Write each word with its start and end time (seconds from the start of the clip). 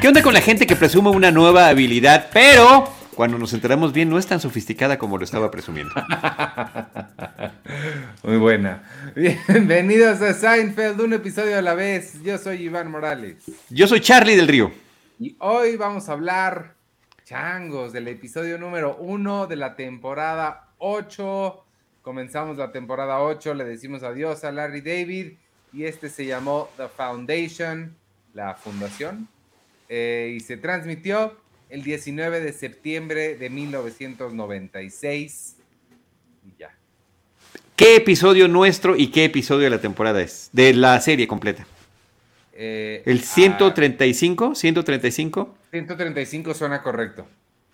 ¿Qué 0.00 0.08
onda 0.08 0.22
con 0.22 0.34
la 0.34 0.40
gente 0.40 0.66
que 0.66 0.74
presume 0.74 1.10
una 1.10 1.30
nueva 1.30 1.68
habilidad, 1.68 2.28
pero 2.32 2.88
cuando 3.14 3.38
nos 3.38 3.52
enteramos 3.52 3.92
bien 3.92 4.10
no 4.10 4.18
es 4.18 4.26
tan 4.26 4.40
sofisticada 4.40 4.98
como 4.98 5.16
lo 5.16 5.24
estaba 5.24 5.50
presumiendo? 5.50 5.94
Muy 8.24 8.36
buena. 8.36 8.82
Bienvenidos 9.14 10.20
a 10.22 10.34
Seinfeld, 10.34 11.00
un 11.00 11.12
episodio 11.12 11.56
a 11.56 11.62
la 11.62 11.74
vez. 11.74 12.20
Yo 12.22 12.36
soy 12.38 12.62
Iván 12.62 12.90
Morales. 12.90 13.44
Yo 13.70 13.86
soy 13.86 14.00
Charlie 14.00 14.34
del 14.34 14.48
Río. 14.48 14.72
Y 15.20 15.36
hoy 15.38 15.76
vamos 15.76 16.08
a 16.08 16.14
hablar, 16.14 16.74
changos, 17.24 17.92
del 17.92 18.08
episodio 18.08 18.58
número 18.58 18.96
uno 18.96 19.46
de 19.46 19.54
la 19.54 19.76
temporada 19.76 20.70
8. 20.78 21.61
Comenzamos 22.02 22.56
la 22.56 22.72
temporada 22.72 23.22
8, 23.22 23.54
le 23.54 23.64
decimos 23.64 24.02
adiós 24.02 24.42
a 24.42 24.50
Larry 24.50 24.80
David 24.80 25.34
y 25.72 25.84
este 25.84 26.08
se 26.08 26.26
llamó 26.26 26.68
The 26.76 26.88
Foundation, 26.88 27.94
la 28.34 28.54
fundación, 28.54 29.28
eh, 29.88 30.34
y 30.36 30.40
se 30.40 30.56
transmitió 30.56 31.36
el 31.70 31.84
19 31.84 32.40
de 32.40 32.52
septiembre 32.52 33.36
de 33.36 33.50
1996. 33.50 35.58
Y 36.44 36.54
ya. 36.58 36.74
¿Qué 37.76 37.94
episodio 37.96 38.48
nuestro 38.48 38.96
y 38.96 39.12
qué 39.12 39.26
episodio 39.26 39.62
de 39.62 39.70
la 39.70 39.80
temporada 39.80 40.20
es? 40.20 40.50
De 40.52 40.74
la 40.74 41.00
serie 41.00 41.28
completa. 41.28 41.64
Eh, 42.52 43.04
¿El 43.06 43.20
135? 43.20 44.50
¿135? 44.50 45.48
135 45.70 46.54
suena 46.54 46.82
correcto. 46.82 47.28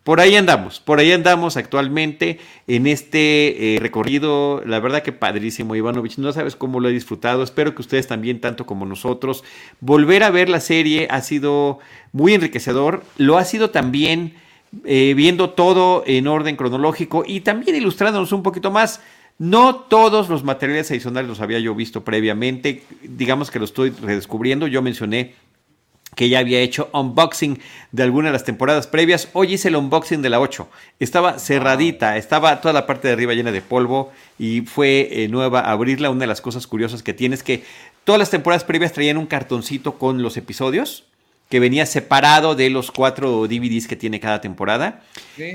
Por 0.08 0.20
ahí 0.20 0.36
andamos, 0.36 0.80
por 0.80 1.00
ahí 1.00 1.12
andamos 1.12 1.58
actualmente 1.58 2.38
en 2.66 2.86
este 2.86 3.74
eh, 3.74 3.78
recorrido. 3.78 4.62
La 4.64 4.80
verdad 4.80 5.02
que 5.02 5.12
padrísimo, 5.12 5.76
Ivanovich. 5.76 6.16
No 6.16 6.32
sabes 6.32 6.56
cómo 6.56 6.80
lo 6.80 6.88
he 6.88 6.92
disfrutado. 6.92 7.42
Espero 7.42 7.74
que 7.74 7.82
ustedes 7.82 8.06
también, 8.06 8.40
tanto 8.40 8.64
como 8.64 8.86
nosotros. 8.86 9.44
Volver 9.80 10.22
a 10.22 10.30
ver 10.30 10.48
la 10.48 10.60
serie 10.60 11.08
ha 11.10 11.20
sido 11.20 11.78
muy 12.12 12.32
enriquecedor. 12.32 13.04
Lo 13.18 13.36
ha 13.36 13.44
sido 13.44 13.68
también 13.68 14.32
eh, 14.86 15.12
viendo 15.14 15.50
todo 15.50 16.04
en 16.06 16.26
orden 16.26 16.56
cronológico 16.56 17.22
y 17.26 17.40
también 17.40 17.76
ilustrándonos 17.76 18.32
un 18.32 18.42
poquito 18.42 18.70
más. 18.70 19.02
No 19.36 19.76
todos 19.76 20.30
los 20.30 20.42
materiales 20.42 20.90
adicionales 20.90 21.28
los 21.28 21.42
había 21.42 21.58
yo 21.58 21.74
visto 21.74 22.02
previamente. 22.02 22.82
Digamos 23.02 23.50
que 23.50 23.58
lo 23.58 23.66
estoy 23.66 23.90
redescubriendo. 23.90 24.68
Yo 24.68 24.80
mencioné 24.80 25.34
que 26.18 26.28
ya 26.28 26.40
había 26.40 26.58
hecho 26.58 26.90
unboxing 26.92 27.60
de 27.92 28.02
alguna 28.02 28.30
de 28.30 28.32
las 28.32 28.42
temporadas 28.42 28.88
previas. 28.88 29.28
Hoy 29.34 29.54
hice 29.54 29.68
el 29.68 29.76
unboxing 29.76 30.20
de 30.20 30.28
la 30.28 30.40
8. 30.40 30.68
Estaba 30.98 31.38
cerradita, 31.38 32.16
estaba 32.16 32.60
toda 32.60 32.74
la 32.74 32.86
parte 32.86 33.06
de 33.06 33.14
arriba 33.14 33.34
llena 33.34 33.52
de 33.52 33.62
polvo 33.62 34.10
y 34.36 34.62
fue 34.62 35.08
eh, 35.12 35.28
nueva 35.28 35.60
abrirla. 35.60 36.10
Una 36.10 36.22
de 36.22 36.26
las 36.26 36.40
cosas 36.40 36.66
curiosas 36.66 37.04
que 37.04 37.14
tiene 37.14 37.36
es 37.36 37.44
que 37.44 37.62
todas 38.02 38.18
las 38.18 38.30
temporadas 38.30 38.64
previas 38.64 38.92
traían 38.92 39.16
un 39.16 39.26
cartoncito 39.26 39.96
con 39.96 40.20
los 40.20 40.36
episodios 40.36 41.04
que 41.48 41.60
venía 41.60 41.86
separado 41.86 42.56
de 42.56 42.68
los 42.68 42.90
cuatro 42.90 43.46
DVDs 43.46 43.86
que 43.86 43.94
tiene 43.94 44.18
cada 44.18 44.40
temporada. 44.40 45.04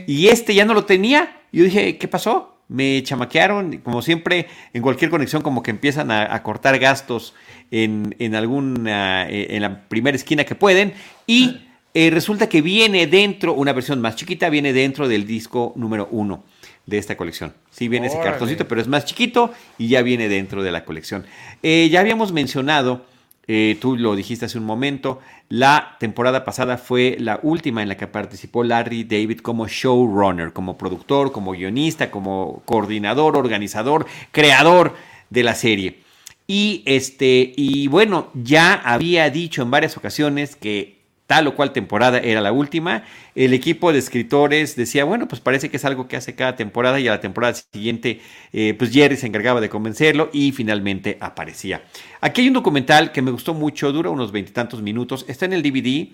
Y 0.07 0.29
este 0.29 0.55
ya 0.55 0.63
no 0.63 0.73
lo 0.73 0.85
tenía. 0.85 1.41
Yo 1.51 1.65
dije, 1.65 1.97
¿qué 1.97 2.07
pasó? 2.07 2.52
Me 2.73 3.03
chamaquearon, 3.03 3.77
como 3.77 4.01
siempre, 4.01 4.47
en 4.73 4.81
cualquier 4.81 5.11
conexión 5.11 5.43
como 5.43 5.61
que 5.61 5.69
empiezan 5.69 6.09
a, 6.09 6.41
cortar 6.41 6.79
gastos 6.79 7.35
en, 7.69 8.15
en 8.17 8.33
alguna, 8.33 9.29
eh, 9.29 9.55
en 9.55 9.61
la 9.61 9.87
primera 9.87 10.15
esquina 10.15 10.43
que 10.43 10.55
pueden, 10.55 10.93
y 11.27 11.61
eh, 11.93 12.09
resulta 12.09 12.49
que 12.49 12.63
viene 12.63 13.05
dentro, 13.05 13.53
una 13.53 13.73
versión 13.73 14.01
más 14.01 14.15
chiquita, 14.15 14.49
viene 14.49 14.73
dentro 14.73 15.07
del 15.07 15.27
disco 15.27 15.73
número 15.75 16.07
uno 16.09 16.45
de 16.87 16.97
esta 16.97 17.15
colección. 17.15 17.53
Sí 17.69 17.87
viene 17.87 18.07
ese 18.07 18.19
cartoncito, 18.19 18.67
pero 18.67 18.81
es 18.81 18.87
más 18.87 19.05
chiquito 19.05 19.53
y 19.77 19.89
ya 19.89 20.01
viene 20.01 20.27
dentro 20.27 20.63
de 20.63 20.71
la 20.71 20.83
colección. 20.83 21.27
Eh, 21.61 21.89
ya 21.91 21.99
habíamos 21.99 22.33
mencionado 22.33 23.05
eh, 23.47 23.77
tú 23.81 23.97
lo 23.97 24.15
dijiste 24.15 24.45
hace 24.45 24.57
un 24.57 24.65
momento, 24.65 25.19
la 25.49 25.97
temporada 25.99 26.45
pasada 26.45 26.77
fue 26.77 27.17
la 27.19 27.39
última 27.43 27.81
en 27.81 27.89
la 27.89 27.97
que 27.97 28.07
participó 28.07 28.63
Larry 28.63 29.03
David 29.03 29.39
como 29.39 29.67
showrunner, 29.67 30.53
como 30.53 30.77
productor, 30.77 31.31
como 31.31 31.51
guionista, 31.51 32.09
como 32.09 32.61
coordinador, 32.65 33.35
organizador, 33.37 34.05
creador 34.31 34.95
de 35.29 35.43
la 35.43 35.55
serie. 35.55 35.99
Y 36.47 36.83
este, 36.85 37.53
y 37.55 37.87
bueno, 37.87 38.29
ya 38.33 38.73
había 38.73 39.29
dicho 39.29 39.61
en 39.61 39.71
varias 39.71 39.97
ocasiones 39.97 40.55
que 40.55 41.02
tal 41.27 41.47
o 41.47 41.55
cual 41.55 41.71
temporada 41.71 42.19
era 42.19 42.41
la 42.41 42.51
última. 42.51 43.03
El 43.35 43.53
equipo 43.53 43.93
de 43.93 43.99
escritores 43.99 44.75
decía, 44.75 45.05
bueno, 45.05 45.27
pues 45.27 45.41
parece 45.41 45.69
que 45.69 45.77
es 45.77 45.85
algo 45.85 46.07
que 46.07 46.17
hace 46.17 46.35
cada 46.35 46.55
temporada 46.55 46.99
y 46.99 47.07
a 47.07 47.11
la 47.11 47.21
temporada 47.21 47.53
siguiente, 47.53 48.19
eh, 48.51 48.75
pues 48.77 48.91
Jerry 48.91 49.15
se 49.15 49.27
encargaba 49.27 49.61
de 49.61 49.69
convencerlo 49.69 50.29
y 50.33 50.51
finalmente 50.51 51.17
aparecía. 51.19 51.83
Aquí 52.21 52.41
hay 52.41 52.47
un 52.47 52.53
documental 52.53 53.11
que 53.11 53.21
me 53.21 53.31
gustó 53.31 53.53
mucho, 53.53 53.91
dura 53.91 54.09
unos 54.09 54.31
veintitantos 54.31 54.81
minutos, 54.81 55.25
está 55.27 55.45
en 55.45 55.53
el 55.53 55.63
DVD, 55.63 56.09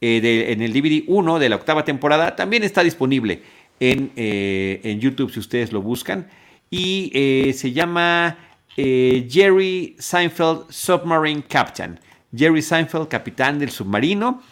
eh, 0.00 0.46
en 0.50 0.62
el 0.62 0.72
DVD 0.72 1.04
1 1.06 1.38
de 1.38 1.48
la 1.48 1.56
octava 1.56 1.84
temporada, 1.84 2.36
también 2.36 2.62
está 2.62 2.82
disponible 2.82 3.42
en, 3.80 4.10
eh, 4.16 4.80
en 4.82 5.00
YouTube 5.00 5.32
si 5.32 5.40
ustedes 5.40 5.72
lo 5.72 5.82
buscan 5.82 6.28
y 6.70 7.52
se 7.54 7.72
llama 7.72 8.36
Jerry 8.76 9.96
Seinfeld 9.98 10.66
Submarine 10.68 11.42
Captain. 11.48 11.98
Jerry 12.36 12.62
Seinfeld, 12.62 13.08
capitán 13.08 13.58
del 13.58 13.70
submarino. 13.70 14.42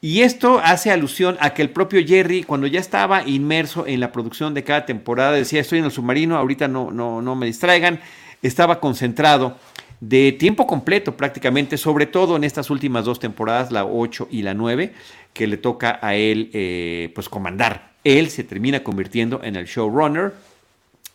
Y 0.00 0.20
esto 0.20 0.60
hace 0.62 0.92
alusión 0.92 1.36
a 1.40 1.54
que 1.54 1.62
el 1.62 1.70
propio 1.70 2.00
Jerry, 2.06 2.44
cuando 2.44 2.68
ya 2.68 2.78
estaba 2.78 3.26
inmerso 3.26 3.86
en 3.86 3.98
la 3.98 4.12
producción 4.12 4.54
de 4.54 4.62
cada 4.62 4.86
temporada, 4.86 5.32
decía, 5.32 5.60
estoy 5.60 5.80
en 5.80 5.86
el 5.86 5.90
submarino, 5.90 6.36
ahorita 6.36 6.68
no, 6.68 6.92
no, 6.92 7.20
no 7.20 7.34
me 7.34 7.46
distraigan, 7.46 8.00
estaba 8.40 8.78
concentrado 8.78 9.56
de 10.00 10.32
tiempo 10.32 10.66
completo 10.66 11.16
prácticamente, 11.16 11.76
sobre 11.76 12.06
todo 12.06 12.36
en 12.36 12.44
estas 12.44 12.70
últimas 12.70 13.04
dos 13.04 13.18
temporadas, 13.18 13.72
la 13.72 13.84
8 13.84 14.28
y 14.30 14.42
la 14.42 14.54
9, 14.54 14.92
que 15.32 15.46
le 15.48 15.56
toca 15.56 15.98
a 16.00 16.14
él 16.14 16.50
eh, 16.52 17.10
pues 17.14 17.28
comandar. 17.28 17.92
Él 18.04 18.30
se 18.30 18.44
termina 18.44 18.84
convirtiendo 18.84 19.40
en 19.42 19.56
el 19.56 19.66
showrunner. 19.66 20.32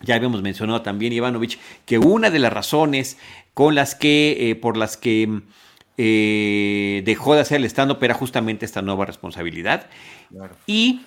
Ya 0.02 0.16
habíamos 0.16 0.42
mencionado 0.42 0.82
también, 0.82 1.14
Ivanovich, 1.14 1.58
que 1.86 1.98
una 1.98 2.30
de 2.30 2.40
las 2.40 2.52
razones 2.52 3.18
con 3.54 3.76
las 3.76 3.96
que, 3.96 4.50
eh, 4.50 4.56
por 4.56 4.76
las 4.76 4.98
que 4.98 5.42
eh, 5.98 7.04
dejó 7.06 7.36
de 7.36 7.42
hacer 7.42 7.58
el 7.58 7.66
stand-up 7.66 8.04
era 8.04 8.14
justamente 8.14 8.66
esta 8.66 8.82
nueva 8.82 9.06
responsabilidad. 9.06 9.88
Y 10.66 11.02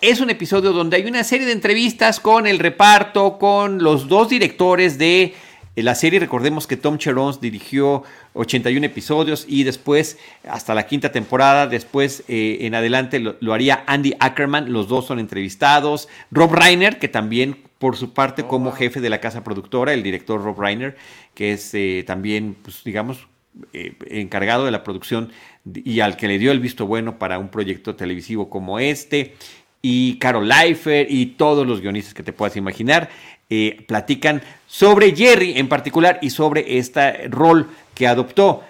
es 0.00 0.20
un 0.20 0.30
episodio 0.30 0.72
donde 0.72 0.96
hay 0.96 1.06
una 1.06 1.24
serie 1.24 1.46
de 1.46 1.52
entrevistas 1.52 2.20
con 2.20 2.46
el 2.46 2.58
reparto, 2.58 3.38
con 3.38 3.82
los 3.82 4.08
dos 4.08 4.28
directores 4.28 4.98
de 4.98 5.34
la 5.82 5.94
serie. 5.94 6.20
Recordemos 6.20 6.66
que 6.66 6.76
Tom 6.76 6.98
Cherons 6.98 7.40
dirigió 7.40 8.02
81 8.34 8.84
episodios 8.86 9.44
y 9.48 9.64
después, 9.64 10.18
hasta 10.48 10.74
la 10.74 10.86
quinta 10.86 11.10
temporada, 11.10 11.66
después 11.66 12.24
eh, 12.28 12.58
en 12.60 12.74
adelante 12.74 13.18
lo, 13.20 13.52
haría 13.52 13.84
Andy 13.86 14.14
Ackerman. 14.20 14.72
Los 14.72 14.88
dos 14.88 15.06
son 15.06 15.18
entrevistados. 15.18 16.08
Rob 16.30 16.52
Reiner, 16.52 16.98
que 16.98 17.08
también 17.08 17.64
por 17.78 17.96
su 17.96 18.12
parte 18.12 18.42
oh, 18.42 18.48
como 18.48 18.72
jefe 18.72 19.00
de 19.00 19.10
la 19.10 19.20
casa 19.20 19.44
productora, 19.44 19.92
el 19.92 20.02
director 20.02 20.42
Rob 20.42 20.60
Reiner, 20.60 20.96
que 21.34 21.52
es 21.52 21.72
eh, 21.74 22.04
también, 22.06 22.56
pues 22.62 22.82
digamos, 22.84 23.26
eh, 23.72 23.94
encargado 24.08 24.64
de 24.64 24.70
la 24.70 24.84
producción 24.84 25.30
y 25.72 26.00
al 26.00 26.16
que 26.16 26.28
le 26.28 26.38
dio 26.38 26.52
el 26.52 26.60
visto 26.60 26.86
bueno 26.86 27.18
para 27.18 27.38
un 27.38 27.48
proyecto 27.48 27.94
televisivo 27.96 28.48
como 28.48 28.78
este, 28.78 29.34
y 29.82 30.18
Carol 30.18 30.48
Leifer 30.48 31.06
y 31.10 31.26
todos 31.26 31.66
los 31.66 31.80
guionistas 31.80 32.14
que 32.14 32.22
te 32.22 32.32
puedas 32.32 32.56
imaginar, 32.56 33.10
eh, 33.50 33.84
platican 33.86 34.42
sobre 34.66 35.14
Jerry 35.14 35.58
en 35.58 35.68
particular 35.68 36.18
y 36.20 36.30
sobre 36.30 36.78
este 36.78 37.28
rol 37.28 37.68
que 37.94 38.06
adoptó. 38.06 38.62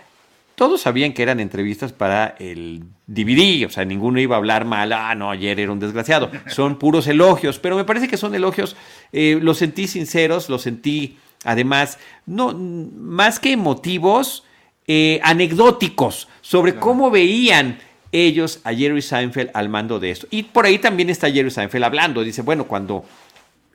Todos 0.54 0.81
sabían 0.81 1.12
que 1.12 1.22
eran 1.22 1.38
entrevistas 1.38 1.93
para 1.93 2.34
el 2.38 2.84
DVD, 3.06 3.66
o 3.66 3.71
sea, 3.71 3.84
ninguno 3.84 4.19
iba 4.19 4.34
a 4.34 4.38
hablar 4.38 4.65
mal, 4.65 4.93
ah, 4.93 5.15
no, 5.15 5.31
ayer 5.31 5.60
era 5.60 5.71
un 5.71 5.78
desgraciado. 5.78 6.31
Son 6.48 6.78
puros 6.78 7.06
elogios, 7.06 7.60
pero 7.60 7.77
me 7.77 7.84
parece 7.84 8.09
que 8.09 8.16
son 8.16 8.34
elogios, 8.34 8.77
eh, 9.12 9.38
los 9.41 9.59
sentí 9.59 9.87
sinceros, 9.87 10.48
los 10.48 10.62
sentí, 10.62 11.16
además, 11.44 11.98
no, 12.27 12.54
más 12.54 13.39
que 13.39 13.53
emotivos, 13.53 14.45
eh, 14.89 15.21
anecdóticos 15.23 16.29
sobre 16.41 16.77
cómo 16.77 17.11
veían 17.11 17.79
ellos 18.11 18.61
a 18.65 18.73
Jerry 18.73 19.03
Seinfeld 19.03 19.51
al 19.53 19.69
mando 19.69 20.01
de 20.01 20.11
esto. 20.11 20.27
Y 20.31 20.45
por 20.45 20.65
ahí 20.65 20.79
también 20.79 21.11
está 21.11 21.31
Jerry 21.31 21.51
Seinfeld 21.51 21.85
hablando. 21.85 22.23
Dice, 22.23 22.41
bueno, 22.41 22.65
cuando 22.65 23.05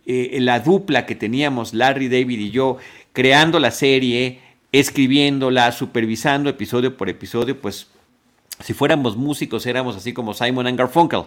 eh, 0.05 0.37
la 0.41 0.59
dupla 0.59 1.05
que 1.05 1.15
teníamos, 1.15 1.73
Larry 1.73 2.09
David 2.09 2.39
y 2.39 2.49
yo, 2.49 2.77
creando 3.13 3.59
la 3.59 3.71
serie, 3.71 4.39
escribiéndola, 4.71 5.71
supervisando 5.71 6.49
episodio 6.49 6.97
por 6.97 7.09
episodio, 7.09 7.61
pues 7.61 7.87
si 8.59 8.73
fuéramos 8.73 9.15
músicos 9.15 9.65
éramos 9.65 9.95
así 9.95 10.13
como 10.13 10.33
Simon 10.33 10.67
and 10.67 10.77
Garfunkel. 10.77 11.25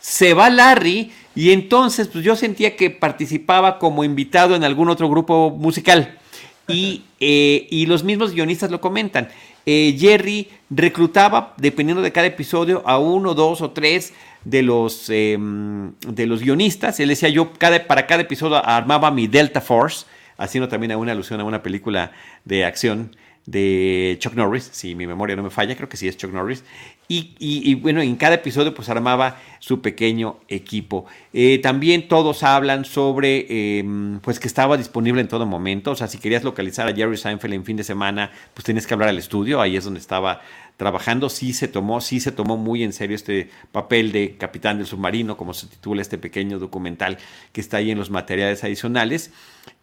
Se 0.00 0.32
va 0.32 0.48
Larry 0.48 1.12
y 1.34 1.50
entonces 1.50 2.08
pues 2.08 2.24
yo 2.24 2.36
sentía 2.36 2.76
que 2.76 2.90
participaba 2.90 3.78
como 3.78 4.04
invitado 4.04 4.54
en 4.54 4.62
algún 4.62 4.88
otro 4.90 5.08
grupo 5.08 5.50
musical. 5.50 6.18
Eh, 6.68 7.66
y, 7.70 7.86
los 7.86 8.04
mismos 8.04 8.32
guionistas 8.32 8.70
lo 8.70 8.80
comentan. 8.80 9.28
Eh, 9.66 9.96
Jerry 9.98 10.48
reclutaba, 10.70 11.54
dependiendo 11.56 12.02
de 12.02 12.12
cada 12.12 12.26
episodio, 12.26 12.82
a 12.86 12.98
uno, 12.98 13.34
dos 13.34 13.60
o 13.60 13.70
tres 13.70 14.12
de 14.44 14.62
los, 14.62 15.08
em, 15.10 15.92
de 16.06 16.26
los 16.26 16.42
guionistas. 16.42 17.00
Él 17.00 17.08
decía, 17.08 17.28
yo 17.28 17.52
cada, 17.52 17.86
para 17.86 18.06
cada 18.06 18.22
episodio 18.22 18.64
armaba 18.64 19.10
mi 19.10 19.26
Delta 19.26 19.60
Force, 19.60 20.06
haciendo 20.36 20.68
también 20.68 20.94
una 20.96 21.12
alusión 21.12 21.40
a 21.40 21.44
una 21.44 21.62
película 21.62 22.12
de 22.44 22.64
acción 22.64 23.16
de 23.46 24.16
Chuck 24.20 24.34
Norris, 24.34 24.70
si 24.72 24.94
mi 24.94 25.06
memoria 25.06 25.36
no 25.36 25.42
me 25.42 25.50
falla, 25.50 25.76
creo 25.76 25.88
que 25.88 25.96
sí 25.96 26.08
es 26.08 26.16
Chuck 26.16 26.32
Norris. 26.32 26.64
Y, 27.06 27.74
bueno, 27.74 28.00
en 28.00 28.16
cada 28.16 28.36
episodio 28.36 28.74
pues 28.74 28.88
armaba 28.88 29.38
su 29.58 29.82
pequeño 29.82 30.38
equipo. 30.48 31.04
Eh, 31.34 31.58
también 31.58 32.08
todos 32.08 32.42
hablan 32.42 32.86
sobre 32.86 33.78
em, 33.78 34.20
pues 34.20 34.40
que 34.40 34.48
estaba 34.48 34.78
disponible 34.78 35.20
en 35.20 35.28
todo 35.28 35.44
momento. 35.44 35.90
O 35.90 35.96
sea, 35.96 36.08
si 36.08 36.18
querías 36.18 36.44
localizar 36.44 36.88
a 36.88 36.94
Jerry 36.94 37.18
Seinfeld 37.18 37.54
en 37.54 37.64
fin 37.64 37.76
de 37.76 37.84
semana, 37.84 38.30
pues 38.54 38.64
tenías 38.64 38.86
que 38.86 38.94
hablar 38.94 39.10
al 39.10 39.18
estudio, 39.18 39.60
ahí 39.60 39.76
es 39.76 39.84
donde 39.84 40.00
estaba 40.00 40.40
trabajando. 40.78 41.28
Sí 41.28 41.52
se 41.52 41.68
tomó, 41.68 42.00
sí 42.00 42.20
se 42.20 42.32
tomó 42.32 42.56
muy 42.56 42.82
en 42.82 42.94
serio 42.94 43.16
este 43.16 43.50
papel 43.70 44.10
de 44.10 44.36
capitán 44.38 44.78
del 44.78 44.86
submarino, 44.86 45.36
como 45.36 45.52
se 45.52 45.66
titula 45.66 46.00
este 46.00 46.16
pequeño 46.16 46.58
documental 46.58 47.18
que 47.52 47.60
está 47.60 47.78
ahí 47.78 47.90
en 47.90 47.98
los 47.98 48.10
materiales 48.10 48.64
adicionales. 48.64 49.30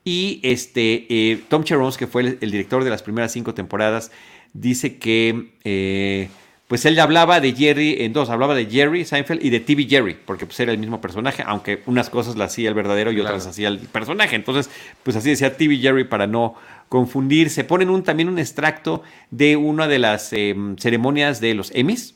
Y 0.03 0.39
este, 0.43 1.05
eh, 1.09 1.43
Tom 1.49 1.63
Cherons, 1.63 1.97
que 1.97 2.07
fue 2.07 2.37
el, 2.41 2.51
director 2.51 2.83
de 2.83 2.89
las 2.89 3.03
primeras 3.03 3.31
cinco 3.31 3.53
temporadas, 3.53 4.11
dice 4.53 4.97
que 4.97 5.53
eh, 5.63 6.29
pues 6.71 6.85
él 6.85 6.97
hablaba 7.01 7.41
de 7.41 7.51
Jerry 7.51 7.97
en 7.99 8.13
dos, 8.13 8.29
hablaba 8.29 8.55
de 8.55 8.65
Jerry 8.65 9.03
Seinfeld 9.03 9.43
y 9.43 9.49
de 9.49 9.59
TV 9.59 9.87
Jerry, 9.89 10.15
porque 10.25 10.45
pues 10.45 10.57
era 10.61 10.71
el 10.71 10.77
mismo 10.77 11.01
personaje, 11.01 11.43
aunque 11.45 11.83
unas 11.85 12.09
cosas 12.09 12.37
las 12.37 12.53
hacía 12.53 12.69
el 12.69 12.75
verdadero 12.75 13.11
y 13.11 13.19
otras 13.19 13.45
hacía 13.45 13.67
el 13.67 13.79
personaje. 13.79 14.37
Entonces, 14.37 14.69
pues 15.03 15.17
así 15.17 15.31
decía 15.31 15.57
TV 15.57 15.79
Jerry 15.79 16.05
para 16.05 16.27
no 16.27 16.55
confundirse. 16.87 17.65
Ponen 17.65 17.89
un, 17.89 18.03
también 18.03 18.29
un 18.29 18.39
extracto 18.39 19.03
de 19.31 19.57
una 19.57 19.89
de 19.89 19.99
las 19.99 20.31
em, 20.31 20.77
ceremonias 20.77 21.41
de 21.41 21.55
los 21.55 21.75
Emmys, 21.75 22.15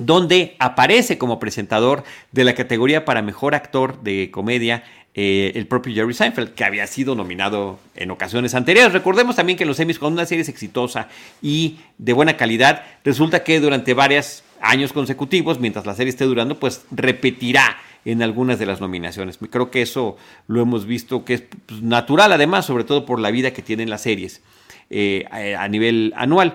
donde 0.00 0.56
aparece 0.58 1.16
como 1.16 1.38
presentador 1.38 2.02
de 2.32 2.42
la 2.42 2.56
categoría 2.56 3.04
para 3.04 3.22
mejor 3.22 3.54
actor 3.54 4.02
de 4.02 4.32
comedia 4.32 4.82
eh, 5.14 5.52
el 5.56 5.66
propio 5.66 5.94
Jerry 5.94 6.14
Seinfeld, 6.14 6.54
que 6.54 6.64
había 6.64 6.86
sido 6.86 7.14
nominado 7.14 7.78
en 7.94 8.10
ocasiones 8.10 8.54
anteriores. 8.54 8.92
Recordemos 8.92 9.36
también 9.36 9.58
que 9.58 9.66
los 9.66 9.78
Emmys, 9.78 9.98
cuando 9.98 10.20
una 10.20 10.26
serie 10.26 10.44
exitosa 10.48 11.08
y 11.42 11.80
de 11.98 12.14
buena 12.14 12.36
calidad, 12.36 12.82
resulta 13.04 13.44
que 13.44 13.60
durante 13.60 13.92
varios 13.92 14.42
años 14.62 14.92
consecutivos, 14.92 15.60
mientras 15.60 15.84
la 15.84 15.94
serie 15.94 16.10
esté 16.10 16.24
durando, 16.24 16.58
pues 16.58 16.86
repetirá 16.90 17.76
en 18.04 18.22
algunas 18.22 18.58
de 18.58 18.66
las 18.66 18.80
nominaciones. 18.80 19.38
Creo 19.50 19.70
que 19.70 19.82
eso 19.82 20.16
lo 20.46 20.62
hemos 20.62 20.86
visto 20.86 21.24
que 21.24 21.34
es 21.34 21.42
pues, 21.66 21.82
natural, 21.82 22.32
además, 22.32 22.64
sobre 22.64 22.84
todo 22.84 23.04
por 23.04 23.20
la 23.20 23.30
vida 23.30 23.52
que 23.52 23.62
tienen 23.62 23.90
las 23.90 24.02
series 24.02 24.40
eh, 24.88 25.26
a 25.30 25.68
nivel 25.68 26.12
anual. 26.16 26.54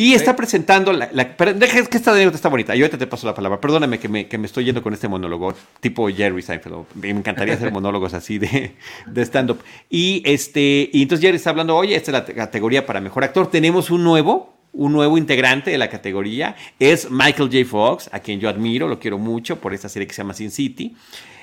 Y 0.00 0.14
está 0.14 0.34
presentando 0.34 0.94
la, 0.94 1.08
deja 1.08 1.84
que 1.84 1.98
esta 1.98 2.12
anécdota 2.12 2.36
está 2.36 2.48
bonita. 2.48 2.74
Yo 2.74 2.86
ahorita 2.86 2.96
te 2.96 3.06
paso 3.06 3.26
la 3.26 3.34
palabra. 3.34 3.60
Perdóname 3.60 3.98
que 3.98 4.08
me, 4.08 4.28
que 4.28 4.38
me 4.38 4.46
estoy 4.46 4.64
yendo 4.64 4.82
con 4.82 4.94
este 4.94 5.08
monólogo, 5.08 5.52
tipo 5.80 6.08
Jerry 6.08 6.40
Seinfeld. 6.40 6.86
Me 6.94 7.10
encantaría 7.10 7.52
hacer 7.52 7.70
monólogos 7.72 8.14
así 8.14 8.38
de, 8.38 8.76
de 9.06 9.22
stand-up. 9.22 9.58
Y 9.90 10.22
este, 10.24 10.88
y 10.90 11.02
entonces 11.02 11.22
Jerry 11.22 11.36
está 11.36 11.50
hablando, 11.50 11.76
oye, 11.76 11.94
esta 11.96 12.12
es 12.12 12.14
la 12.14 12.34
categoría 12.34 12.86
para 12.86 13.02
mejor 13.02 13.24
actor. 13.24 13.50
Tenemos 13.50 13.90
un 13.90 14.02
nuevo, 14.02 14.54
un 14.72 14.90
nuevo 14.92 15.18
integrante 15.18 15.70
de 15.70 15.76
la 15.76 15.90
categoría. 15.90 16.56
Es 16.78 17.10
Michael 17.10 17.50
J. 17.52 17.66
Fox, 17.68 18.08
a 18.10 18.20
quien 18.20 18.40
yo 18.40 18.48
admiro, 18.48 18.88
lo 18.88 18.98
quiero 18.98 19.18
mucho 19.18 19.56
por 19.56 19.74
esta 19.74 19.90
serie 19.90 20.08
que 20.08 20.14
se 20.14 20.22
llama 20.22 20.32
Sin 20.32 20.50
City. 20.50 20.96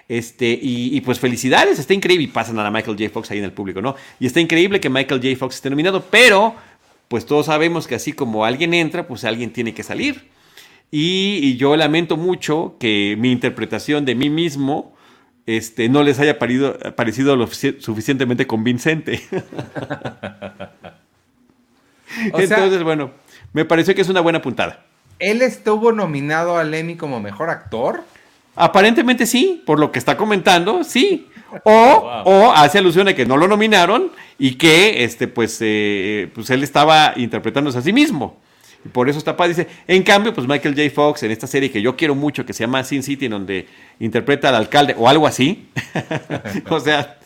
Este, 0.09 0.47
y, 0.49 0.97
y, 0.97 1.01
pues 1.01 1.19
felicidades, 1.19 1.77
está 1.77 1.93
increíble. 1.93 2.23
Y 2.23 2.27
pasan 2.29 2.57
a 2.57 2.71
Michael 2.71 2.97
J. 2.97 3.11
Fox 3.11 3.29
ahí 3.29 3.37
en 3.37 3.43
el 3.43 3.53
público, 3.53 3.83
¿no? 3.83 3.95
Y 4.19 4.25
está 4.25 4.39
increíble 4.39 4.79
que 4.79 4.89
Michael 4.89 5.21
J. 5.21 5.35
Fox 5.37 5.57
esté 5.57 5.69
nominado, 5.69 6.03
pero 6.09 6.55
pues 7.07 7.25
todos 7.25 7.47
sabemos 7.47 7.87
que 7.87 7.95
así 7.95 8.13
como 8.13 8.45
alguien 8.45 8.73
entra, 8.73 9.07
pues 9.07 9.23
alguien 9.23 9.51
tiene 9.51 9.73
que 9.73 9.83
salir. 9.83 10.29
Y, 10.91 11.57
yo 11.57 11.75
lamento 11.75 12.15
mucho 12.17 12.75
que 12.79 13.15
mi 13.17 13.31
interpretación 13.31 14.05
de 14.05 14.15
mí 14.15 14.29
mismo 14.29 14.95
este, 15.45 15.89
no 15.89 16.03
les 16.03 16.19
haya 16.19 16.39
parecido 16.39 17.35
lo 17.35 17.47
suficientemente 17.47 18.47
convincente. 18.47 19.21
Entonces, 22.33 22.83
bueno, 22.83 23.11
me 23.53 23.65
pareció 23.65 23.93
que 23.95 24.01
es 24.01 24.09
una 24.09 24.21
buena 24.21 24.41
puntada. 24.41 24.85
¿Él 25.19 25.41
estuvo 25.41 25.91
nominado 25.91 26.57
al 26.57 26.73
Emmy 26.73 26.95
como 26.95 27.19
mejor 27.19 27.49
actor? 27.49 28.03
Aparentemente 28.57 29.25
sí, 29.25 29.61
por 29.65 29.79
lo 29.79 29.91
que 29.91 29.99
está 29.99 30.17
comentando, 30.17 30.83
sí. 30.83 31.27
O, 31.63 32.51
hace 32.53 32.79
alusión 32.79 33.07
a 33.07 33.13
que 33.13 33.25
no 33.25 33.37
lo 33.37 33.47
nominaron 33.47 34.11
y 34.37 34.55
que 34.55 35.03
este, 35.03 35.27
pues, 35.27 35.57
eh, 35.61 36.29
pues 36.33 36.49
él 36.49 36.63
estaba 36.63 37.13
interpretándose 37.15 37.77
a 37.77 37.81
sí 37.81 37.93
mismo. 37.93 38.37
Y 38.83 38.89
por 38.89 39.09
eso 39.09 39.19
está 39.19 39.37
padre. 39.37 39.53
Dice, 39.53 39.67
en 39.87 40.03
cambio, 40.03 40.33
pues 40.33 40.47
Michael 40.47 40.75
J. 40.75 40.89
Fox 40.93 41.23
en 41.23 41.31
esta 41.31 41.47
serie 41.47 41.71
que 41.71 41.81
yo 41.81 41.95
quiero 41.95 42.15
mucho, 42.15 42.45
que 42.45 42.53
se 42.53 42.63
llama 42.63 42.83
Sin 42.83 43.03
City, 43.03 43.25
en 43.25 43.31
donde 43.31 43.67
interpreta 43.99 44.49
al 44.49 44.55
alcalde 44.55 44.95
o 44.97 45.07
algo 45.07 45.27
así. 45.27 45.69
o 46.69 46.79
sea, 46.79 47.19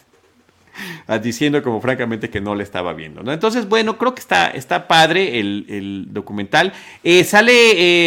diciendo 1.24 1.62
como 1.64 1.82
francamente 1.82 2.30
que 2.30 2.42
no 2.42 2.56
le 2.56 2.64
estaba 2.64 2.94
viendo. 2.94 3.24
¿no? 3.24 3.32
Entonces, 3.34 3.68
bueno, 3.68 3.98
creo 3.98 4.14
que 4.14 4.22
está, 4.22 4.48
está 4.48 4.88
padre 4.88 5.40
el, 5.40 6.08
documental. 6.10 6.74
Eh, 7.04 7.24
sale, 7.24 7.52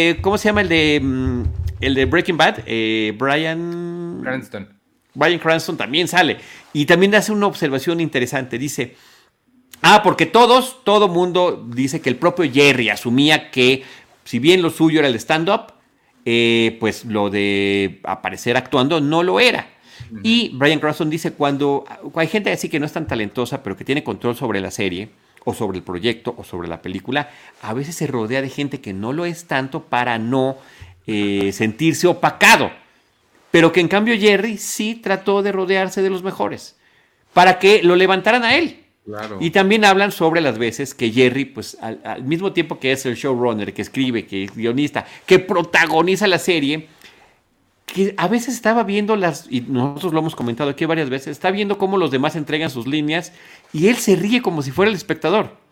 eh, 0.09 0.17
¿cómo 0.21 0.37
se 0.37 0.49
llama 0.49 0.61
el 0.61 0.69
de, 0.69 0.99
mm, 1.01 1.43
el 1.81 1.93
de 1.95 2.05
Breaking 2.05 2.37
Bad? 2.37 2.63
Brian... 3.17 4.19
Cranston. 4.21 4.69
Brian 5.13 5.39
Cranston 5.39 5.77
también 5.77 6.07
sale. 6.07 6.37
Y 6.73 6.85
también 6.85 7.15
hace 7.15 7.31
una 7.31 7.47
observación 7.47 7.99
interesante. 8.01 8.57
Dice, 8.57 8.95
ah, 9.81 10.01
porque 10.03 10.25
todos, 10.25 10.83
todo 10.83 11.07
mundo 11.07 11.65
dice 11.67 12.01
que 12.01 12.09
el 12.09 12.17
propio 12.17 12.51
Jerry 12.51 12.89
asumía 12.89 13.49
que 13.49 13.83
si 14.25 14.39
bien 14.39 14.61
lo 14.61 14.69
suyo 14.69 14.99
era 14.99 15.07
el 15.07 15.15
stand-up, 15.15 15.73
eh, 16.25 16.77
pues 16.79 17.05
lo 17.05 17.29
de 17.29 18.01
aparecer 18.03 18.57
actuando 18.57 18.99
no 18.99 19.23
lo 19.23 19.39
era. 19.39 19.69
Y 20.23 20.51
Brian 20.53 20.79
Cranston 20.79 21.09
dice, 21.09 21.33
cuando 21.33 21.85
hay 22.15 22.27
gente 22.27 22.51
así 22.51 22.69
que 22.69 22.79
no 22.79 22.85
es 22.85 22.93
tan 22.93 23.07
talentosa, 23.07 23.63
pero 23.63 23.75
que 23.75 23.85
tiene 23.85 24.03
control 24.03 24.35
sobre 24.35 24.61
la 24.61 24.71
serie, 24.71 25.09
o 25.45 25.53
sobre 25.53 25.77
el 25.77 25.83
proyecto, 25.83 26.33
o 26.37 26.43
sobre 26.43 26.67
la 26.67 26.81
película, 26.81 27.29
a 27.61 27.73
veces 27.73 27.95
se 27.95 28.07
rodea 28.07 28.41
de 28.41 28.49
gente 28.49 28.81
que 28.81 28.93
no 28.93 29.13
lo 29.13 29.25
es 29.25 29.45
tanto 29.45 29.83
para 29.83 30.17
no 30.17 30.57
eh, 31.07 31.51
sentirse 31.53 32.07
opacado. 32.07 32.71
Pero 33.51 33.71
que 33.71 33.79
en 33.79 33.87
cambio 33.87 34.19
Jerry 34.19 34.57
sí 34.57 34.95
trató 34.95 35.41
de 35.41 35.51
rodearse 35.51 36.01
de 36.01 36.09
los 36.09 36.23
mejores 36.23 36.75
para 37.33 37.59
que 37.59 37.83
lo 37.83 37.95
levantaran 37.95 38.43
a 38.43 38.55
él. 38.55 38.81
Y 39.39 39.51
también 39.51 39.85
hablan 39.85 40.11
sobre 40.11 40.41
las 40.41 40.57
veces 40.57 40.95
que 40.95 41.11
Jerry, 41.11 41.45
pues 41.45 41.77
al, 41.79 42.23
mismo 42.23 42.53
tiempo 42.53 42.79
que 42.79 42.91
es 42.91 43.05
el 43.05 43.15
showrunner, 43.15 43.71
que 43.71 43.83
escribe, 43.83 44.25
que 44.25 44.45
es 44.45 44.55
guionista, 44.55 45.05
que 45.27 45.37
protagoniza 45.37 46.25
la 46.25 46.39
serie, 46.39 46.87
que 47.85 48.13
a 48.17 48.27
veces 48.27 48.55
estaba 48.55 48.83
viendo 48.83 49.15
las, 49.15 49.47
y 49.49 49.61
nosotros 49.61 50.13
lo 50.13 50.19
hemos 50.19 50.35
comentado 50.35 50.69
aquí 50.69 50.85
varias 50.85 51.09
veces, 51.09 51.27
está 51.27 51.51
viendo 51.51 51.77
cómo 51.77 51.97
los 51.97 52.11
demás 52.11 52.35
entregan 52.35 52.69
sus 52.69 52.87
líneas 52.87 53.31
y 53.73 53.87
él 53.87 53.97
se 53.97 54.15
ríe 54.15 54.41
como 54.41 54.61
si 54.61 54.71
fuera 54.71 54.89
el 54.89 54.97
espectador. 54.97 55.65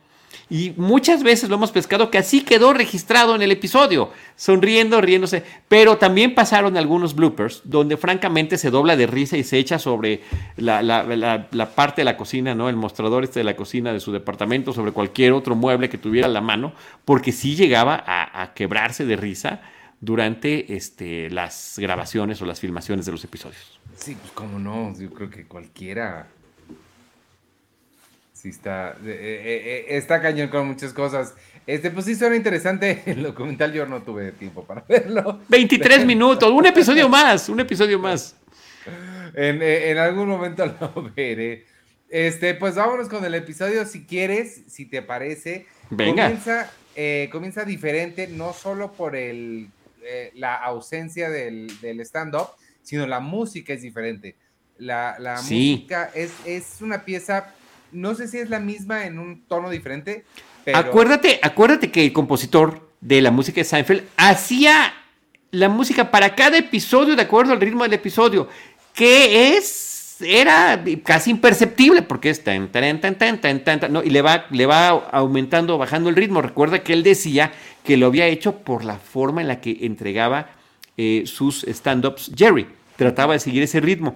Y 0.50 0.74
muchas 0.78 1.24
veces 1.24 1.50
lo 1.50 1.56
hemos 1.56 1.72
pescado 1.72 2.12
que 2.12 2.18
así 2.18 2.42
quedó 2.42 2.74
registrado 2.74 3.34
en 3.36 3.42
el 3.42 3.52
episodio, 3.52 4.12
sonriendo, 4.36 5.00
riéndose. 5.00 5.44
Pero 5.68 5.98
también 5.98 6.36
pasaron 6.36 6.78
algunos 6.78 7.16
bloopers 7.16 7.62
donde 7.64 7.98
francamente 7.98 8.58
se 8.58 8.70
dobla 8.70 8.96
de 8.96 9.08
risa 9.08 9.38
y 9.38 9.44
se 9.44 9.58
echa 9.58 9.80
sobre 9.80 10.22
la, 10.58 11.48
parte 11.76 12.02
de 12.02 12.06
la 12.06 12.18
cocina, 12.18 12.54
¿no? 12.54 12.70
El 12.70 12.76
mostrador 12.76 13.24
este 13.24 13.40
de 13.40 13.46
la 13.46 13.56
cocina 13.56 13.94
de 13.94 14.00
su 14.00 14.12
departamento, 14.12 14.74
sobre 14.74 14.92
cualquier 14.92 15.34
otro 15.34 15.56
mueble 15.56 15.90
que 15.90 15.98
tuviera 15.98 16.28
a 16.28 16.32
la 16.32 16.42
mano, 16.42 16.74
porque 17.06 17.32
sí 17.32 17.56
llegaba 17.56 18.04
a, 18.06 18.54
quebrarse 18.54 19.06
de 19.06 19.16
risa 19.16 19.62
durante 20.04 20.76
este, 20.76 21.30
las 21.30 21.76
grabaciones 21.78 22.42
o 22.42 22.46
las 22.46 22.60
filmaciones 22.60 23.06
de 23.06 23.14
los 23.14 23.24
episodios. 23.24 23.80
Sí, 23.96 24.18
pues 24.20 24.34
cómo 24.34 24.60
no, 24.60 24.94
yo 25.00 25.10
creo 25.12 25.30
que 25.30 25.46
cualquiera 25.46 26.28
sí 28.34 28.50
está, 28.50 28.98
eh, 29.06 29.06
eh, 29.06 29.62
eh, 29.66 29.86
está 29.98 30.22
cañón 30.22 30.50
con 30.50 30.68
muchas 30.68 30.92
cosas. 30.92 31.34
Este, 31.66 31.90
pues 31.90 32.06
sí 32.06 32.16
suena 32.16 32.36
interesante 32.36 33.02
el 33.06 33.24
documental, 33.24 33.72
yo 33.72 33.86
no 33.86 34.02
tuve 34.02 34.34
tiempo 34.34 34.66
para 34.66 34.84
verlo. 34.90 35.40
23 35.48 36.06
minutos, 36.06 36.52
un 36.52 36.66
episodio 36.66 37.08
más, 37.08 37.48
un 37.48 37.62
episodio 37.62 37.98
más. 37.98 38.36
En, 39.36 39.98
algún 39.98 40.28
momento 40.28 40.66
lo 40.66 41.12
veré. 41.16 41.66
Este, 42.10 42.56
pues 42.56 42.76
vámonos 42.76 43.08
con 43.08 43.24
el 43.24 43.36
episodio, 43.36 43.86
si 43.86 44.04
quieres, 44.04 44.64
si 44.68 44.86
te 44.86 45.02
parece. 45.02 45.66
Venga. 45.90 46.24
Comienza, 46.24 46.70
comienza 47.32 47.64
diferente, 47.64 48.28
no 48.28 48.52
solo 48.52 48.92
por 48.92 49.16
el, 49.16 49.70
la 50.36 50.56
ausencia 50.56 51.30
del, 51.30 51.70
stand-up, 52.02 52.50
sino 52.82 53.08
la 53.08 53.20
música 53.20 53.74
es 53.74 53.82
diferente. 53.82 54.36
La, 54.78 55.16
música 55.42 56.12
es, 56.14 56.32
es 56.46 56.82
una 56.82 57.06
pieza 57.06 57.54
no 57.94 58.16
sé 58.16 58.28
si 58.28 58.40
es 58.40 58.50
la 58.50 58.60
misma 58.60 59.06
en 59.06 59.20
un 59.20 59.44
tono 59.48 59.70
diferente. 59.70 60.26
Pero... 60.66 60.78
Acuérdate, 60.78 61.40
acuérdate 61.42 61.92
que 61.92 62.06
el 62.06 62.14
compositor 62.14 62.90
de 63.00 63.22
la 63.22 63.32
música 63.32 63.62
de 63.62 63.66
Seinfeld 63.66 64.04
hacía 64.18 64.94
la 65.52 65.70
música 65.70 66.10
para 66.10 66.34
cada 66.36 66.58
episodio 66.58 67.16
de 67.16 67.22
acuerdo 67.22 67.54
al 67.54 67.62
ritmo 67.62 67.84
del 67.84 67.94
episodio, 67.94 68.50
que 68.94 69.56
es 69.56 69.93
era 70.22 70.84
casi 71.04 71.32
imperceptible 71.32 72.02
porque 72.02 72.30
es 72.30 72.44
tan 72.44 72.72
tan 72.72 73.02
tan 73.02 73.18
tan 73.18 73.40
tan 73.40 73.64
tan, 73.64 73.94
no, 73.94 74.04
y 74.04 74.10
le 74.10 74.22
va 74.22 74.46
le 74.52 74.66
va 74.66 74.90
aumentando 74.90 75.78
bajando 75.78 76.10
el 76.10 76.16
ritmo. 76.16 76.42
Recuerda 76.42 76.84
que 76.84 76.94
él 76.94 77.04
decía 77.04 77.52
que 77.84 77.98
lo 77.98 78.08
había 78.08 78.28
hecho 78.28 78.58
por 78.60 78.84
la 78.84 78.98
forma 78.98 79.42
en 79.42 79.48
la 79.48 79.60
que 79.62 79.80
entregaba 79.82 80.48
eh, 80.98 81.24
sus 81.26 81.64
stand-ups 81.64 82.32
Jerry. 82.36 82.68
Trataba 82.96 83.34
de 83.34 83.40
seguir 83.40 83.64
ese 83.64 83.80
ritmo. 83.82 84.16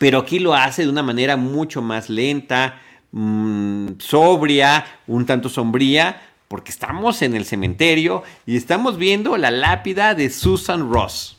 pero 0.00 0.20
aquí 0.20 0.38
lo 0.38 0.54
hace 0.54 0.84
de 0.84 0.88
una 0.88 1.02
manera 1.02 1.36
mucho 1.36 1.82
más 1.82 2.08
lenta, 2.08 2.80
mmm, 3.12 3.88
sobria, 3.98 4.86
un 5.06 5.26
tanto 5.26 5.50
sombría, 5.50 6.22
porque 6.48 6.70
estamos 6.72 7.20
en 7.20 7.36
el 7.36 7.44
cementerio 7.44 8.22
y 8.46 8.56
estamos 8.56 8.96
viendo 8.96 9.36
la 9.36 9.50
lápida 9.50 10.14
de 10.14 10.30
Susan 10.30 10.90
Ross. 10.90 11.36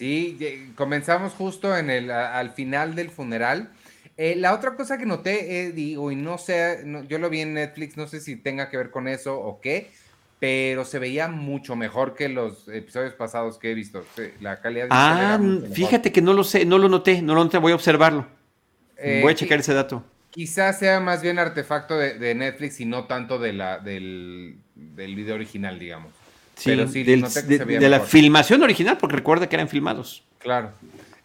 Sí, 0.00 0.72
comenzamos 0.76 1.34
justo 1.34 1.76
en 1.76 1.90
el, 1.90 2.10
al 2.10 2.52
final 2.52 2.94
del 2.94 3.10
funeral. 3.10 3.68
Eh, 4.16 4.34
la 4.34 4.54
otra 4.54 4.74
cosa 4.74 4.96
que 4.96 5.04
noté, 5.04 5.60
eh, 5.60 5.72
digo, 5.72 6.10
y 6.10 6.16
no 6.16 6.38
sé, 6.38 6.82
yo 7.06 7.18
lo 7.18 7.28
vi 7.28 7.42
en 7.42 7.52
Netflix, 7.52 7.98
no 7.98 8.06
sé 8.06 8.22
si 8.22 8.36
tenga 8.36 8.70
que 8.70 8.78
ver 8.78 8.90
con 8.90 9.08
eso 9.08 9.38
o 9.38 9.60
qué, 9.60 9.90
pero 10.38 10.86
se 10.86 10.98
veía 10.98 11.28
mucho 11.28 11.76
mejor 11.76 12.14
que 12.14 12.30
los 12.30 12.66
episodios 12.68 13.12
pasados 13.12 13.58
que 13.58 13.72
he 13.72 13.74
visto. 13.74 14.02
La 14.40 14.62
calidad 14.62 14.84
de 14.84 14.88
Ah, 14.90 15.38
fíjate 15.74 16.10
que 16.12 16.22
no 16.22 16.32
lo 16.32 16.44
sé, 16.44 16.64
no 16.64 16.78
lo 16.78 16.88
noté, 16.88 17.20
no 17.20 17.34
lo 17.34 17.44
noté, 17.44 17.58
voy 17.58 17.72
a 17.72 17.74
observarlo. 17.74 18.26
voy 18.96 19.28
a 19.28 19.30
eh, 19.32 19.34
checar 19.34 19.60
ese 19.60 19.74
dato. 19.74 20.02
Quizás 20.30 20.78
sea 20.78 20.98
más 21.00 21.20
bien 21.20 21.38
artefacto 21.38 21.98
de, 21.98 22.34
Netflix 22.34 22.80
y 22.80 22.86
no 22.86 23.04
tanto 23.04 23.38
de 23.38 23.52
la, 23.52 23.80
del, 23.80 24.62
video 24.74 25.34
original, 25.34 25.78
digamos. 25.78 26.14
Sí, 26.56 26.70
pero 26.70 26.88
sí 26.88 27.02
de, 27.04 27.88
la 27.88 28.00
filmación 28.00 28.62
original, 28.62 28.98
porque 28.98 29.16
recuerda 29.16 29.48
que 29.48 29.56
eran 29.56 29.68
filmados. 29.68 30.24
Claro. 30.38 30.72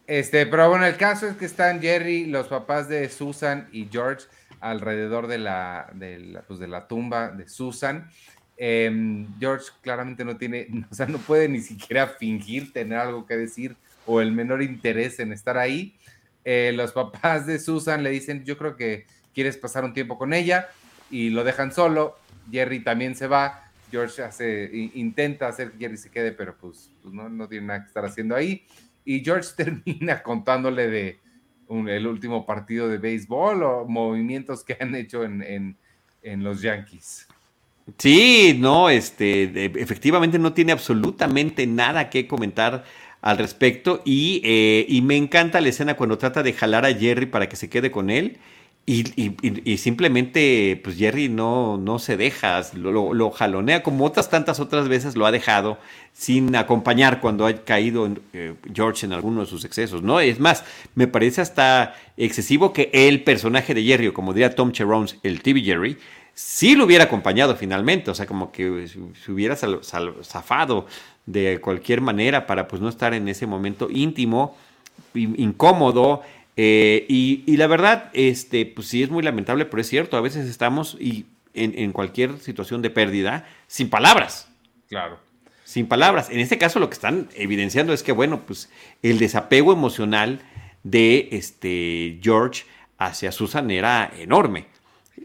Este, 0.08 0.46
pero 0.46 0.70
bueno, 0.70 0.86
el 0.86 0.98
caso 0.98 1.28
es 1.28 1.36
que 1.36 1.46
están 1.46 1.82
Jerry, 1.82 2.26
los 2.26 2.48
papás 2.48 2.88
de 2.88 3.10
Susan 3.10 3.68
y 3.72 3.88
George 3.92 4.26
alrededor 4.62 5.28
de 5.28 5.38
la, 5.38 5.90
de 5.94 6.20
la, 6.20 6.42
pues 6.42 6.60
de 6.60 6.68
la 6.68 6.88
tumba 6.88 7.30
de 7.30 7.48
Susan. 7.48 8.10
Em, 8.58 9.28
George 9.40 9.66
claramente 9.82 10.24
no 10.24 10.38
tiene, 10.38 10.68
o 10.92 10.96
sea, 10.96 11.06
no 11.08 11.18
puede 11.18 11.50
ni 11.50 11.60
siquiera 11.60 12.08
fingir 12.08 12.72
tener 12.72 13.00
algo 13.00 13.26
que 13.26 13.36
decir 13.36 13.76
o 14.06 14.22
el 14.22 14.32
menor 14.32 14.62
interés 14.62 15.20
en 15.20 15.32
estar 15.34 15.58
ahí. 15.58 15.96
Eh, 16.44 16.72
los 16.76 16.92
papás 16.92 17.48
de 17.48 17.60
Susan 17.60 18.04
le 18.04 18.12
dicen, 18.12 18.46
yo 18.46 18.58
creo 18.58 18.76
que 18.76 19.06
quieres 19.34 19.58
pasar 19.58 19.84
un 19.84 19.94
tiempo 19.94 20.18
con 20.18 20.34
ella 20.34 20.70
y 21.10 21.30
lo 21.30 21.44
dejan 21.44 21.72
solo. 21.72 22.18
Jerry 22.52 22.84
también 22.84 23.16
se 23.16 23.28
va. 23.28 23.65
George 23.96 24.22
hace, 24.22 24.70
intenta 24.94 25.48
hacer 25.48 25.72
que 25.72 25.78
Jerry 25.80 25.98
se 25.98 26.12
quede, 26.12 26.34
pero 26.34 26.58
pues, 26.58 26.92
pues 27.02 27.14
no, 27.14 27.30
no, 27.30 27.48
tiene 27.48 27.68
nada 27.68 27.82
que 27.82 27.88
estar 27.88 28.04
haciendo 28.04 28.36
ahí. 28.36 28.66
Y 29.06 29.24
George 29.24 29.50
termina 29.56 30.22
contándole 30.22 30.88
de 30.88 31.20
el 31.70 32.06
último 32.06 32.46
partido 32.46 32.90
de 32.90 32.98
béisbol 32.98 33.64
o 33.64 33.86
movimientos 33.86 34.64
que 34.64 34.78
han 34.80 34.94
hecho 34.96 35.24
en, 35.24 35.78
en 36.22 36.44
los 36.44 36.62
Yankees. 36.62 37.28
Sí, 37.98 38.58
no, 38.60 38.90
este, 38.90 39.66
efectivamente 39.80 40.40
no 40.40 40.54
tiene 40.54 40.72
absolutamente 40.72 41.68
nada 41.68 42.10
que 42.10 42.28
comentar 42.28 42.84
al 43.22 43.38
respecto 43.38 44.02
y, 44.06 44.42
eh, 44.44 44.86
y, 44.90 45.02
me 45.02 45.16
encanta 45.16 45.62
la 45.62 45.70
escena 45.70 45.96
cuando 45.96 46.18
trata 46.18 46.44
de 46.44 46.54
jalar 46.54 46.86
a 46.86 46.94
Jerry 46.94 47.26
para 47.28 47.48
que 47.48 47.56
se 47.56 47.70
quede 47.70 47.92
con 47.92 48.10
él 48.10 48.38
y, 48.88 49.78
simplemente 49.78 50.80
pues 50.84 50.96
Jerry 50.96 51.28
no, 51.28 51.78
no 51.78 51.98
se 51.98 52.18
deja, 52.18 52.62
lo, 52.76 53.16
lo, 53.16 53.32
jalonea 53.32 53.82
como 53.82 54.06
otras 54.06 54.30
tantas 54.30 54.60
otras 54.60 54.88
veces 54.88 55.16
lo 55.16 55.26
ha 55.26 55.32
dejado 55.32 55.80
sin 56.14 56.56
acompañar 56.56 57.20
cuando 57.20 57.48
ha 57.48 57.54
caído 57.54 58.08
eh, 58.34 58.54
George 58.72 59.08
en 59.08 59.14
alguno 59.14 59.42
de 59.42 59.48
sus 59.48 59.66
excesos, 59.66 60.04
¿no? 60.04 60.20
Es 60.20 60.40
más, 60.40 60.64
me 60.94 61.08
parece 61.08 61.42
hasta 61.42 61.96
excesivo 62.16 62.74
que 62.74 62.92
el 62.94 63.24
personaje 63.24 63.74
de 63.74 63.84
Jerry, 63.84 64.08
o 64.08 64.14
como 64.14 64.34
diría 64.34 64.54
Tom 64.54 64.72
Cherones, 64.72 65.18
el 65.24 65.42
TV 65.42 65.62
Jerry, 65.62 65.98
sí 66.36 66.76
lo 66.76 66.86
hubiera 66.86 67.06
acompañado 67.06 67.56
finalmente, 67.56 68.12
o 68.12 68.14
sea, 68.14 68.28
como 68.28 68.52
que 68.52 68.88
se 68.88 69.32
hubiera 69.32 69.56
zafado 69.56 70.86
de 71.26 71.60
cualquier 71.60 72.02
manera 72.02 72.46
para 72.46 72.68
pues 72.68 72.84
no 72.84 72.90
estar 72.90 73.16
en 73.16 73.28
ese 73.30 73.48
momento 73.48 73.90
íntimo, 73.90 74.56
incómodo. 75.16 76.22
Eh, 76.58 77.06
y, 77.10 77.58
la 77.58 77.68
verdad, 77.68 78.10
este, 78.14 78.66
pues 78.66 78.88
sí 78.88 79.04
es 79.04 79.10
muy 79.10 79.24
lamentable, 79.24 79.66
pero 79.66 79.82
es 79.82 79.88
cierto, 79.88 80.18
a 80.18 80.22
veces 80.22 80.48
estamos 80.48 80.98
y 81.00 81.26
en, 81.54 81.92
cualquier 81.92 82.40
situación 82.40 82.82
de 82.82 82.90
pérdida 82.90 83.48
sin 83.68 83.90
palabras. 83.90 84.50
Claro. 84.90 85.20
Sin 85.64 85.88
palabras. 85.88 86.30
En 86.30 86.40
este 86.40 86.58
caso 86.58 86.80
lo 86.80 86.90
que 86.90 86.94
están 86.94 87.30
evidenciando 87.36 87.94
es 87.94 88.04
que, 88.04 88.12
bueno, 88.12 88.42
pues 88.46 88.70
el 89.02 89.20
desapego 89.20 89.74
emocional 89.74 90.42
de 90.84 91.30
este 91.32 92.20
George 92.22 92.64
hacia 92.98 93.32
Susan 93.32 93.72
era 93.72 94.12
enorme. 94.18 94.68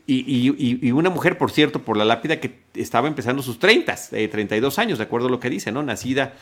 Y, 0.07 0.91
una 0.91 1.11
mujer, 1.11 1.39
por 1.39 1.53
cierto, 1.53 1.83
por 1.83 1.97
la 1.97 2.05
lápida 2.05 2.41
que 2.41 2.59
estaba 2.75 3.07
empezando 3.07 3.43
sus 3.43 3.61
30, 3.61 3.95
32 4.31 4.79
eh, 4.79 4.81
años, 4.81 4.99
de 4.99 5.05
acuerdo 5.05 5.29
a 5.29 5.31
lo 5.31 5.39
que 5.39 5.51
dice, 5.51 5.71
¿no? 5.71 5.83
Nacida 5.85 6.35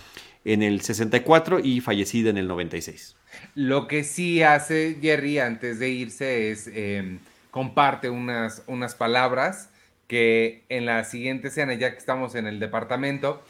en 0.44 0.62
el 0.62 0.80
64 0.80 1.60
y 1.60 1.80
fallecida 1.80 2.30
en 2.30 2.38
el 2.38 2.48
96. 2.48 3.16
Lo 3.54 3.86
que 3.88 4.04
sí 4.04 4.42
hace 4.42 4.98
Jerry 5.00 5.38
antes 5.38 5.78
de 5.78 5.90
irse 5.90 6.50
es 6.50 6.68
em, 6.68 7.18
comparte 7.50 8.10
unas, 8.10 8.62
unas 8.66 8.94
palabras 8.94 9.70
que 10.06 10.64
en 10.68 10.86
la 10.86 11.04
siguiente 11.04 11.48
escena, 11.48 11.74
ya 11.74 11.92
que 11.92 11.98
estamos 11.98 12.34
en 12.34 12.46
el 12.46 12.60
departamento, 12.60 13.42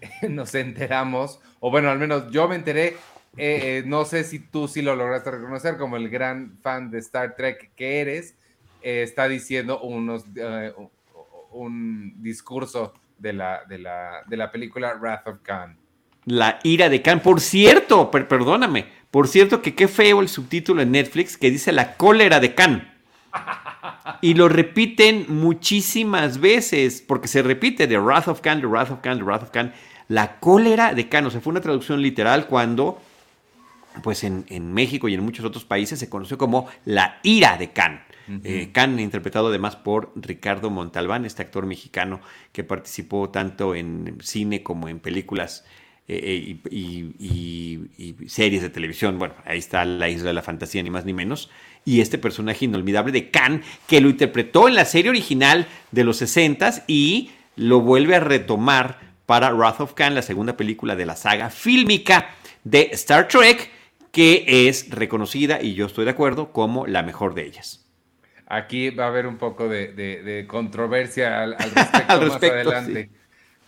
nos 0.28 0.54
enteramos, 0.54 1.40
o 1.60 1.70
bueno, 1.70 1.90
al 1.90 1.98
menos 1.98 2.30
yo 2.30 2.48
me 2.48 2.54
enteré, 2.54 2.96
eh, 3.36 3.78
eh, 3.78 3.82
no 3.86 4.04
sé 4.04 4.24
si 4.24 4.38
tú 4.38 4.68
sí 4.68 4.80
lo 4.80 4.96
lograste 4.96 5.30
reconocer 5.30 5.76
como 5.76 5.96
el 5.96 6.08
gran 6.08 6.56
fan 6.62 6.90
de 6.90 6.98
Star 6.98 7.36
Trek 7.36 7.70
que 7.76 8.00
eres, 8.00 8.34
eh, 8.82 9.02
está 9.02 9.28
diciendo 9.28 9.80
unos, 9.80 10.24
eh, 10.36 10.72
un 11.50 12.22
discurso 12.22 12.94
de 13.18 13.32
la, 13.32 13.64
de, 13.64 13.78
la, 13.78 14.50
película 14.52 14.94
Wrath 14.94 15.26
of 15.26 15.38
Khan. 15.42 15.76
La 16.28 16.58
ira 16.62 16.88
de 16.88 17.02
Khan. 17.02 17.20
Por 17.20 17.40
cierto, 17.40 18.10
perdóname, 18.10 18.86
por 19.10 19.28
cierto 19.28 19.62
que 19.62 19.74
qué 19.74 19.88
feo 19.88 20.20
el 20.20 20.28
subtítulo 20.28 20.82
en 20.82 20.92
Netflix 20.92 21.36
que 21.36 21.50
dice 21.50 21.72
la 21.72 21.96
cólera 21.96 22.38
de 22.40 22.54
Khan. 22.54 22.94
Y 24.20 24.34
lo 24.34 24.48
repiten 24.48 25.26
muchísimas 25.28 26.38
veces, 26.38 27.02
porque 27.06 27.28
se 27.28 27.42
repite 27.42 27.86
de 27.86 27.98
Wrath 27.98 28.28
of 28.28 28.40
Khan, 28.40 28.60
The 28.60 28.66
Wrath 28.66 28.90
of 28.90 29.00
Khan, 29.00 29.18
The 29.18 29.24
Wrath 29.24 29.42
of 29.44 29.50
Khan. 29.50 29.72
La 30.08 30.38
cólera 30.38 30.94
de 30.94 31.08
Khan, 31.08 31.26
o 31.26 31.30
sea, 31.30 31.40
fue 31.40 31.50
una 31.50 31.60
traducción 31.60 32.02
literal 32.02 32.46
cuando, 32.46 33.00
pues 34.02 34.24
en, 34.24 34.44
en 34.48 34.72
México 34.72 35.08
y 35.08 35.14
en 35.14 35.22
muchos 35.22 35.44
otros 35.44 35.64
países 35.64 35.98
se 35.98 36.08
conoció 36.08 36.36
como 36.38 36.68
la 36.84 37.20
ira 37.22 37.56
de 37.56 37.70
Khan. 37.70 38.02
Eh, 38.44 38.70
Can, 38.72 39.00
interpretado 39.00 39.48
además 39.48 39.76
por 39.76 40.12
Ricardo 40.14 40.68
Montalbán, 40.68 41.24
este 41.24 41.42
actor 41.42 41.64
mexicano 41.64 42.20
que 42.52 42.62
participó 42.62 43.30
tanto 43.30 43.74
en 43.74 44.18
cine 44.20 44.62
como 44.62 44.88
en 44.88 45.00
películas 45.00 45.64
eh, 46.10 46.58
eh, 46.64 47.12
y, 47.20 48.28
series 48.28 48.62
de 48.62 48.70
televisión. 48.70 49.18
Bueno, 49.18 49.34
ahí 49.44 49.58
está 49.58 49.84
La 49.84 50.08
Isla 50.08 50.28
de 50.28 50.34
la 50.34 50.42
Fantasía, 50.42 50.82
ni 50.82 50.88
más 50.88 51.04
ni 51.04 51.12
menos. 51.12 51.50
Y 51.84 52.00
este 52.00 52.16
personaje 52.16 52.64
inolvidable 52.64 53.12
de 53.12 53.30
Can, 53.30 53.62
que 53.86 54.00
lo 54.00 54.08
interpretó 54.08 54.68
en 54.68 54.74
la 54.74 54.86
serie 54.86 55.10
original 55.10 55.66
de 55.92 56.04
los 56.04 56.16
60 56.16 56.84
y 56.86 57.30
lo 57.56 57.80
vuelve 57.80 58.16
a 58.16 58.20
retomar 58.20 59.00
para 59.26 59.52
Wrath 59.52 59.80
of 59.80 59.92
Khan, 59.92 60.14
la 60.14 60.22
segunda 60.22 60.56
película 60.56 60.96
de 60.96 61.04
la 61.04 61.14
saga 61.14 61.50
fílmica 61.50 62.30
de 62.64 62.88
Star 62.92 63.28
Trek, 63.28 63.70
que 64.10 64.68
es 64.68 64.88
reconocida, 64.88 65.60
y 65.60 65.74
yo 65.74 65.84
estoy 65.86 66.06
de 66.06 66.12
acuerdo, 66.12 66.52
como 66.52 66.86
la 66.86 67.02
mejor 67.02 67.34
de 67.34 67.44
ellas. 67.44 67.86
Aquí 68.46 68.88
va 68.88 69.04
a 69.04 69.08
haber 69.08 69.26
un 69.26 69.36
poco 69.36 69.68
de, 69.68 70.46
controversia 70.48 71.42
al, 71.42 71.52
respecto, 71.58 72.18
más 72.18 72.42
adelante. 72.42 73.10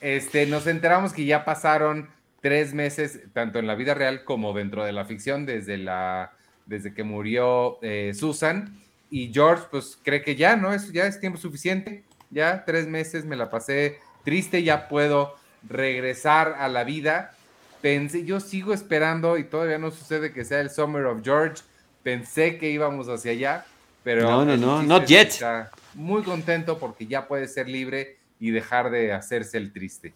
Este, 0.00 0.46
nos 0.46 0.66
enteramos 0.66 1.12
que 1.12 1.26
ya 1.26 1.44
pasaron 1.44 2.08
tres 2.40 2.74
meses, 2.74 3.20
tanto 3.32 3.58
en 3.58 3.66
la 3.66 3.74
vida 3.74 3.94
real 3.94 4.24
como 4.24 4.52
dentro 4.52 4.84
de 4.84 4.92
la 4.92 5.04
ficción, 5.04 5.46
desde, 5.46 5.78
la, 5.78 6.32
desde 6.66 6.94
que 6.94 7.04
murió 7.04 7.78
eh, 7.82 8.12
Susan. 8.14 8.78
Y 9.10 9.32
George, 9.32 9.64
pues 9.70 9.98
cree 10.02 10.22
que 10.22 10.36
ya, 10.36 10.56
¿no? 10.56 10.72
Es, 10.72 10.92
ya 10.92 11.06
es 11.06 11.20
tiempo 11.20 11.38
suficiente. 11.38 12.04
Ya 12.30 12.64
tres 12.64 12.86
meses 12.86 13.24
me 13.24 13.36
la 13.36 13.50
pasé 13.50 13.98
triste, 14.24 14.62
ya 14.62 14.88
puedo 14.88 15.34
regresar 15.68 16.54
a 16.58 16.68
la 16.68 16.84
vida. 16.84 17.32
Pensé, 17.80 18.24
yo 18.24 18.40
sigo 18.40 18.72
esperando 18.72 19.36
y 19.38 19.44
todavía 19.44 19.78
no 19.78 19.90
sucede 19.90 20.32
que 20.32 20.44
sea 20.44 20.60
el 20.60 20.70
Summer 20.70 21.06
of 21.06 21.22
George. 21.24 21.62
Pensé 22.02 22.56
que 22.56 22.70
íbamos 22.70 23.08
hacia 23.08 23.32
allá 23.32 23.64
pero 24.02 24.22
no, 24.22 24.44
no, 24.44 24.56
no, 24.56 24.82
not 24.82 25.06
yet. 25.06 25.28
Está 25.28 25.70
muy 25.94 26.22
contento 26.22 26.78
porque 26.78 27.06
ya 27.06 27.26
puede 27.26 27.48
ser 27.48 27.68
libre 27.68 28.18
y 28.38 28.50
dejar 28.50 28.90
de 28.90 29.12
hacerse 29.12 29.58
el 29.58 29.72
triste. 29.72 30.14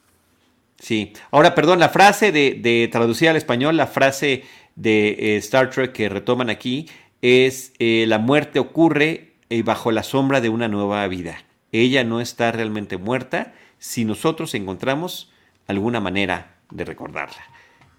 Sí. 0.78 1.12
Ahora, 1.30 1.54
perdón, 1.54 1.78
la 1.78 1.88
frase 1.88 2.32
de, 2.32 2.58
de 2.60 2.88
traducida 2.90 3.30
al 3.30 3.36
español, 3.36 3.76
la 3.76 3.86
frase 3.86 4.44
de 4.76 5.08
eh, 5.18 5.36
Star 5.36 5.70
Trek 5.70 5.92
que 5.92 6.08
retoman 6.08 6.50
aquí 6.50 6.88
es 7.22 7.72
eh, 7.78 8.04
la 8.06 8.18
muerte 8.18 8.58
ocurre 8.58 9.32
eh, 9.48 9.62
bajo 9.62 9.90
la 9.92 10.02
sombra 10.02 10.40
de 10.40 10.48
una 10.48 10.68
nueva 10.68 11.06
vida. 11.08 11.38
Ella 11.72 12.04
no 12.04 12.20
está 12.20 12.52
realmente 12.52 12.98
muerta 12.98 13.54
si 13.78 14.04
nosotros 14.04 14.54
encontramos 14.54 15.32
alguna 15.66 16.00
manera 16.00 16.56
de 16.70 16.84
recordarla. 16.84 17.42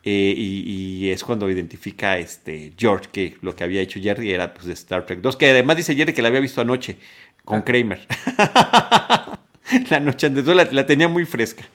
Eh, 0.03 0.35
y, 0.37 1.09
es 1.09 1.23
cuando 1.23 1.49
identifica 1.49 2.19
este 2.19 2.73
George 2.77 3.09
que 3.11 3.37
lo 3.41 3.55
que 3.55 3.63
había 3.63 3.81
hecho 3.81 3.99
Jerry 3.99 4.31
era 4.31 4.53
pues, 4.53 4.67
de 4.67 4.73
Star 4.73 5.03
Trek 5.03 5.19
2, 5.21 5.35
que 5.35 5.49
además 5.49 5.77
dice 5.77 5.95
Jerry 5.95 6.13
que 6.13 6.21
la 6.21 6.27
había 6.27 6.39
visto 6.39 6.61
anoche 6.61 6.97
con 7.43 7.59
ah. 7.59 7.63
Kramer. 7.63 8.05
la 9.89 9.99
noche 9.99 10.27
antes, 10.27 10.45
la, 10.45 10.65
la 10.65 10.85
tenía 10.85 11.07
muy 11.07 11.25
fresca. 11.25 11.65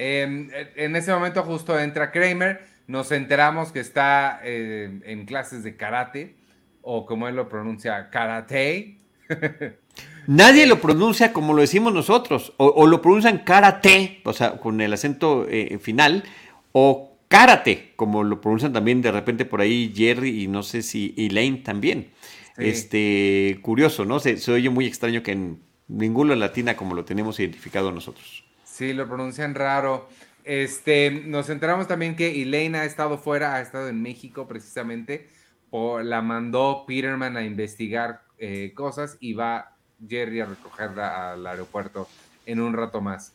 En 0.00 0.96
ese 0.96 1.12
momento 1.12 1.42
justo 1.42 1.78
entra 1.78 2.10
Kramer, 2.10 2.70
nos 2.90 3.12
enteramos 3.12 3.70
que 3.70 3.78
está 3.78 4.40
eh, 4.42 5.00
en 5.04 5.24
clases 5.24 5.62
de 5.62 5.76
karate, 5.76 6.34
o 6.82 7.06
como 7.06 7.28
él 7.28 7.36
lo 7.36 7.48
pronuncia, 7.48 8.10
karate. 8.10 8.98
Nadie 10.26 10.66
lo 10.66 10.80
pronuncia 10.80 11.32
como 11.32 11.54
lo 11.54 11.60
decimos 11.60 11.94
nosotros, 11.94 12.52
o, 12.56 12.86
lo 12.88 13.00
pronuncian 13.00 13.38
karate, 13.38 14.20
o 14.24 14.32
sea, 14.32 14.58
con 14.58 14.80
el 14.80 14.92
acento 14.92 15.46
eh, 15.48 15.78
final, 15.80 16.24
o 16.72 17.16
karate, 17.28 17.92
como 17.94 18.24
lo 18.24 18.40
pronuncian 18.40 18.72
también 18.72 19.02
de 19.02 19.12
repente 19.12 19.44
por 19.44 19.60
ahí 19.60 19.92
Jerry 19.94 20.42
y 20.42 20.48
no 20.48 20.64
sé 20.64 20.82
si 20.82 21.14
Elaine 21.16 21.58
también. 21.58 22.10
Este, 22.56 23.60
curioso, 23.62 24.04
¿no? 24.04 24.18
Se, 24.18 24.36
se, 24.36 24.50
oye 24.50 24.68
muy 24.68 24.84
extraño 24.84 25.22
que 25.22 25.32
en 25.32 25.60
ninguna 25.86 26.34
latina 26.34 26.76
como 26.76 26.96
lo 26.96 27.04
tenemos 27.04 27.38
identificado 27.38 27.92
nosotros. 27.92 28.44
Sí, 28.80 28.94
lo 28.94 29.06
pronuncian 29.06 29.54
raro. 29.54 30.08
Este, 30.42 31.10
nos 31.10 31.50
enteramos 31.50 31.86
también 31.86 32.16
que 32.16 32.40
Elaine 32.40 32.76
ha 32.76 32.86
estado 32.86 33.18
fuera, 33.18 33.56
ha 33.56 33.60
estado 33.60 33.90
en 33.90 34.00
México 34.00 34.48
precisamente, 34.48 35.28
o 35.68 36.00
la 36.00 36.22
mandó 36.22 36.84
Peterman 36.86 37.36
a 37.36 37.44
investigar 37.44 38.22
eh, 38.38 38.72
cosas 38.74 39.18
y 39.20 39.34
va 39.34 39.76
Jerry 40.08 40.40
a 40.40 40.46
recogerla 40.46 41.32
al 41.32 41.46
aeropuerto 41.46 42.08
en 42.46 42.58
un 42.58 42.72
rato 42.72 43.02
más. 43.02 43.34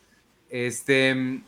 Este. 0.50 1.42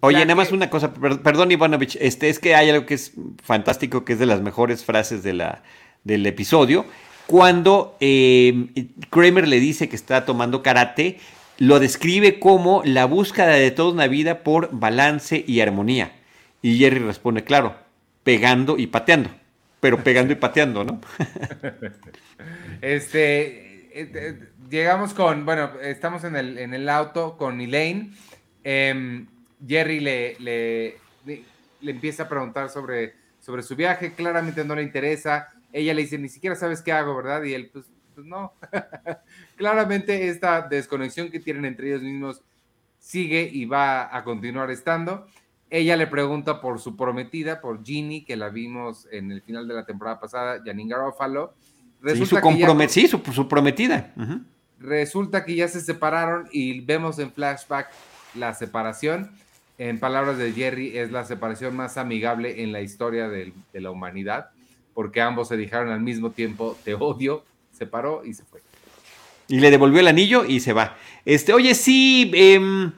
Oye, 0.00 0.18
nada 0.18 0.34
más 0.34 0.50
una 0.50 0.68
cosa, 0.68 0.92
perdón 0.92 1.52
Ivanovich, 1.52 1.96
este, 2.00 2.28
es 2.28 2.40
que 2.40 2.56
hay 2.56 2.70
algo 2.70 2.86
que 2.86 2.94
es 2.94 3.12
fantástico, 3.44 4.04
que 4.04 4.14
es 4.14 4.18
de 4.18 4.26
las 4.26 4.40
mejores 4.40 4.84
frases 4.84 5.22
de 5.22 5.32
la, 5.32 5.62
del 6.02 6.26
episodio. 6.26 6.86
Cuando 7.28 7.96
eh, 8.00 8.88
Kramer 9.10 9.46
le 9.46 9.60
dice 9.60 9.88
que 9.88 9.94
está 9.94 10.26
tomando 10.26 10.60
karate, 10.60 11.20
lo 11.58 11.80
describe 11.80 12.40
como 12.40 12.82
la 12.84 13.04
búsqueda 13.04 13.48
de 13.48 13.70
toda 13.70 13.92
una 13.92 14.06
vida 14.06 14.42
por 14.42 14.68
balance 14.72 15.44
y 15.46 15.60
armonía. 15.60 16.12
Y 16.62 16.78
Jerry 16.78 16.98
responde, 16.98 17.44
claro, 17.44 17.76
pegando 18.22 18.76
y 18.78 18.86
pateando, 18.86 19.30
pero 19.80 20.02
pegando 20.02 20.32
y 20.32 20.36
pateando, 20.36 20.84
¿no? 20.84 21.00
este, 22.80 24.00
eh, 24.00 24.10
eh, 24.14 24.38
llegamos 24.70 25.14
con, 25.14 25.44
bueno, 25.44 25.70
estamos 25.80 26.24
en 26.24 26.36
el, 26.36 26.58
en 26.58 26.74
el 26.74 26.88
auto 26.88 27.36
con 27.36 27.60
Elaine. 27.60 28.12
Em, 28.64 29.26
Jerry 29.66 30.00
le, 30.00 30.36
le, 30.40 30.96
le, 31.26 31.44
empieza 31.90 32.24
a 32.24 32.28
preguntar 32.28 32.70
sobre, 32.70 33.14
sobre 33.40 33.62
su 33.62 33.76
viaje, 33.76 34.14
claramente 34.14 34.64
no 34.64 34.74
le 34.74 34.82
interesa. 34.82 35.48
Ella 35.72 35.94
le 35.94 36.02
dice, 36.02 36.18
ni 36.18 36.28
siquiera 36.28 36.56
sabes 36.56 36.82
qué 36.82 36.92
hago, 36.92 37.14
¿verdad? 37.14 37.42
Y 37.44 37.54
él, 37.54 37.70
pues, 37.72 37.86
pues 38.14 38.26
no. 38.26 38.52
claramente 39.56 40.28
esta 40.28 40.62
desconexión 40.62 41.30
que 41.30 41.40
tienen 41.40 41.64
entre 41.64 41.88
ellos 41.88 42.02
mismos 42.02 42.42
sigue 42.98 43.48
y 43.52 43.66
va 43.66 44.16
a 44.16 44.24
continuar 44.24 44.70
estando. 44.70 45.26
Ella 45.70 45.96
le 45.96 46.06
pregunta 46.06 46.60
por 46.60 46.78
su 46.78 46.96
prometida, 46.96 47.60
por 47.60 47.84
Ginny, 47.84 48.24
que 48.24 48.36
la 48.36 48.48
vimos 48.48 49.08
en 49.10 49.32
el 49.32 49.42
final 49.42 49.66
de 49.66 49.74
la 49.74 49.84
temporada 49.84 50.20
pasada, 50.20 50.62
Janine 50.64 50.90
Garofalo. 50.90 51.54
sí, 52.06 52.24
su, 52.26 52.36
sí, 52.88 53.08
su, 53.08 53.48
prometida. 53.48 54.14
Resulta 54.78 55.44
que 55.44 55.56
ya 55.56 55.68
se 55.68 55.80
separaron 55.80 56.48
y 56.52 56.80
vemos 56.80 57.18
en 57.18 57.32
flashback 57.32 57.90
la 58.34 58.54
separación. 58.54 59.30
En 59.76 59.98
palabras 59.98 60.38
de 60.38 60.52
Jerry, 60.52 60.96
es 60.96 61.10
la 61.10 61.24
separación 61.24 61.74
más 61.74 61.96
amigable 61.96 62.62
en 62.62 62.70
la 62.70 62.80
historia 62.80 63.28
de, 63.28 63.52
la 63.72 63.90
humanidad, 63.90 64.50
porque 64.92 65.20
ambos 65.20 65.48
se 65.48 65.56
dijeron 65.56 65.88
al 65.88 66.00
mismo 66.00 66.30
tiempo, 66.30 66.78
te 66.84 66.94
odio, 66.94 67.44
se 67.74 67.86
paró 67.86 68.22
y 68.24 68.34
se 68.34 68.44
fue. 68.44 68.62
Y 69.48 69.60
le 69.60 69.70
devolvió 69.70 70.00
el 70.00 70.08
anillo 70.08 70.44
y 70.44 70.60
se 70.60 70.72
va. 70.72 70.96
Este, 71.24 71.52
oye, 71.52 71.74
sí, 71.74 72.30
eh, 72.34 72.90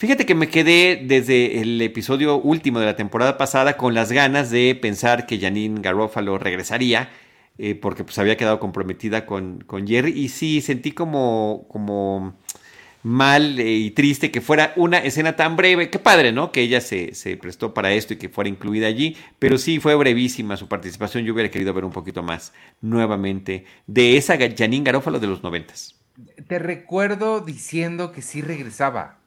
Fíjate 0.00 0.24
que 0.24 0.34
me 0.34 0.48
quedé 0.48 0.96
desde 1.04 1.60
el 1.60 1.82
episodio 1.82 2.38
último 2.38 2.80
de 2.80 2.86
la 2.86 2.96
temporada 2.96 3.36
pasada 3.36 3.76
con 3.76 3.92
las 3.92 4.10
ganas 4.10 4.50
de 4.50 4.74
pensar 4.74 5.26
que 5.26 5.38
Janine 5.38 5.82
Garofalo 5.82 6.38
regresaría, 6.38 7.10
eh, 7.58 7.74
porque 7.74 8.02
pues 8.02 8.18
había 8.18 8.38
quedado 8.38 8.60
comprometida 8.60 9.26
con, 9.26 9.62
con, 9.66 9.86
Jerry. 9.86 10.18
Y 10.18 10.30
sí, 10.30 10.62
sentí 10.62 10.92
como, 10.92 11.66
como 11.68 12.34
mal 13.02 13.58
eh, 13.58 13.72
y 13.72 13.90
triste 13.90 14.30
que 14.30 14.40
fuera 14.40 14.72
una 14.76 14.98
escena 14.98 15.36
tan 15.36 15.56
breve. 15.56 15.90
Qué 15.90 15.98
padre, 15.98 16.32
¿no? 16.32 16.52
Que 16.52 16.62
ella 16.62 16.80
se, 16.80 17.14
se, 17.14 17.36
prestó 17.36 17.74
para 17.74 17.92
esto 17.92 18.14
y 18.14 18.16
que 18.16 18.28
fuera 18.28 18.50
incluida 18.50 18.86
allí. 18.86 19.16
Pero 19.38 19.58
sí, 19.58 19.80
fue 19.80 19.94
brevísima 19.94 20.56
su 20.56 20.68
participación. 20.68 21.24
Yo 21.24 21.32
hubiera 21.32 21.50
querido 21.50 21.72
ver 21.72 21.84
un 21.84 21.92
poquito 21.92 22.22
más 22.22 22.52
nuevamente 22.80 23.64
de 23.86 24.16
esa 24.16 24.36
Janine 24.36 24.84
Garofalo 24.84 25.18
de 25.18 25.26
los 25.26 25.42
noventas. 25.42 25.96
Te 26.46 26.58
recuerdo 26.58 27.40
diciendo 27.40 28.12
que 28.12 28.22
sí 28.22 28.42
regresaba. 28.42 29.18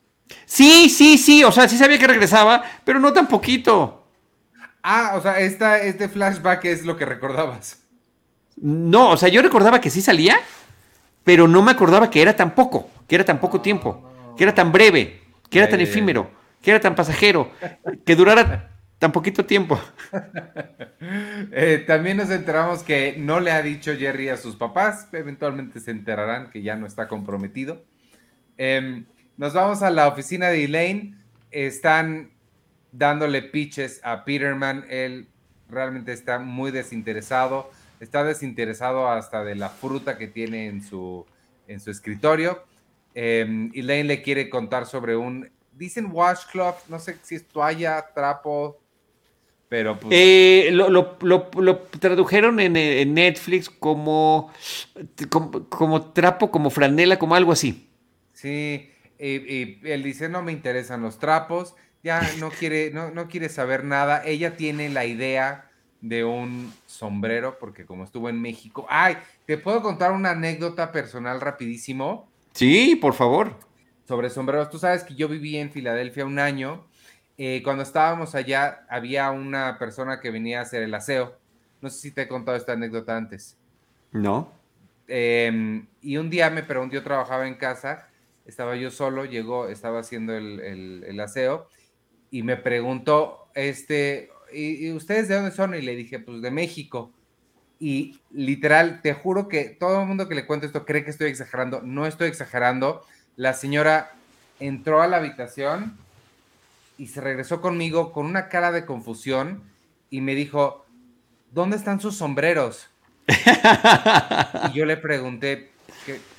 Sí, 0.46 0.90
sí, 0.90 1.18
sí, 1.18 1.44
o 1.44 1.52
sea, 1.52 1.68
sí 1.68 1.78
sabía 1.78 2.00
que 2.00 2.08
regresaba, 2.08 2.64
pero 2.84 3.00
no 3.00 3.14
tan 3.14 3.28
poquito. 3.28 4.08
Ah, 4.82 5.14
o 5.16 5.22
sea, 5.22 5.40
esta, 5.40 5.82
este 5.82 6.10
flashback 6.10 6.66
es 6.66 6.86
lo 6.86 6.98
que 6.98 7.06
recordabas. 7.06 7.80
No, 8.58 9.12
o 9.12 9.18
sea, 9.18 9.30
yo 9.30 9.42
recordaba 9.42 9.82
que 9.82 9.90
sí 9.90 10.02
salía, 10.02 10.38
pero 11.24 11.48
no 11.48 11.62
me 11.62 11.72
acordaba 11.72 12.10
que 12.10 12.22
era 12.22 12.36
tan 12.36 12.54
poco, 12.54 12.90
que 13.08 13.16
era 13.16 13.26
tan 13.26 13.40
poco 13.40 13.62
tiempo, 13.62 14.10
que 14.38 14.44
era 14.44 14.54
tan 14.54 14.72
breve, 14.72 15.22
que 15.50 15.60
era 15.60 15.70
tan 15.70 15.82
efímero, 15.82 16.30
que 16.62 16.72
era 16.72 16.80
tan 16.80 16.96
pasajero, 16.96 17.52
que 18.06 18.16
durara 18.16 18.72
tan 19.00 19.12
poquito 19.12 19.46
tiempo. 19.46 19.80
Eh, 21.52 21.84
también 21.86 22.16
nos 22.16 22.30
enteramos 22.30 22.82
que 22.82 23.16
no 23.18 23.42
le 23.42 23.52
ha 23.52 23.62
dicho 23.62 23.94
Jerry 23.94 24.30
a 24.30 24.38
sus 24.38 24.56
papás, 24.56 25.10
eventualmente 25.12 25.82
se 25.82 25.92
enterarán 25.92 26.50
que 26.50 26.62
ya 26.62 26.78
no 26.78 26.88
está 26.88 27.10
comprometido. 27.10 27.84
Eh, 28.58 29.04
nos 29.36 29.54
vamos 29.54 29.82
a 29.82 29.90
la 29.90 30.08
oficina 30.08 30.48
de 30.48 30.64
Elaine. 30.66 31.18
Están 31.52 32.32
dándole 32.92 33.42
pitches 33.42 34.00
a 34.04 34.26
Peterman. 34.26 34.86
Él 34.90 35.28
realmente 35.70 36.14
está 36.14 36.40
muy 36.40 36.72
desinteresado. 36.72 37.72
Está 38.00 38.24
desinteresado 38.24 39.10
hasta 39.10 39.44
de 39.44 39.56
la 39.56 39.70
fruta 39.70 40.18
que 40.18 40.28
tiene 40.28 40.68
en 40.68 40.84
su, 40.84 41.26
en 41.68 41.80
su 41.80 41.90
escritorio. 41.90 42.64
Em, 43.16 43.72
Elaine 43.74 44.08
le 44.08 44.22
quiere 44.22 44.50
contar 44.50 44.86
sobre 44.86 45.16
un, 45.16 45.50
dicen 45.72 46.10
washcloth, 46.12 46.88
no 46.88 47.00
sé 47.00 47.18
si 47.22 47.36
es 47.36 47.48
toalla, 47.48 48.06
trapo, 48.14 48.84
pero 49.74 50.00
pues... 50.00 50.14
Eh, 50.16 50.70
lo, 50.72 51.18
tradujeron 52.00 52.60
en, 52.60 53.14
Netflix 53.16 53.72
como, 53.72 54.54
como, 55.32 55.68
como, 55.68 56.12
trapo, 56.12 56.52
como 56.52 56.70
franela, 56.70 57.18
como 57.18 57.34
algo 57.34 57.52
así. 57.52 57.90
Sí, 58.34 58.92
y, 59.18 59.80
él 59.90 60.04
dice, 60.04 60.30
no 60.30 60.44
me 60.44 60.52
interesan 60.52 61.02
los 61.02 61.18
trapos, 61.18 61.74
ya 62.04 62.22
no 62.38 62.52
quiere, 62.60 62.92
no, 62.92 63.10
no 63.10 63.28
quiere 63.28 63.50
saber 63.50 63.84
nada. 63.84 64.24
Ella 64.24 64.56
tiene 64.58 64.90
la 64.90 65.06
idea 65.06 65.72
de 66.02 66.24
un 66.24 66.72
sombrero, 66.86 67.58
porque 67.58 67.88
como 67.88 68.04
estuvo 68.04 68.30
en 68.30 68.40
México. 68.40 68.86
Ay, 68.90 69.18
¿te 69.48 69.58
puedo 69.58 69.82
contar 69.82 70.12
una 70.12 70.30
anécdota 70.30 70.92
personal 70.92 71.42
rapidísimo? 71.42 72.30
Sí, 72.54 72.96
por 72.96 73.14
favor. 73.14 73.60
Sobre 74.08 74.30
sombreros. 74.30 74.70
Tú 74.70 74.80
sabes 74.80 75.04
que 75.04 75.16
yo 75.16 75.28
viví 75.28 75.58
en 75.58 75.72
Filadelfia 75.72 76.26
un 76.26 76.40
año. 76.40 76.88
Eh, 77.38 77.62
cuando 77.64 77.84
estábamos 77.84 78.36
allá, 78.36 78.86
había 78.90 79.32
una 79.32 79.78
persona 79.80 80.20
que 80.20 80.32
venía 80.32 80.60
a 80.60 80.64
hacer 80.64 80.84
el 80.84 80.94
aseo. 80.94 81.38
No 81.82 81.90
sé 81.90 82.00
si 82.00 82.12
te 82.12 82.24
he 82.24 82.28
contado 82.28 82.56
esta 82.58 82.74
anécdota 82.74 83.18
antes. 83.18 83.58
No. 84.12 84.52
Em, 85.08 85.88
y 86.02 86.18
un 86.18 86.30
día 86.30 86.50
me 86.50 86.64
preguntó, 86.64 86.96
yo 86.96 87.04
trabajaba 87.04 87.48
en 87.48 87.56
casa 87.56 88.08
estaba 88.46 88.76
yo 88.76 88.92
solo, 88.92 89.26
llegó, 89.26 89.68
estaba 89.68 90.00
haciendo 90.00 90.36
el, 90.36 91.20
aseo 91.20 91.68
y 92.32 92.44
me 92.44 92.58
preguntó, 92.58 93.48
este, 93.54 94.30
¿y, 94.52 94.92
ustedes 94.92 95.28
de 95.28 95.36
dónde 95.36 95.52
son? 95.52 95.76
Y 95.76 95.82
le 95.82 95.96
dije, 95.96 96.20
pues 96.20 96.42
de 96.42 96.52
México. 96.52 97.12
Y 97.80 98.20
literal, 98.32 99.02
te 99.02 99.14
juro 99.14 99.48
que 99.48 99.66
todo 99.66 100.02
el 100.02 100.08
mundo 100.08 100.30
que 100.30 100.36
le 100.36 100.46
cuento 100.46 100.66
esto 100.66 100.86
cree 100.86 101.04
que 101.04 101.12
estoy 101.12 101.30
exagerando. 101.30 101.82
No 101.82 102.06
estoy 102.06 102.30
exagerando. 102.30 103.06
La 103.36 103.54
señora 103.54 104.12
entró 104.60 105.02
a 105.02 105.08
la 105.08 105.18
habitación 105.18 105.98
y 106.98 107.08
se 107.08 107.22
regresó 107.22 107.62
conmigo 107.62 108.14
con 108.14 108.26
una 108.26 108.48
cara 108.50 108.72
de 108.72 108.86
confusión 108.86 109.64
y 110.10 110.22
me 110.22 110.36
dijo, 110.36 110.86
¿dónde 111.52 111.76
están 111.76 112.00
sus 112.00 112.16
sombreros? 112.16 112.90
y 114.70 114.74
yo 114.74 114.86
le 114.86 114.98
pregunté, 114.98 115.72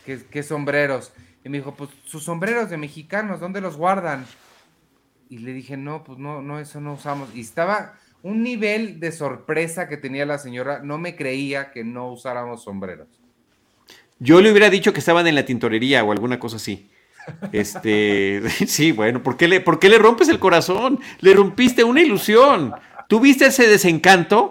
qué 0.05 0.43
sombreros? 0.43 1.13
Y 1.45 1.51
me 1.51 1.59
dijo, 1.59 1.75
pues 1.75 1.91
sus 2.05 2.25
sombreros 2.25 2.71
de 2.71 2.79
mexicanos, 2.79 3.39
¿dónde 3.39 3.61
los 3.61 3.77
guardan? 3.77 4.25
Y 5.29 5.39
le 5.39 5.53
dije, 5.53 5.77
no, 5.77 6.03
pues 6.03 6.19
no, 6.19 6.41
no, 6.41 6.59
eso 6.59 6.81
no 6.81 6.95
usamos. 6.95 7.35
Y 7.35 7.43
estaba 7.43 7.95
un 8.25 8.43
nivel 8.43 8.99
de 8.99 9.13
sorpresa 9.13 9.89
que 9.89 9.97
tenía 9.97 10.27
la 10.27 10.39
señora, 10.39 10.81
no 10.83 10.99
me 10.99 11.15
creía 11.15 11.71
que 11.71 11.85
no 11.85 12.11
usáramos 12.11 12.65
sombreros. 12.65 13.07
Yo 14.19 14.41
le 14.41 14.51
hubiera 14.51 14.69
dicho 14.69 14.93
que 14.93 14.99
estaban 14.99 15.27
en 15.29 15.37
la 15.37 15.45
tintorería 15.45 16.03
o 16.03 16.11
alguna 16.11 16.41
cosa 16.41 16.57
así. 16.57 16.91
Este, 17.53 18.43
sí, 18.67 18.91
bueno, 18.91 19.23
¿por 19.23 19.37
qué, 19.37 19.47
le, 19.47 19.61
¿por 19.61 19.79
qué 19.79 19.89
le 19.89 19.99
rompes 19.99 20.29
el 20.29 20.41
corazón? 20.41 20.99
Le 21.21 21.35
rompiste 21.35 21.85
una 21.85 22.03
ilusión. 22.03 22.75
¿Tuviste 23.09 23.47
ese 23.47 23.69
desencanto? 23.69 24.43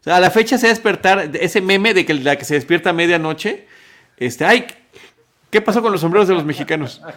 O 0.00 0.04
sea, 0.04 0.16
a 0.16 0.20
la 0.20 0.30
fecha 0.30 0.58
se 0.58 0.66
despertar, 0.66 1.30
ese 1.34 1.62
meme 1.62 1.94
de 1.94 2.04
que 2.04 2.14
la 2.14 2.36
que 2.36 2.44
se 2.44 2.54
despierta 2.54 2.90
a 2.90 2.92
medianoche, 2.92 3.66
este, 4.18 4.44
ay, 4.44 4.66
¿Qué 5.52 5.60
pasó 5.60 5.82
con 5.82 5.92
los 5.92 6.00
sombreros 6.00 6.26
de 6.26 6.34
los 6.34 6.44
mexicanos? 6.44 7.00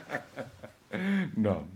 No. 1.35 1.67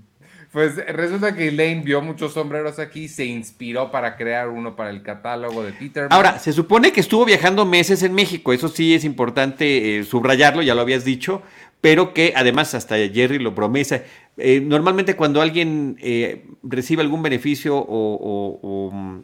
Pues 0.52 0.78
resulta 0.88 1.36
que 1.36 1.50
Elaine 1.50 1.84
vio 1.84 2.02
muchos 2.02 2.34
sombreros 2.34 2.80
aquí, 2.80 3.08
se 3.08 3.26
inspiró 3.26 3.92
para 3.92 4.16
crear 4.18 4.50
uno 4.50 4.76
para 4.76 4.90
el 4.90 5.04
catálogo 5.04 5.64
de 5.64 5.74
Peter. 5.74 6.08
Ahora, 6.10 6.40
se 6.40 6.54
supone 6.54 6.92
que 6.92 7.02
estuvo 7.02 7.24
viajando 7.24 7.66
meses 7.66 8.02
en 8.02 8.16
México, 8.16 8.52
eso 8.52 8.68
sí 8.68 8.96
es 8.96 9.06
importante 9.06 10.00
eh, 10.00 10.04
subrayarlo, 10.04 10.64
ya 10.64 10.74
lo 10.74 10.82
habías 10.82 11.06
dicho, 11.06 11.44
pero 11.82 12.16
que 12.16 12.34
además 12.36 12.74
hasta 12.74 12.96
Jerry 12.96 13.38
lo 13.38 13.54
promesa. 13.54 14.02
Eh, 14.38 14.60
normalmente 14.60 15.16
cuando 15.16 15.40
alguien 15.42 15.98
eh, 16.02 16.46
recibe 16.64 17.04
algún 17.04 17.22
beneficio 17.22 17.78
o, 17.78 18.60
o 18.62 19.22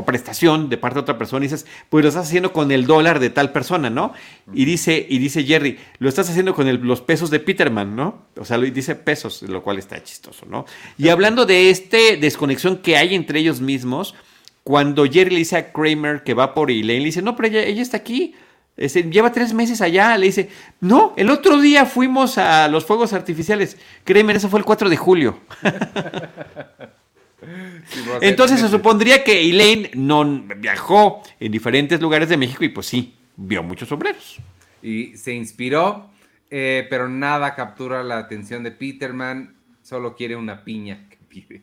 prestación 0.00 0.70
de 0.70 0.78
parte 0.78 0.94
de 0.94 1.00
otra 1.02 1.18
persona 1.18 1.44
y 1.44 1.48
dices, 1.48 1.66
pues 1.90 2.02
lo 2.02 2.08
estás 2.08 2.26
haciendo 2.26 2.52
con 2.52 2.72
el 2.72 2.86
dólar 2.86 3.20
de 3.20 3.28
tal 3.28 3.52
persona, 3.52 3.90
¿no? 3.90 4.14
Y 4.54 4.64
dice, 4.64 5.06
y 5.08 5.18
dice 5.18 5.44
Jerry, 5.44 5.78
lo 5.98 6.08
estás 6.08 6.30
haciendo 6.30 6.54
con 6.54 6.86
los 6.86 7.02
pesos 7.02 7.30
de 7.30 7.40
Peterman, 7.40 7.94
¿no? 7.94 8.26
O 8.38 8.44
sea, 8.44 8.56
lo 8.56 8.64
dice 8.64 8.94
pesos, 8.94 9.42
lo 9.42 9.62
cual 9.62 9.78
está 9.78 10.02
chistoso, 10.02 10.46
¿no? 10.46 10.64
Y 10.96 11.10
hablando 11.10 11.44
de 11.44 11.68
este 11.68 12.16
desconexión 12.16 12.78
que 12.78 12.96
hay 12.96 13.14
entre 13.14 13.40
ellos 13.40 13.60
mismos, 13.60 14.14
cuando 14.64 15.04
Jerry 15.04 15.30
le 15.30 15.38
dice 15.38 15.56
a 15.56 15.72
Kramer 15.72 16.22
que 16.22 16.34
va 16.34 16.54
por 16.54 16.70
Elaine, 16.70 17.00
le 17.00 17.06
dice, 17.06 17.20
no, 17.20 17.36
pero 17.36 17.48
ella, 17.48 17.62
ella 17.62 17.82
está 17.82 17.98
aquí. 17.98 18.34
Este, 18.74 19.02
lleva 19.02 19.32
tres 19.32 19.52
meses 19.52 19.82
allá, 19.82 20.16
le 20.16 20.26
dice, 20.26 20.48
no, 20.80 21.12
el 21.16 21.28
otro 21.28 21.60
día 21.60 21.84
fuimos 21.84 22.38
a 22.38 22.68
los 22.68 22.86
fuegos 22.86 23.12
artificiales. 23.12 23.76
Kramer, 24.04 24.36
eso 24.36 24.48
fue 24.48 24.60
el 24.60 24.64
4 24.64 24.88
de 24.88 24.96
julio. 24.96 25.38
Entonces 28.20 28.60
se 28.60 28.68
supondría 28.68 29.24
que 29.24 29.48
Elaine 29.48 29.90
no 29.94 30.24
viajó 30.56 31.22
en 31.40 31.52
diferentes 31.52 32.00
lugares 32.00 32.28
de 32.28 32.36
México 32.36 32.64
y 32.64 32.68
pues 32.68 32.86
sí, 32.86 33.14
vio 33.36 33.62
muchos 33.62 33.88
sombreros. 33.88 34.38
Y 34.82 35.16
se 35.16 35.32
inspiró, 35.32 36.10
eh, 36.50 36.86
pero 36.90 37.08
nada 37.08 37.54
captura 37.54 38.02
la 38.02 38.18
atención 38.18 38.62
de 38.62 38.72
Peterman, 38.72 39.54
solo 39.82 40.14
quiere 40.16 40.36
una 40.36 40.64
piña 40.64 41.08
que 41.08 41.18
pide. 41.28 41.62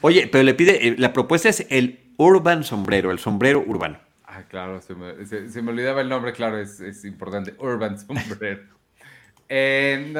Oye, 0.00 0.28
pero 0.30 0.44
le 0.44 0.54
pide, 0.54 0.88
eh, 0.88 0.94
la 0.98 1.12
propuesta 1.12 1.48
es 1.48 1.66
el 1.70 2.00
urban 2.16 2.64
sombrero, 2.64 3.10
el 3.10 3.18
sombrero 3.18 3.62
urbano. 3.66 3.98
Ah, 4.24 4.44
claro, 4.48 4.80
se 4.80 4.94
me, 4.94 5.70
olvidaba 5.70 6.00
el 6.00 6.08
nombre, 6.08 6.32
claro, 6.32 6.58
es, 6.58 7.04
importante, 7.04 7.54
urban 7.58 7.98
sombrero. 7.98 8.62
Eh, 9.54 10.14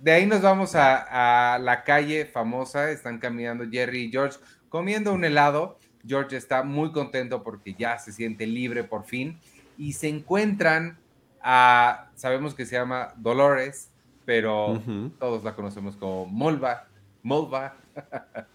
de 0.00 0.12
ahí 0.12 0.26
nos 0.26 0.40
vamos 0.40 0.74
a, 0.74 1.58
la 1.60 1.84
calle 1.84 2.24
famosa, 2.24 2.90
están 2.90 3.18
caminando 3.18 3.68
Jerry 3.70 4.04
y 4.04 4.10
George 4.10 4.38
comiendo 4.68 5.12
un 5.12 5.24
helado. 5.24 5.78
George 6.06 6.36
está 6.36 6.62
muy 6.62 6.90
contento 6.92 7.42
porque 7.42 7.74
ya 7.74 7.98
se 7.98 8.12
siente 8.12 8.46
libre 8.46 8.84
por 8.84 9.04
fin 9.04 9.38
y 9.76 9.92
se 9.92 10.08
encuentran 10.08 10.98
a, 11.42 12.10
sabemos 12.14 12.54
que 12.54 12.64
se 12.64 12.76
llama 12.76 13.12
Dolores, 13.16 13.90
pero 14.24 14.82
todos 15.18 15.44
la 15.44 15.54
conocemos 15.54 15.96
como 15.96 16.24
Molva, 16.24 16.88
Molva. 17.22 17.76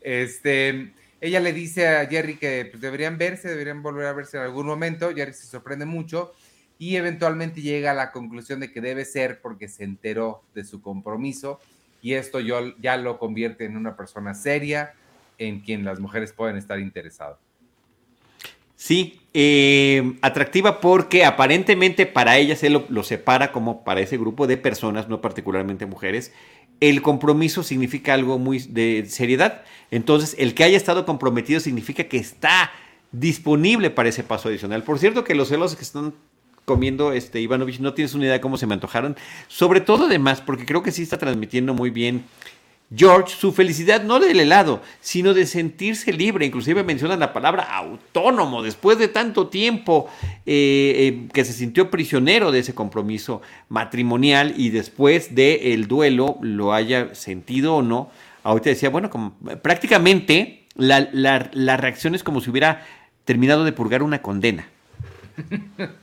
este, 0.00 0.92
ella 1.20 1.38
le 1.38 1.52
dice 1.52 1.86
a 1.86 2.06
Jerry 2.06 2.36
que 2.36 2.66
pues, 2.70 2.80
deberían 2.80 3.18
verse, 3.18 3.48
deberían 3.48 3.82
volver 3.82 4.06
a 4.06 4.12
verse 4.12 4.36
en 4.36 4.42
algún 4.42 4.66
momento. 4.66 5.14
Jerry 5.14 5.32
se 5.32 5.46
sorprende 5.46 5.84
mucho 5.84 6.32
y 6.82 6.96
eventualmente 6.96 7.62
llega 7.62 7.92
a 7.92 7.94
la 7.94 8.10
conclusión 8.10 8.58
de 8.58 8.72
que 8.72 8.80
debe 8.80 9.04
ser 9.04 9.40
porque 9.40 9.68
se 9.68 9.84
enteró 9.84 10.42
de 10.52 10.64
su 10.64 10.82
compromiso 10.82 11.60
y 12.02 12.14
esto 12.14 12.40
yo, 12.40 12.76
ya 12.80 12.96
lo 12.96 13.20
convierte 13.20 13.66
en 13.66 13.76
una 13.76 13.96
persona 13.96 14.34
seria 14.34 14.92
en 15.38 15.60
quien 15.60 15.84
las 15.84 16.00
mujeres 16.00 16.32
pueden 16.32 16.56
estar 16.56 16.80
interesadas. 16.80 17.38
Sí, 18.74 19.20
eh, 19.32 20.18
atractiva 20.22 20.80
porque 20.80 21.24
aparentemente 21.24 22.04
para 22.04 22.36
ella 22.38 22.56
se 22.56 22.68
lo, 22.68 23.04
separa 23.04 23.52
como 23.52 23.84
para 23.84 24.00
ese 24.00 24.18
grupo 24.18 24.48
de 24.48 24.56
personas, 24.56 25.08
no 25.08 25.20
particularmente 25.20 25.86
mujeres. 25.86 26.32
El 26.80 27.00
compromiso 27.00 27.62
significa 27.62 28.12
algo 28.12 28.40
muy 28.40 28.58
de 28.58 29.06
seriedad. 29.06 29.62
Entonces, 29.92 30.34
el 30.36 30.52
que 30.52 30.64
haya 30.64 30.78
estado 30.78 31.06
comprometido 31.06 31.60
significa 31.60 32.02
que 32.02 32.16
está 32.16 32.72
disponible 33.12 33.90
para 33.90 34.08
ese 34.08 34.24
paso 34.24 34.48
adicional. 34.48 34.82
Por 34.82 34.98
cierto, 34.98 35.22
que 35.22 35.36
los 35.36 35.48
celos 35.48 35.76
que 35.76 35.82
están 35.84 36.12
comiendo 36.72 37.12
este 37.12 37.38
Ivanovich, 37.38 37.80
no 37.80 37.92
tienes 37.92 38.14
una 38.14 38.24
idea 38.24 38.32
de 38.34 38.40
cómo 38.40 38.56
se 38.56 38.66
me 38.66 38.72
antojaron. 38.72 39.14
Sobre 39.46 39.82
todo 39.82 40.06
además, 40.06 40.40
porque 40.40 40.64
creo 40.64 40.82
que 40.82 40.90
sí 40.90 41.02
está 41.02 41.18
transmitiendo 41.18 41.74
muy 41.74 41.90
bien 41.90 42.24
George 42.94 43.34
su 43.38 43.52
felicidad 43.52 44.02
no 44.02 44.20
del 44.20 44.40
helado, 44.40 44.80
sino 45.02 45.34
de 45.34 45.44
sentirse 45.44 46.14
libre. 46.14 46.46
Inclusive 46.46 46.82
mencionan 46.82 47.20
la 47.20 47.34
palabra 47.34 47.64
autónomo 47.76 48.62
después 48.62 48.98
de 48.98 49.08
tanto 49.08 49.48
tiempo 49.48 50.08
eh, 50.46 50.94
eh, 50.96 51.28
que 51.34 51.44
se 51.44 51.52
sintió 51.52 51.90
prisionero 51.90 52.52
de 52.52 52.60
ese 52.60 52.74
compromiso 52.74 53.42
matrimonial 53.68 54.54
y 54.56 54.70
después 54.70 55.34
del 55.34 55.88
duelo 55.88 56.38
lo 56.40 56.72
haya 56.72 57.14
sentido 57.14 57.76
o 57.76 57.82
no. 57.82 58.10
Ahorita 58.44 58.70
decía, 58.70 58.88
bueno, 58.88 59.10
como, 59.10 59.34
prácticamente 59.62 60.64
la, 60.74 61.10
la 61.12 61.76
reacción 61.76 62.14
es 62.14 62.22
como 62.22 62.40
si 62.40 62.48
hubiera 62.48 62.86
terminado 63.26 63.64
de 63.64 63.72
purgar 63.72 64.02
una 64.02 64.22
condena. 64.22 64.66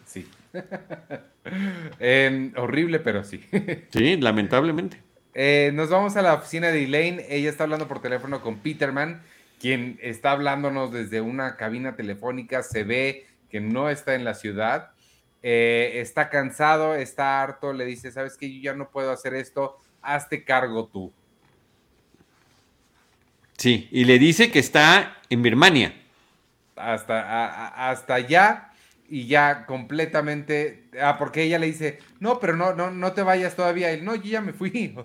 Horrible, 2.56 3.00
pero 3.00 3.24
sí. 3.24 3.44
sí, 3.90 4.18
lamentablemente. 4.18 5.02
Eh, 5.34 5.72
nos 5.74 5.90
vamos 5.90 6.16
a 6.18 6.22
la 6.22 6.36
oficina 6.36 6.68
de 6.68 6.84
Elaine. 6.84 7.26
Ella 7.30 7.50
está 7.50 7.64
hablando 7.64 7.88
por 7.88 8.02
teléfono 8.02 8.42
con 8.42 8.58
Peterman, 8.58 9.22
quien 9.60 10.00
está 10.02 10.32
hablándonos 10.32 10.92
desde 10.92 11.22
una 11.22 11.56
cabina 11.56 11.96
telefónica. 11.96 12.64
Se 12.64 12.84
ve 12.84 13.28
que 13.50 13.60
no 13.60 13.90
está 13.90 14.16
en 14.16 14.24
la 14.24 14.34
ciudad. 14.34 14.92
Eh, 15.42 15.94
está 15.96 16.30
cansado, 16.30 16.96
está 16.96 17.42
harto. 17.42 17.74
Le 17.74 17.86
dice: 17.86 18.12
¿Sabes 18.12 18.38
que 18.38 18.54
Yo 18.54 18.62
ya 18.62 18.74
no 18.74 18.90
puedo 18.90 19.12
hacer 19.12 19.34
esto. 19.34 19.78
Hazte 20.02 20.44
cargo 20.44 20.88
tú. 20.88 21.12
Sí, 23.58 23.90
y 23.92 24.06
le 24.06 24.20
dice 24.20 24.52
que 24.52 24.60
está 24.60 25.18
en 25.30 25.42
Birmania. 25.42 25.94
Hasta, 26.78 27.90
hasta 27.90 28.14
allá 28.14 28.69
y 29.10 29.28
ya 29.28 29.66
completamente, 29.66 30.84
ah, 31.02 31.18
porque 31.18 31.44
ella 31.44 31.60
le 31.60 31.68
dice, 31.68 32.00
no, 32.20 32.40
pero 32.40 32.56
no, 32.56 32.74
no, 32.74 32.92
no 32.92 33.12
te 33.14 33.24
vayas 33.24 33.56
todavía. 33.56 33.92
Él, 33.92 34.06
no, 34.06 34.16
yo 34.16 34.24
ya 34.24 34.42
me 34.42 34.54
fui. 34.54 34.96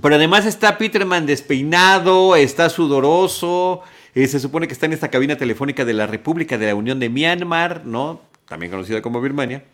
Pero 0.00 0.14
además 0.14 0.46
está 0.46 0.78
Peterman 0.78 1.26
despeinado, 1.26 2.34
está 2.34 2.70
sudoroso, 2.70 3.82
eh, 4.14 4.26
se 4.26 4.40
supone 4.40 4.66
que 4.66 4.72
está 4.72 4.86
en 4.86 4.94
esta 4.94 5.10
cabina 5.10 5.36
telefónica 5.36 5.84
de 5.84 5.92
la 5.92 6.06
República 6.06 6.56
de 6.56 6.68
la 6.68 6.74
Unión 6.74 6.98
de 6.98 7.10
Myanmar, 7.10 7.84
¿no? 7.84 8.22
También 8.48 8.72
conocida 8.72 9.02
como 9.02 9.20
Birmania, 9.20 9.64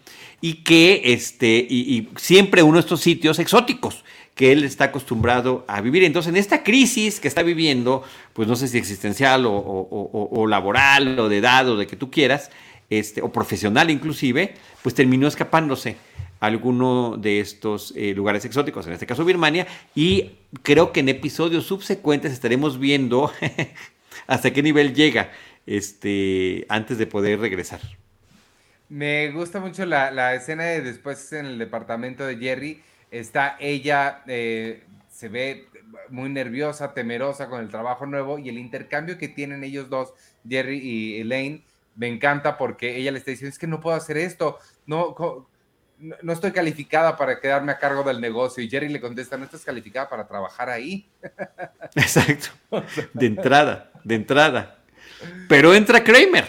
y 0.41 0.65
que 0.65 1.03
este, 1.05 1.67
y, 1.69 2.09
siempre 2.17 2.65
uno 2.65 2.75
de 2.75 2.81
estos 2.81 3.01
sitios 3.01 3.39
exóticos 3.39 4.05
que 4.35 4.51
él 4.51 4.65
está 4.65 4.85
acostumbrado 4.85 5.65
a 5.69 5.81
vivir. 5.81 6.05
Entonces, 6.05 6.31
en 6.31 6.37
esta 6.37 6.63
crisis 6.63 7.19
que 7.21 7.27
está 7.27 7.43
viviendo, 7.43 8.03
pues 8.33 8.47
no 8.47 8.55
sé 8.57 8.69
si 8.69 8.79
existencial 8.79 9.47
o, 9.47 9.53
o 9.53 10.47
laboral 10.47 11.19
o 11.19 11.29
de 11.29 11.39
edad 11.39 11.69
o 11.69 11.77
de 11.77 11.89
que 11.89 11.97
tú 11.97 12.11
quieras, 12.11 12.51
este, 12.91 13.23
o 13.23 13.31
profesional 13.31 13.91
inclusive, 13.91 14.55
pues 14.83 14.95
terminó 14.95 15.27
escapándose 15.29 15.97
a 16.41 16.47
alguno 16.47 17.17
de 17.17 17.41
estos 17.41 17.93
eh, 17.97 18.15
lugares 18.15 18.45
exóticos, 18.45 18.87
en 18.87 18.93
este 18.93 19.07
caso 19.07 19.25
Birmania, 19.25 19.67
y 19.95 20.33
creo 20.63 20.93
que 20.93 21.01
en 21.01 21.09
episodios 21.09 21.67
subsecuentes 21.67 22.33
estaremos 22.33 22.79
viendo 22.79 23.33
hasta 24.27 24.53
qué 24.53 24.63
nivel 24.63 24.95
llega 24.95 25.31
este, 25.67 26.65
antes 26.69 26.99
de 26.99 27.07
poder 27.07 27.41
regresar. 27.41 27.81
Me 28.89 29.31
gusta 29.33 29.61
mucho 29.61 29.85
la, 29.85 30.35
escena 30.35 30.65
de 30.65 30.81
después 30.81 31.33
en 31.33 31.45
el 31.45 31.59
departamento 31.59 32.27
de 32.27 32.39
Jerry. 32.39 32.83
Está 33.11 33.57
ella, 33.61 34.23
eh, 34.27 34.83
se 35.11 35.29
ve 35.29 35.67
muy 36.09 36.31
nerviosa, 36.31 36.95
temerosa 36.95 37.49
con 37.49 37.61
el 37.61 37.69
trabajo 37.69 38.07
nuevo 38.07 38.39
y 38.39 38.49
el 38.49 38.59
intercambio 38.59 39.19
que 39.19 39.29
tienen 39.29 39.65
ellos 39.65 39.91
dos, 39.91 40.15
Jerry 40.49 40.79
y 40.79 41.21
Elaine, 41.21 41.63
me 41.99 42.07
encanta 42.07 42.57
porque 42.57 42.97
ella 42.97 43.11
le 43.11 43.19
está 43.19 43.33
diciendo, 43.33 43.53
es 43.53 43.59
que 43.59 43.67
no 43.67 43.81
puedo 43.81 43.97
hacer 43.97 44.17
esto, 44.17 44.59
no, 44.87 45.17
no 46.23 46.33
estoy 46.33 46.53
calificada 46.53 47.17
para 47.17 47.41
quedarme 47.41 47.73
a 47.73 47.79
cargo 47.79 48.05
del 48.05 48.21
negocio. 48.21 48.63
Y 48.63 48.71
Jerry 48.71 48.89
le 48.89 49.01
contesta, 49.01 49.37
no 49.37 49.45
estás 49.45 49.65
calificada 49.65 50.09
para 50.09 50.27
trabajar 50.27 50.71
ahí. 50.71 51.09
Exacto, 51.97 52.51
de 53.13 53.27
entrada, 53.27 53.91
de 54.05 54.15
entrada. 54.15 54.79
Pero 55.49 55.75
entra 55.75 56.05
Kramer, 56.05 56.47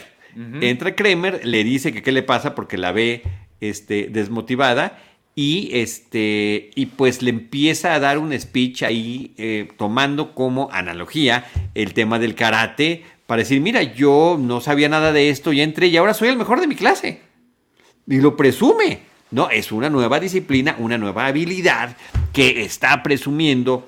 entra 0.62 0.96
Kramer, 0.96 1.44
le 1.44 1.64
dice 1.64 1.92
que 1.92 2.04
qué 2.04 2.12
le 2.12 2.22
pasa 2.22 2.54
porque 2.54 2.78
la 2.78 2.92
ve 2.92 3.24
este, 3.60 4.10
desmotivada 4.12 5.00
y, 5.34 5.72
este, 5.74 6.70
y 6.76 6.86
pues 6.88 7.24
le 7.24 7.32
empieza 7.32 7.96
a 7.96 8.00
dar 8.00 8.20
un 8.20 8.38
speech 8.40 8.84
ahí 8.84 9.34
eh, 9.38 9.70
tomando 9.78 10.36
como 10.36 10.70
analogía 10.72 11.46
el 11.74 11.96
tema 11.96 12.20
del 12.20 12.36
karate, 12.36 13.04
para 13.30 13.44
decir, 13.44 13.62
mira, 13.62 13.84
yo 13.84 14.40
no 14.42 14.60
sabía 14.60 14.90
nada 14.90 15.14
de 15.14 15.30
esto, 15.30 15.54
ya 15.54 15.62
entré 15.62 15.86
y 15.86 15.98
ahora 15.98 16.16
soy 16.16 16.30
el 16.30 16.36
mejor 16.36 16.62
de 16.62 16.66
mi 16.66 16.74
clase. 16.74 17.22
Y 18.08 18.22
lo 18.22 18.36
presume. 18.36 19.02
No, 19.30 19.52
es 19.52 19.72
una 19.72 19.88
nueva 19.88 20.20
disciplina, 20.20 20.76
una 20.80 20.98
nueva 20.98 21.28
habilidad 21.28 21.96
que 22.34 22.64
está 22.64 23.04
presumiendo 23.04 23.88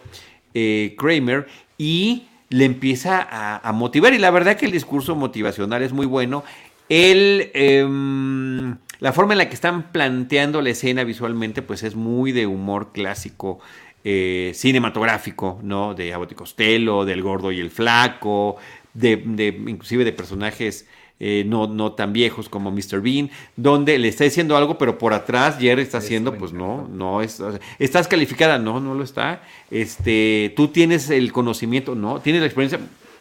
eh, 0.54 0.94
Kramer 0.96 1.48
y 1.76 2.28
le 2.50 2.66
empieza 2.66 3.28
a, 3.68 3.72
motivar. 3.72 4.14
Y 4.14 4.20
la 4.20 4.30
verdad 4.30 4.58
que 4.58 4.68
el 4.68 4.72
discurso 4.72 5.16
motivacional 5.16 5.82
es 5.82 5.92
muy 5.92 6.06
bueno. 6.06 6.44
Él, 6.88 7.50
em, 7.56 8.78
la 9.00 9.12
forma 9.12 9.34
en 9.34 9.40
la 9.40 9.50
que 9.50 9.56
están 9.56 9.92
planteando 9.92 10.62
la 10.62 10.70
escena 10.70 11.04
visualmente, 11.04 11.64
pues 11.64 11.82
es 11.82 11.96
muy 11.96 12.32
de 12.32 12.46
humor 12.46 12.92
clásico 12.94 13.60
eh, 14.04 14.52
cinematográfico, 14.56 15.60
¿no? 15.62 15.94
De 15.94 16.12
Abbott 16.12 16.32
y 16.32 16.36
Costello, 16.36 17.06
del 17.06 17.22
Gordo 17.22 17.52
y 17.52 17.60
el 17.60 17.70
Flaco, 17.70 18.58
de, 18.94 19.18
de 19.18 19.48
inclusive 19.68 20.04
de 20.04 20.12
personajes 20.12 20.86
eh, 21.24 21.44
no, 21.46 21.68
no 21.68 21.92
tan 21.92 22.14
viejos 22.14 22.50
como 22.50 22.72
Mr. 22.72 23.00
Bean, 23.00 23.30
donde 23.56 24.00
le 24.00 24.08
está 24.08 24.24
diciendo 24.24 24.58
algo, 24.58 24.80
pero 24.80 24.98
por 24.98 25.14
atrás 25.14 25.60
Jerry 25.60 25.84
está 25.84 26.00
haciendo, 26.00 26.36
pues 26.36 26.52
no, 26.52 26.88
no 26.92 27.22
es, 27.22 27.40
estás 27.78 28.08
calificada, 28.08 28.58
no, 28.58 28.80
no 28.80 28.96
lo 28.96 29.04
está. 29.04 29.44
Este, 29.70 30.52
tú 30.56 30.70
tienes 30.70 31.12
el 31.12 31.32
conocimiento, 31.32 31.94
no, 31.94 32.20
tienes 32.22 32.42
la 32.42 32.48
experiencia, 32.48 32.80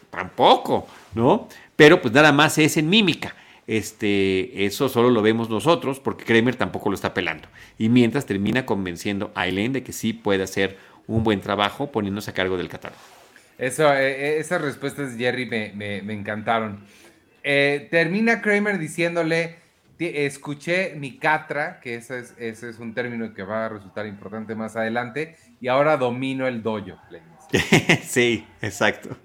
tampoco, 0.09 0.87
¿no? 1.13 1.47
Pero 1.75 2.01
pues 2.01 2.11
nada 2.11 2.31
más 2.31 2.57
es 2.57 2.75
en 2.77 2.89
mímica. 2.89 3.35
Este, 3.67 4.65
eso 4.65 4.89
solo 4.89 5.11
lo 5.11 5.21
vemos 5.21 5.51
nosotros 5.51 5.99
porque 5.99 6.25
Kramer 6.25 6.55
tampoco 6.55 6.89
lo 6.89 6.95
está 6.95 7.13
pelando. 7.13 7.49
Y 7.77 7.89
mientras 7.89 8.25
termina 8.25 8.65
convenciendo 8.65 9.29
a 9.35 9.47
Elaine 9.47 9.73
de 9.73 9.83
que 9.83 9.93
sí 9.93 10.13
puede 10.13 10.41
hacer 10.41 10.79
un 11.05 11.23
buen 11.23 11.39
trabajo 11.39 11.91
poniéndose 11.91 12.31
a 12.31 12.33
cargo 12.33 12.57
del 12.57 12.67
catálogo. 12.67 13.20
Eso, 13.61 13.93
eh, 13.93 14.11
eh, 14.11 14.39
esas 14.39 14.61
respuestas 14.61 15.17
de 15.17 15.23
Jerry 15.23 15.45
me, 15.45 16.01
me 16.01 16.13
encantaron. 16.13 16.83
Eh, 17.43 17.87
termina 17.89 18.41
Kramer 18.41 18.77
diciéndole, 18.77 19.55
escuché 19.99 20.95
mi 20.95 21.17
catra, 21.17 21.79
que 21.79 21.95
ese 21.95 22.19
es, 22.19 22.33
ese 22.37 22.69
es 22.69 22.79
un 22.79 22.93
término 22.93 23.33
que 23.33 23.43
va 23.43 23.67
a 23.67 23.69
resultar 23.69 24.07
importante 24.07 24.55
más 24.55 24.75
adelante, 24.75 25.37
y 25.59 25.67
ahora 25.67 25.97
domino 25.97 26.47
el 26.47 26.63
dojo. 26.63 26.99
sí, 28.03 28.47
exacto. 28.61 29.15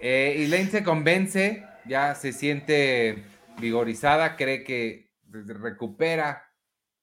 Eh, 0.00 0.36
y 0.38 0.46
Lane 0.46 0.70
se 0.70 0.82
convence, 0.82 1.64
ya 1.86 2.14
se 2.14 2.32
siente 2.32 3.24
vigorizada, 3.58 4.36
cree 4.36 4.64
que 4.64 5.10
recupera 5.30 6.44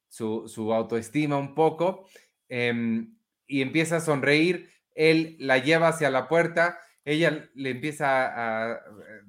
su, 0.07 0.47
su 0.47 0.73
autoestima 0.73 1.37
un 1.37 1.53
poco 1.53 2.07
em, 2.47 3.15
y 3.47 3.61
empieza 3.61 3.97
a 3.97 4.01
sonreír. 4.01 4.69
Él 4.99 5.37
la 5.39 5.57
lleva 5.57 5.87
hacia 5.87 6.09
la 6.09 6.27
puerta 6.27 6.77
ella 7.09 7.49
le 7.55 7.71
empieza 7.71 8.71
a... 8.71 8.81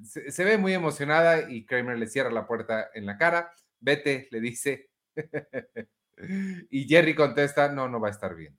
se, 0.03 0.45
ve 0.45 0.59
muy 0.59 0.75
emocionada 0.75 1.51
y 1.51 1.65
Kramer 1.65 1.99
le 1.99 2.09
cierra 2.09 2.31
la 2.31 2.47
puerta 2.47 2.91
en 2.95 3.07
la 3.07 3.17
cara. 3.17 3.53
Vete, 3.81 4.29
le 4.31 4.41
dice. 4.41 4.91
y 6.71 6.87
Jerry 6.87 7.15
contesta, 7.15 7.73
no, 7.73 7.89
no 7.89 7.99
va 7.99 8.09
a 8.09 8.11
estar 8.11 8.35
bien. 8.35 8.55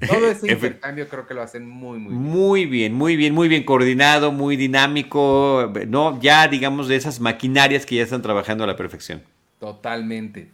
Todo 0.06 0.30
ese 0.30 0.52
intercambio 0.52 1.08
creo 1.08 1.26
que 1.26 1.32
lo 1.32 1.40
hacen 1.40 1.66
muy, 1.66 1.98
muy 1.98 2.12
bien. 2.12 2.22
Muy 2.22 2.66
bien, 2.66 2.94
muy 2.94 3.16
bien, 3.16 3.34
muy 3.34 3.48
bien 3.48 3.64
coordinado, 3.64 4.32
muy 4.32 4.56
dinámico, 4.56 5.72
¿no? 5.86 6.20
Ya, 6.20 6.46
digamos, 6.46 6.88
de 6.88 6.96
esas 6.96 7.20
maquinarias 7.20 7.86
que 7.86 7.96
ya 7.96 8.02
están 8.02 8.20
trabajando 8.20 8.64
a 8.64 8.66
la 8.66 8.76
perfección. 8.76 9.22
Totalmente. 9.58 10.50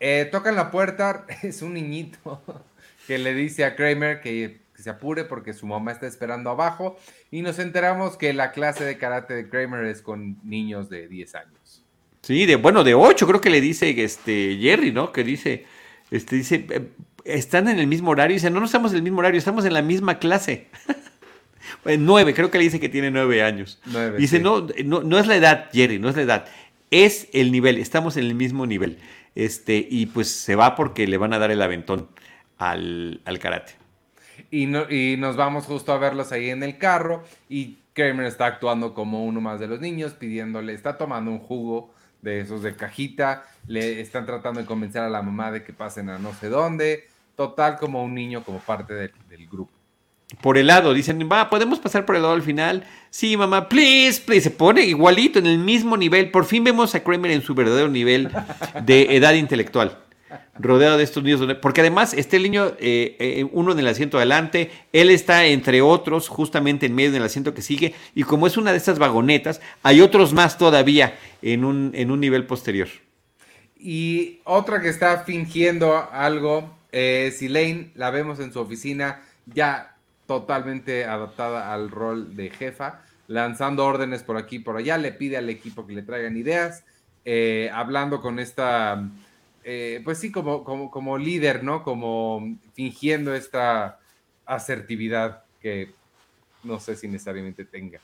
Eh, 0.00 0.28
tocan 0.30 0.54
la 0.54 0.70
puerta, 0.70 1.24
es 1.42 1.62
un 1.62 1.72
niñito 1.74 2.42
que 3.06 3.16
le 3.16 3.32
dice 3.32 3.64
a 3.64 3.74
Kramer 3.74 4.20
que 4.20 4.63
que 4.74 4.82
se 4.82 4.90
apure 4.90 5.24
porque 5.24 5.52
su 5.52 5.66
mamá 5.66 5.92
está 5.92 6.06
esperando 6.06 6.50
abajo 6.50 6.96
y 7.30 7.42
nos 7.42 7.58
enteramos 7.58 8.16
que 8.16 8.32
la 8.32 8.52
clase 8.52 8.84
de 8.84 8.98
karate 8.98 9.34
de 9.34 9.48
Kramer 9.48 9.84
es 9.84 10.02
con 10.02 10.36
niños 10.42 10.88
de 10.88 11.08
10 11.08 11.34
años. 11.36 11.82
Sí, 12.22 12.46
de 12.46 12.56
bueno, 12.56 12.84
de 12.84 12.94
8 12.94 13.26
creo 13.26 13.40
que 13.40 13.50
le 13.50 13.60
dice 13.60 14.02
este 14.02 14.58
Jerry, 14.60 14.92
¿no? 14.92 15.12
Que 15.12 15.22
dice 15.24 15.66
este 16.10 16.36
dice 16.36 16.66
eh, 16.70 16.88
están 17.24 17.68
en 17.68 17.78
el 17.78 17.86
mismo 17.86 18.10
horario, 18.10 18.34
dice, 18.34 18.50
"No, 18.50 18.60
no 18.60 18.66
estamos 18.66 18.92
en 18.92 18.98
el 18.98 19.02
mismo 19.02 19.20
horario, 19.20 19.38
estamos 19.38 19.64
en 19.64 19.72
la 19.72 19.82
misma 19.82 20.18
clase." 20.18 20.68
nueve, 21.98 22.34
creo 22.34 22.50
que 22.50 22.58
le 22.58 22.64
dice 22.64 22.80
que 22.80 22.88
tiene 22.88 23.10
nueve 23.10 23.42
años. 23.42 23.80
dice, 24.18 24.40
no, 24.40 24.66
no, 24.84 25.02
no 25.02 25.18
es 25.18 25.26
la 25.26 25.36
edad, 25.36 25.70
Jerry, 25.72 25.98
no 25.98 26.08
es 26.08 26.16
la 26.16 26.22
edad, 26.22 26.46
es 26.90 27.28
el 27.32 27.52
nivel, 27.52 27.78
estamos 27.78 28.16
en 28.16 28.24
el 28.24 28.34
mismo 28.34 28.66
nivel. 28.66 28.98
Este, 29.34 29.86
y 29.88 30.06
pues 30.06 30.28
se 30.28 30.54
va 30.54 30.76
porque 30.76 31.06
le 31.06 31.16
van 31.18 31.32
a 31.32 31.38
dar 31.38 31.50
el 31.50 31.60
aventón 31.60 32.08
al, 32.58 33.20
al 33.24 33.38
karate. 33.38 33.83
Y, 34.56 35.16
nos 35.16 35.34
vamos 35.34 35.64
justo 35.64 35.92
a 35.92 35.98
verlos 35.98 36.30
ahí 36.30 36.50
en 36.50 36.62
el 36.62 36.78
carro 36.78 37.24
y 37.48 37.78
Kramer 37.92 38.26
está 38.26 38.46
actuando 38.46 38.94
como 38.94 39.24
uno 39.24 39.40
más 39.40 39.58
de 39.58 39.66
los 39.66 39.80
niños, 39.80 40.12
pidiéndole, 40.12 40.74
está 40.74 40.96
tomando 40.96 41.32
un 41.32 41.40
jugo 41.40 41.92
de 42.22 42.40
esos 42.40 42.62
de 42.62 42.76
cajita, 42.76 43.44
le 43.66 44.00
están 44.00 44.26
tratando 44.26 44.60
de 44.60 44.66
convencer 44.66 45.02
a 45.02 45.08
la 45.08 45.22
mamá 45.22 45.50
de 45.50 45.64
que 45.64 45.72
pasen 45.72 46.08
a 46.08 46.18
no 46.18 46.32
sé 46.34 46.50
dónde, 46.50 47.08
total 47.34 47.78
como 47.78 48.04
un 48.04 48.14
niño, 48.14 48.44
como 48.44 48.60
parte 48.60 48.94
del, 48.94 49.10
grupo. 49.50 49.72
Por 50.40 50.56
el 50.56 50.68
lado, 50.68 50.94
dicen, 50.94 51.28
va, 51.30 51.50
podemos 51.50 51.80
pasar 51.80 52.06
por 52.06 52.14
el 52.14 52.22
lado 52.22 52.34
al 52.34 52.42
final. 52.42 52.84
Sí, 53.10 53.36
mamá, 53.36 53.68
please, 53.68 54.22
please. 54.24 54.44
Se 54.44 54.50
pone 54.50 54.82
igualito, 54.82 55.40
en 55.40 55.46
el 55.46 55.58
mismo 55.58 55.96
nivel. 55.96 56.30
Por 56.30 56.44
fin 56.44 56.62
vemos 56.62 56.94
a 56.94 57.02
Kramer 57.02 57.32
en 57.32 57.42
su 57.42 57.54
verdadero 57.54 57.88
nivel 57.88 58.30
de 58.84 59.16
edad 59.16 59.34
intelectual 59.34 60.03
rodeado 60.58 60.96
de 60.96 61.04
estos 61.04 61.22
niños, 61.22 61.40
porque 61.60 61.80
además 61.80 62.14
este 62.14 62.38
niño, 62.38 62.72
eh, 62.78 63.16
eh, 63.18 63.46
uno 63.52 63.72
en 63.72 63.78
el 63.78 63.88
asiento 63.88 64.16
adelante, 64.16 64.70
él 64.92 65.10
está 65.10 65.46
entre 65.46 65.82
otros 65.82 66.28
justamente 66.28 66.86
en 66.86 66.94
medio 66.94 67.12
del 67.12 67.22
asiento 67.22 67.54
que 67.54 67.62
sigue, 67.62 67.94
y 68.14 68.22
como 68.22 68.46
es 68.46 68.56
una 68.56 68.72
de 68.72 68.78
estas 68.78 68.98
vagonetas, 68.98 69.60
hay 69.82 70.00
otros 70.00 70.32
más 70.32 70.58
todavía 70.58 71.16
en 71.42 71.64
un, 71.64 71.92
en 71.94 72.10
un 72.10 72.20
nivel 72.20 72.46
posterior. 72.46 72.88
Y 73.76 74.40
otra 74.44 74.80
que 74.80 74.88
está 74.88 75.24
fingiendo 75.24 76.08
algo 76.10 76.74
es 76.90 77.42
Elaine, 77.42 77.90
la 77.94 78.10
vemos 78.10 78.40
en 78.40 78.52
su 78.52 78.60
oficina 78.60 79.20
ya 79.46 79.94
totalmente 80.26 81.04
adaptada 81.04 81.72
al 81.72 81.90
rol 81.90 82.34
de 82.36 82.50
jefa, 82.50 83.02
lanzando 83.26 83.84
órdenes 83.84 84.22
por 84.22 84.36
aquí 84.36 84.56
y 84.56 84.60
por 84.60 84.76
allá, 84.76 84.96
le 84.98 85.12
pide 85.12 85.36
al 85.36 85.50
equipo 85.50 85.86
que 85.86 85.94
le 85.94 86.02
traigan 86.02 86.36
ideas, 86.36 86.84
eh, 87.24 87.70
hablando 87.72 88.20
con 88.20 88.38
esta 88.38 89.08
eh, 89.64 90.02
pues 90.04 90.18
sí, 90.18 90.30
como, 90.30 90.62
como, 90.62 91.18
líder, 91.18 91.64
¿no? 91.64 91.82
Como 91.82 92.58
fingiendo 92.74 93.34
esta 93.34 93.98
asertividad 94.44 95.44
que 95.60 95.90
no 96.62 96.78
sé 96.78 96.96
si 96.96 97.08
necesariamente 97.08 97.64
tenga. 97.64 97.98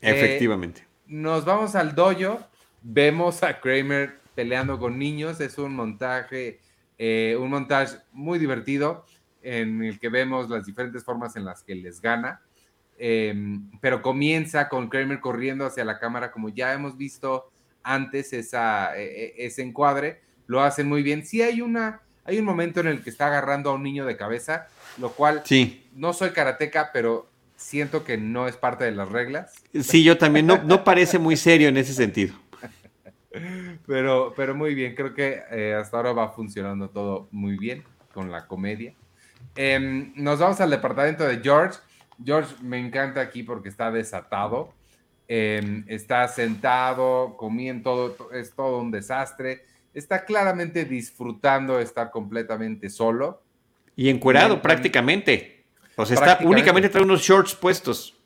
Eh, 0.00 0.10
Efectivamente. 0.10 0.84
nos 1.06 1.44
vamos 1.44 1.76
al 1.76 1.94
dojo, 1.94 2.40
vemos 2.82 3.44
a 3.44 3.60
Kramer 3.60 4.18
peleando 4.34 4.78
con 4.78 4.98
niños, 4.98 5.40
es 5.40 5.56
un 5.58 5.74
montaje, 5.74 6.60
eh, 6.98 7.36
un 7.40 7.50
montaje 7.50 7.98
muy 8.12 8.40
divertido 8.40 9.04
en 9.42 9.82
el 9.84 10.00
que 10.00 10.08
vemos 10.08 10.50
las 10.50 10.66
diferentes 10.66 11.04
formas 11.04 11.36
en 11.36 11.44
las 11.44 11.62
que 11.62 11.76
les 11.76 12.00
gana, 12.00 12.40
em, 12.98 13.70
pero 13.80 14.02
comienza 14.02 14.68
con 14.68 14.88
Kramer 14.88 15.20
corriendo 15.20 15.64
hacia 15.64 15.84
la 15.84 15.98
cámara 15.98 16.32
como 16.32 16.48
ya 16.48 16.72
hemos 16.72 16.96
visto 16.96 17.50
antes 17.84 18.32
esa, 18.32 18.96
e, 18.98 19.04
e, 19.04 19.46
ese 19.46 19.62
encuadre, 19.62 20.20
lo 20.48 20.62
hacen 20.62 20.88
muy 20.88 21.04
bien. 21.04 21.24
Sí 21.24 21.40
hay 21.40 21.60
una, 21.60 22.00
hay 22.24 22.40
un 22.40 22.44
momento 22.44 22.80
en 22.80 22.88
el 22.88 23.04
que 23.04 23.10
está 23.10 23.28
agarrando 23.28 23.70
a 23.70 23.74
un 23.74 23.84
niño 23.84 24.04
de 24.04 24.16
cabeza, 24.16 24.66
lo 24.98 25.12
cual 25.12 25.42
sí. 25.44 25.88
no 25.94 26.12
soy 26.12 26.30
karateca, 26.30 26.90
pero 26.92 27.30
siento 27.54 28.02
que 28.02 28.16
no 28.16 28.48
es 28.48 28.56
parte 28.56 28.84
de 28.84 28.92
las 28.92 29.08
reglas. 29.08 29.54
Sí, 29.80 30.02
yo 30.02 30.18
también, 30.18 30.46
no, 30.46 30.60
no 30.64 30.82
parece 30.82 31.20
muy 31.20 31.36
serio 31.36 31.68
en 31.68 31.76
ese 31.76 31.94
sentido. 31.94 32.34
Pero, 33.86 34.32
pero 34.36 34.54
muy 34.54 34.74
bien, 34.74 34.94
creo 34.94 35.14
que 35.14 35.42
eh, 35.50 35.74
hasta 35.74 35.96
ahora 35.96 36.12
va 36.12 36.32
funcionando 36.32 36.90
todo 36.90 37.28
muy 37.30 37.56
bien 37.56 37.84
con 38.12 38.30
la 38.32 38.46
comedia. 38.46 38.94
Em, 39.54 40.12
nos 40.16 40.40
vamos 40.40 40.60
al 40.60 40.70
departamento 40.70 41.24
de 41.24 41.38
George. 41.38 41.78
George 42.24 42.54
me 42.62 42.78
encanta 42.78 43.20
aquí 43.20 43.42
porque 43.42 43.68
está 43.68 43.90
desatado. 43.90 44.74
Em, 45.28 45.84
está 45.86 46.26
sentado, 46.26 47.36
comiendo 47.36 48.10
todo, 48.10 48.32
es 48.32 48.52
todo 48.54 48.80
un 48.80 48.90
desastre 48.90 49.62
está 49.98 50.24
claramente 50.24 50.84
disfrutando 50.84 51.80
estar 51.80 52.10
completamente 52.10 52.88
solo. 52.90 53.42
Y 53.96 54.08
encuerado 54.08 54.62
prácticamente. 54.62 55.64
O 55.96 56.06
sea, 56.06 56.14
está 56.14 56.46
únicamente 56.46 56.88
trae 56.88 57.02
unos 57.02 57.22
shorts 57.22 57.54
puestos. 57.54 58.16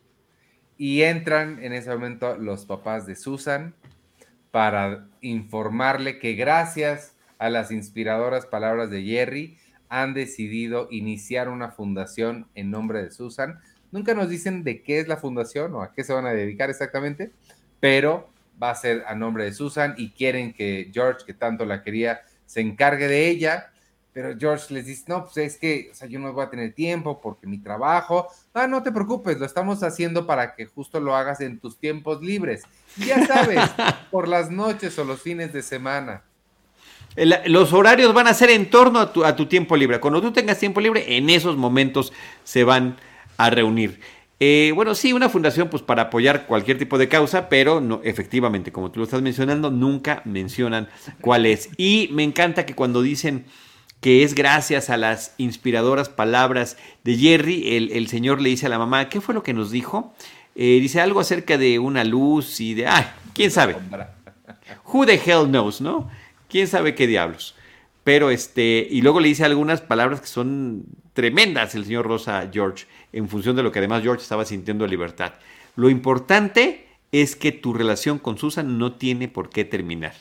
Y 0.76 1.02
entran 1.02 1.62
en 1.62 1.72
ese 1.72 1.90
momento 1.90 2.36
los 2.36 2.66
papás 2.66 3.06
de 3.06 3.14
Susan 3.16 3.74
para 4.50 5.08
informarle 5.20 6.18
que 6.18 6.34
gracias 6.34 7.14
a 7.38 7.48
las 7.48 7.70
inspiradoras 7.70 8.46
palabras 8.46 8.90
de 8.90 9.02
Jerry 9.02 9.58
han 9.88 10.14
decidido 10.14 10.88
iniciar 10.90 11.48
una 11.48 11.70
fundación 11.70 12.46
en 12.54 12.70
nombre 12.70 13.02
de 13.02 13.10
Susan. 13.10 13.60
Nunca 13.90 14.14
nos 14.14 14.28
dicen 14.28 14.64
de 14.64 14.82
qué 14.82 15.00
es 15.00 15.08
la 15.08 15.16
fundación 15.16 15.74
o 15.74 15.82
a 15.82 15.92
qué 15.92 16.04
se 16.04 16.12
van 16.12 16.26
a 16.26 16.32
dedicar 16.32 16.70
exactamente, 16.70 17.32
pero 17.80 18.31
va 18.62 18.70
a 18.70 18.74
ser 18.74 19.04
a 19.08 19.14
nombre 19.14 19.44
de 19.44 19.52
Susan 19.52 19.94
y 19.96 20.10
quieren 20.10 20.52
que 20.52 20.90
George, 20.92 21.24
que 21.26 21.34
tanto 21.34 21.64
la 21.64 21.82
quería, 21.82 22.20
se 22.46 22.60
encargue 22.60 23.08
de 23.08 23.28
ella. 23.28 23.68
Pero 24.12 24.36
George 24.38 24.74
les 24.74 24.84
dice, 24.84 25.04
no, 25.06 25.24
pues 25.24 25.38
es 25.38 25.56
que, 25.56 25.88
o 25.90 25.94
sea, 25.94 26.06
yo 26.06 26.18
no 26.18 26.32
voy 26.34 26.44
a 26.44 26.50
tener 26.50 26.74
tiempo 26.74 27.18
porque 27.20 27.46
mi 27.46 27.58
trabajo. 27.58 28.28
Ah, 28.52 28.66
no 28.66 28.82
te 28.82 28.92
preocupes, 28.92 29.38
lo 29.38 29.46
estamos 29.46 29.82
haciendo 29.82 30.26
para 30.26 30.54
que 30.54 30.66
justo 30.66 31.00
lo 31.00 31.16
hagas 31.16 31.40
en 31.40 31.58
tus 31.58 31.78
tiempos 31.78 32.22
libres. 32.22 32.62
Ya 32.98 33.26
sabes, 33.26 33.58
por 34.10 34.28
las 34.28 34.50
noches 34.50 34.98
o 34.98 35.04
los 35.04 35.22
fines 35.22 35.52
de 35.54 35.62
semana. 35.62 36.22
los 37.46 37.72
horarios 37.72 38.12
van 38.12 38.26
a 38.26 38.34
ser 38.34 38.50
en 38.50 38.68
torno 38.68 39.00
a 39.00 39.12
tu, 39.14 39.24
a 39.24 39.34
tu 39.34 39.46
tiempo 39.46 39.76
libre. 39.76 39.98
Cuando 39.98 40.20
tú 40.20 40.30
tengas 40.30 40.58
tiempo 40.58 40.80
libre, 40.82 41.16
en 41.16 41.30
esos 41.30 41.56
momentos 41.56 42.12
se 42.44 42.64
van 42.64 42.98
a 43.38 43.48
reunir. 43.48 43.98
Eh, 44.44 44.72
bueno, 44.74 44.96
sí, 44.96 45.12
una 45.12 45.28
fundación 45.28 45.68
pues 45.68 45.84
para 45.84 46.02
apoyar 46.02 46.48
cualquier 46.48 46.76
tipo 46.76 46.98
de 46.98 47.06
causa, 47.06 47.48
pero 47.48 47.80
no, 47.80 48.00
efectivamente, 48.02 48.72
como 48.72 48.90
tú 48.90 48.98
lo 48.98 49.04
estás 49.04 49.22
mencionando, 49.22 49.70
nunca 49.70 50.20
mencionan 50.24 50.88
cuál 51.20 51.46
es. 51.46 51.70
Y 51.76 52.08
me 52.10 52.24
encanta 52.24 52.66
que 52.66 52.74
cuando 52.74 53.02
dicen 53.02 53.44
que 54.00 54.24
es 54.24 54.34
gracias 54.34 54.90
a 54.90 54.96
las 54.96 55.36
inspiradoras 55.38 56.08
palabras 56.08 56.76
de 57.04 57.14
Jerry, 57.14 57.76
el, 57.92 58.08
señor 58.08 58.40
le 58.40 58.48
dice 58.48 58.66
a 58.66 58.68
la 58.68 58.80
mamá, 58.80 59.08
¿qué 59.08 59.20
fue 59.20 59.32
lo 59.32 59.44
que 59.44 59.54
nos 59.54 59.70
dijo? 59.70 60.12
Eh, 60.56 60.80
dice 60.80 61.00
algo 61.00 61.20
acerca 61.20 61.56
de 61.56 61.78
una 61.78 62.02
luz 62.02 62.60
y 62.60 62.74
de, 62.74 62.88
ay, 62.88 63.04
quién 63.34 63.52
sabe. 63.52 63.76
Who 64.92 65.06
the 65.06 65.20
hell 65.24 65.46
knows, 65.46 65.80
¿no? 65.80 66.10
¿Quién 66.48 66.66
sabe 66.66 66.96
qué 66.96 67.06
diablos? 67.06 67.54
Pero 68.02 68.32
este, 68.32 68.88
y 68.90 69.02
luego 69.02 69.20
le 69.20 69.28
dice 69.28 69.44
algunas 69.44 69.82
palabras 69.82 70.20
que 70.20 70.26
son 70.26 70.84
tremendas 71.12 71.74
el 71.74 71.84
señor 71.84 72.06
Rosa 72.06 72.48
George, 72.52 72.86
en 73.12 73.28
función 73.28 73.56
de 73.56 73.62
lo 73.62 73.72
que 73.72 73.78
además 73.78 74.02
George 74.02 74.22
estaba 74.22 74.44
sintiendo 74.44 74.84
de 74.84 74.90
libertad. 74.90 75.34
Lo 75.76 75.90
importante 75.90 76.86
es 77.12 77.36
que 77.36 77.52
tu 77.52 77.74
relación 77.74 78.18
con 78.18 78.38
Susan 78.38 78.78
no 78.78 78.94
tiene 78.94 79.28
por 79.28 79.50
qué 79.50 79.64
terminar. 79.64 80.14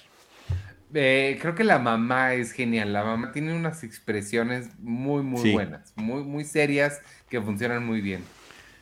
Eh, 0.94 1.38
creo 1.42 1.56
que 1.56 1.64
la 1.64 1.80
mamá 1.80 2.34
es 2.34 2.52
genial. 2.52 2.92
La 2.92 3.04
mamá 3.04 3.32
tiene 3.32 3.56
unas 3.56 3.84
expresiones 3.84 4.70
muy, 4.80 5.24
muy 5.24 5.52
buenas, 5.52 5.94
muy, 5.96 6.24
muy 6.24 6.44
serias, 6.44 7.00
que 7.30 7.42
funcionan 7.42 7.86
muy 7.86 8.02
bien. 8.02 8.24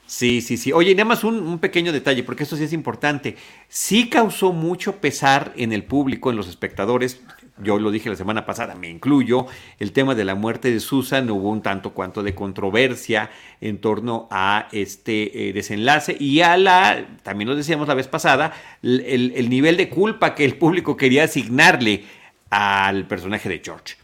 Sí, 0.07 0.41
sí, 0.41 0.57
sí. 0.57 0.71
Oye, 0.71 0.95
nada 0.95 1.05
más 1.05 1.23
un, 1.23 1.59
pequeño 1.59 1.91
detalle, 1.91 2.23
porque 2.23 2.41
esto 2.41 2.55
sí 2.55 2.63
es 2.63 2.73
importante. 2.73 3.35
Sí 3.67 4.09
causó 4.09 4.53
mucho 4.53 4.95
pesar 4.95 5.53
en 5.55 5.71
el 5.71 5.83
público, 5.83 6.31
en 6.31 6.35
los 6.35 6.47
espectadores. 6.47 7.21
Yo 7.61 7.77
lo 7.77 7.91
dije 7.91 8.09
la 8.09 8.15
semana 8.15 8.45
pasada, 8.45 8.75
me 8.75 8.89
incluyo. 8.89 9.45
El 9.79 9.91
tema 9.91 10.15
de 10.15 10.25
la 10.25 10.35
muerte 10.35 10.71
de 10.71 10.79
Susan, 10.79 11.29
hubo 11.29 11.49
un 11.49 11.61
tanto 11.61 11.91
cuanto 11.91 12.23
de 12.23 12.33
controversia 12.33 13.29
en 13.61 13.79
torno 13.79 14.27
a 14.31 14.67
este 14.71 15.49
eh, 15.49 15.53
desenlace 15.53 16.15
y 16.19 16.41
a 16.41 16.57
la, 16.57 17.05
también 17.23 17.49
lo 17.49 17.55
decíamos 17.55 17.87
la 17.87 17.93
vez 17.93 18.07
pasada, 18.07 18.53
el, 18.81 19.33
el 19.35 19.49
nivel 19.49 19.77
de 19.77 19.89
culpa 19.89 20.35
que 20.35 20.45
el 20.45 20.55
público 20.55 20.95
quería 20.95 21.25
asignarle 21.25 22.05
al 22.49 23.07
personaje 23.07 23.49
de 23.49 23.61
George. 23.63 23.95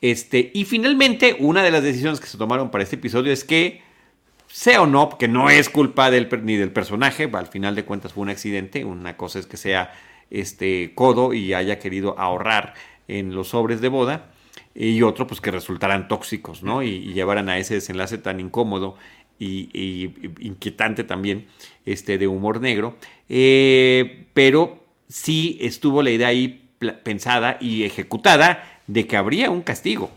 Este, 0.00 0.50
y 0.54 0.64
finalmente, 0.64 1.36
una 1.38 1.62
de 1.62 1.70
las 1.70 1.82
decisiones 1.82 2.20
que 2.20 2.26
se 2.26 2.38
tomaron 2.38 2.70
para 2.70 2.84
este 2.84 2.96
episodio 2.96 3.32
es 3.32 3.44
que 3.44 3.82
sea 4.46 4.82
o 4.82 4.86
no, 4.86 5.16
que 5.18 5.28
no 5.28 5.50
es 5.50 5.68
culpa 5.68 6.10
ni 6.10 6.56
del 6.56 6.72
personaje, 6.72 7.30
al 7.32 7.46
final 7.46 7.74
de 7.74 7.84
cuentas 7.84 8.12
fue 8.12 8.22
un 8.22 8.30
accidente, 8.30 8.84
una 8.84 9.16
cosa 9.16 9.38
es 9.38 9.46
que 9.46 9.56
sea 9.56 9.92
este 10.30 10.92
codo 10.94 11.34
y 11.34 11.54
haya 11.54 11.78
querido 11.78 12.18
ahorrar 12.18 12.74
en 13.18 13.34
los 13.34 13.48
sobres 13.48 13.80
de 13.80 13.88
boda, 13.88 14.30
y 14.74 15.02
otro 15.02 15.26
pues 15.26 15.40
que 15.40 15.50
resultaran 15.50 16.08
tóxicos, 16.08 16.62
¿no? 16.62 16.82
Y, 16.82 17.12
llevaran 17.12 17.48
a 17.48 17.58
ese 17.58 17.74
desenlace 17.74 18.18
tan 18.18 18.40
incómodo 18.40 18.96
y, 19.38 20.10
inquietante 20.40 21.04
también, 21.04 21.46
este, 21.86 22.18
de 22.18 22.26
humor 22.26 22.60
negro, 22.60 22.96
eh, 23.28 24.26
pero 24.34 24.84
sí 25.08 25.58
estuvo 25.60 26.02
la 26.02 26.10
idea 26.10 26.28
ahí 26.28 26.68
pensada 27.02 27.58
y 27.60 27.84
ejecutada 27.84 28.80
de 28.86 29.06
que 29.06 29.16
habría 29.16 29.50
un 29.50 29.62
castigo, 29.62 30.10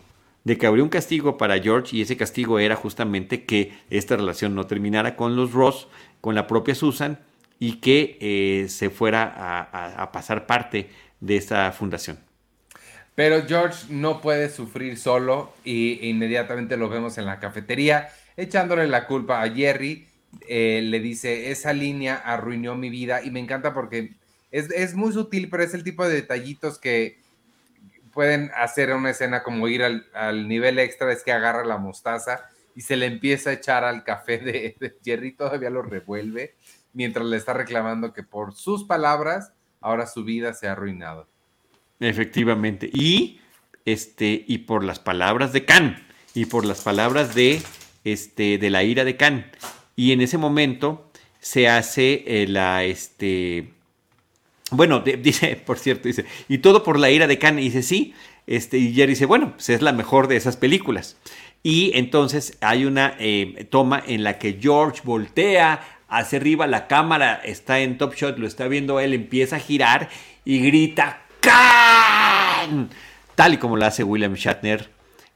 de 0.44 0.58
que 0.58 0.66
habría 0.66 0.84
un 0.84 0.90
castigo 0.90 1.36
para 1.36 1.60
George 1.60 1.96
y 1.96 2.02
ese 2.02 2.16
castigo 2.16 2.58
era 2.58 2.76
justamente 2.76 3.44
que 3.44 3.72
esta 3.90 4.16
relación 4.16 4.54
no 4.54 4.66
terminara 4.66 5.16
con 5.16 5.36
los 5.36 5.52
Ross, 5.52 5.88
con 6.20 6.34
la 6.34 6.46
propia 6.46 6.74
Susan 6.74 7.18
y 7.58 7.74
que 7.76 8.18
eh, 8.20 8.68
se 8.68 8.90
fuera 8.90 9.32
a, 9.96 10.12
pasar 10.12 10.46
parte 10.46 10.90
de 11.20 11.36
esta 11.36 11.70
fundación. 11.72 12.18
Pero 13.14 13.46
George 13.46 13.86
no 13.90 14.20
puede 14.20 14.48
sufrir 14.50 14.98
solo 14.98 15.52
y 15.64 16.08
inmediatamente 16.08 16.76
lo 16.76 16.88
vemos 16.88 17.16
en 17.18 17.26
la 17.26 17.38
cafetería 17.38 18.08
echándole 18.36 18.88
la 18.88 19.06
culpa 19.06 19.42
a 19.42 19.50
Jerry. 19.50 20.08
Eh, 20.48 20.80
le 20.82 20.98
dice, 20.98 21.52
esa 21.52 21.72
línea 21.72 22.16
arruinó 22.16 22.74
mi 22.74 22.90
vida 22.90 23.22
y 23.22 23.30
me 23.30 23.38
encanta 23.38 23.72
porque 23.72 24.14
es, 24.50 24.70
es 24.72 24.94
muy 24.94 25.12
sutil, 25.12 25.48
pero 25.48 25.62
es 25.62 25.74
el 25.74 25.84
tipo 25.84 26.06
de 26.06 26.14
detallitos 26.14 26.78
que, 26.78 27.18
pueden 28.14 28.52
hacer 28.54 28.94
una 28.94 29.10
escena 29.10 29.42
como 29.42 29.68
ir 29.68 29.82
al, 29.82 30.48
nivel 30.48 30.78
extra, 30.78 31.12
es 31.12 31.24
que 31.24 31.32
agarra 31.32 31.64
la 31.64 31.76
mostaza 31.76 32.48
y 32.74 32.82
se 32.82 32.96
le 32.96 33.06
empieza 33.06 33.50
a 33.50 33.54
echar 33.54 33.84
al 33.84 34.04
café 34.04 34.38
de, 34.38 34.96
Jerry, 35.04 35.32
todavía 35.32 35.68
lo 35.68 35.82
revuelve, 35.82 36.54
mientras 36.92 37.26
le 37.26 37.36
está 37.36 37.52
reclamando 37.52 38.14
que 38.14 38.22
por 38.22 38.54
sus 38.54 38.84
palabras, 38.84 39.52
ahora 39.80 40.06
su 40.06 40.24
vida 40.24 40.54
se 40.54 40.68
ha 40.68 40.72
arruinado. 40.72 41.28
Efectivamente. 42.00 42.90
Y, 42.92 43.40
este, 43.84 44.44
y 44.46 44.58
por 44.58 44.84
las 44.84 44.98
palabras 44.98 45.52
de 45.52 45.64
Khan, 45.64 46.02
y 46.34 46.46
por 46.46 46.64
las 46.64 46.80
palabras 46.80 47.34
de, 47.34 47.62
este, 48.04 48.58
de 48.58 48.70
la 48.70 48.82
ira 48.82 49.04
de 49.04 49.16
Khan. 49.16 49.46
Y 49.96 50.12
en 50.12 50.20
ese 50.20 50.38
momento 50.38 51.10
se 51.40 51.68
hace 51.68 52.24
eh, 52.26 52.46
la, 52.48 52.84
este, 52.84 53.68
bueno, 54.70 55.00
dice, 55.18 55.56
por 55.56 55.78
cierto, 55.78 56.08
dice, 56.08 56.24
y 56.48 56.58
todo 56.58 56.82
por 56.82 56.98
la 56.98 57.10
ira 57.10 57.26
de 57.26 57.38
Khan. 57.38 57.58
Y 57.58 57.64
dice, 57.64 57.82
sí. 57.82 58.14
Este, 58.46 58.76
y 58.76 58.92
Jerry 58.92 59.12
dice, 59.12 59.26
bueno, 59.26 59.52
pues 59.52 59.70
es 59.70 59.80
la 59.80 59.92
mejor 59.92 60.28
de 60.28 60.36
esas 60.36 60.56
películas. 60.56 61.16
Y 61.62 61.92
entonces 61.94 62.58
hay 62.60 62.84
una 62.84 63.16
eh, 63.18 63.66
toma 63.70 64.02
en 64.06 64.22
la 64.22 64.38
que 64.38 64.58
George 64.60 65.00
voltea 65.02 65.80
hacia 66.08 66.38
arriba, 66.38 66.66
la 66.66 66.86
cámara 66.86 67.40
está 67.42 67.80
en 67.80 67.96
top 67.96 68.14
shot, 68.14 68.38
lo 68.38 68.46
está 68.46 68.68
viendo 68.68 69.00
él, 69.00 69.14
empieza 69.14 69.56
a 69.56 69.60
girar 69.60 70.10
y 70.44 70.60
grita, 70.60 71.22
Tal 73.34 73.54
y 73.54 73.56
como 73.58 73.76
lo 73.76 73.84
hace 73.84 74.04
William 74.04 74.34
Shatner 74.34 74.94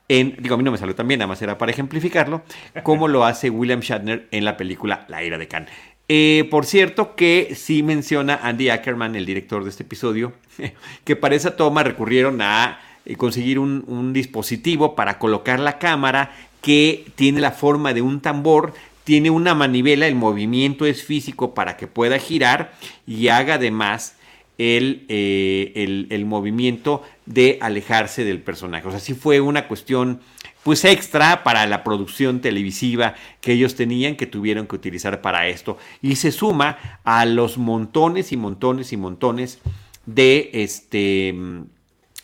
en, 0.09 0.37
digo, 0.39 0.55
a 0.55 0.59
mí 0.59 0.65
no 0.65 0.73
me 0.73 0.79
salió 0.79 0.95
tan 0.95 1.07
bien, 1.07 1.19
nada 1.19 1.29
más 1.29 1.43
era 1.43 1.59
para 1.59 1.71
ejemplificarlo, 1.71 2.43
como 2.83 3.09
lo 3.09 3.25
hace 3.25 3.51
William 3.51 3.81
Shatner 3.81 4.27
en 4.31 4.45
la 4.45 4.57
película 4.57 5.05
La 5.09 5.23
ira 5.23 5.37
de 5.37 5.49
Khan. 5.49 5.67
Eh, 6.09 6.49
por 6.51 6.65
cierto, 6.65 7.15
que 7.15 7.55
sí 7.55 7.83
menciona 7.83 8.41
Andy 8.43 8.71
Ackerman, 8.71 9.15
el 9.15 9.27
director 9.27 9.63
de 9.63 9.71
este 9.71 9.83
episodio, 9.83 10.33
que 11.05 11.17
para 11.17 11.35
esa 11.35 11.57
toma 11.57 11.83
recurrieron 11.83 12.41
a 12.41 12.81
eh, 13.05 13.17
conseguir 13.17 13.59
un, 13.59 14.13
dispositivo 14.15 14.95
para 14.95 15.19
colocar 15.19 15.61
la 15.61 15.79
cámara 15.79 16.33
que 16.63 17.05
tiene 17.15 17.41
la 17.41 17.53
forma 17.53 17.93
de 17.93 18.01
un 18.01 18.21
tambor, 18.21 18.73
tiene 19.05 19.29
una 19.29 19.55
manivela, 19.55 20.07
el 20.07 20.15
movimiento 20.15 20.87
es 20.87 21.05
físico 21.05 21.53
para 21.53 21.77
que 21.77 21.87
pueda 21.87 22.19
girar 22.19 22.73
y 23.07 23.29
haga 23.29 23.55
además 23.55 24.17
el, 24.59 25.07
eh, 25.09 25.73
el, 25.77 26.09
el 26.11 26.25
movimiento 26.25 27.03
de 27.27 27.59
alejarse 27.61 28.25
del 28.25 28.41
personaje. 28.41 28.87
O 28.89 28.91
sea, 28.91 29.01
sí 29.01 29.15
fue 29.15 29.41
una 29.41 29.69
cuestión 29.69 30.21
pues 30.65 30.85
extra 30.85 31.45
para 31.45 31.67
la 31.67 31.83
producción 31.83 32.41
televisiva 32.41 33.15
que 33.41 33.53
ellos 33.53 33.75
tenían 33.75 34.17
que 34.17 34.27
tuvieron 34.27 34.67
que 34.67 34.77
utilizar 34.77 35.23
para 35.23 35.49
esto 35.49 35.79
y 36.03 36.17
se 36.17 36.33
suma 36.33 37.01
a 37.05 37.25
los 37.25 37.57
montones 37.57 38.33
y 38.33 38.37
montones 38.37 38.93
y 38.93 38.99
montones 38.99 39.61
de 40.05 40.51
este 40.53 41.35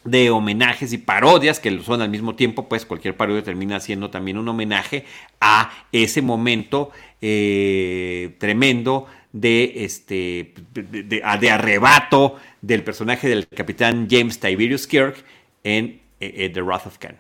de 0.04 0.30
homenajes 0.30 0.92
y 0.92 0.98
parodias 0.98 1.58
que 1.58 1.80
son 1.82 2.02
al 2.02 2.10
mismo 2.10 2.34
tiempo, 2.34 2.68
pues 2.68 2.84
cualquier 2.84 3.16
parodia 3.16 3.42
termina 3.42 3.80
siendo 3.80 4.10
también 4.10 4.36
un 4.36 4.46
homenaje 4.46 5.06
a 5.40 5.72
ese 5.92 6.20
momento 6.20 6.90
eh, 7.22 8.36
tremendo 8.38 9.06
de 9.34 9.84
este 9.84 10.54
de, 10.72 11.20
arrebato 11.24 12.36
del 12.62 12.84
personaje 12.84 13.28
del 13.28 13.48
capitán 13.48 14.06
James 14.08 14.38
Tiberius 14.38 14.86
Kirk 14.86 15.16
en 15.64 16.00
eh, 16.20 16.32
eh, 16.36 16.50
The 16.50 16.62
Wrath 16.62 16.86
of 16.86 16.98
Khan. 16.98 17.16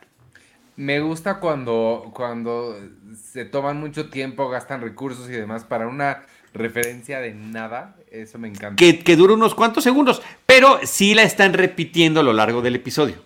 Me 0.76 1.00
gusta 1.00 1.40
cuando, 1.40 2.10
cuando 2.14 2.78
se 3.14 3.44
toman 3.44 3.78
mucho 3.78 4.10
tiempo, 4.10 4.48
gastan 4.48 4.80
recursos 4.80 5.28
y 5.28 5.32
demás 5.32 5.64
para 5.64 5.86
una 5.86 6.22
referencia 6.52 7.20
de 7.20 7.34
nada. 7.34 7.96
Eso 8.10 8.38
me 8.38 8.48
encanta. 8.48 8.76
Que, 8.76 9.00
que 9.00 9.16
dura 9.16 9.34
unos 9.34 9.54
cuantos 9.54 9.84
segundos, 9.84 10.22
pero 10.46 10.80
sí 10.84 11.14
la 11.14 11.24
están 11.24 11.52
repitiendo 11.52 12.20
a 12.20 12.22
lo 12.22 12.32
largo 12.32 12.62
del 12.62 12.76
episodio. 12.76 13.16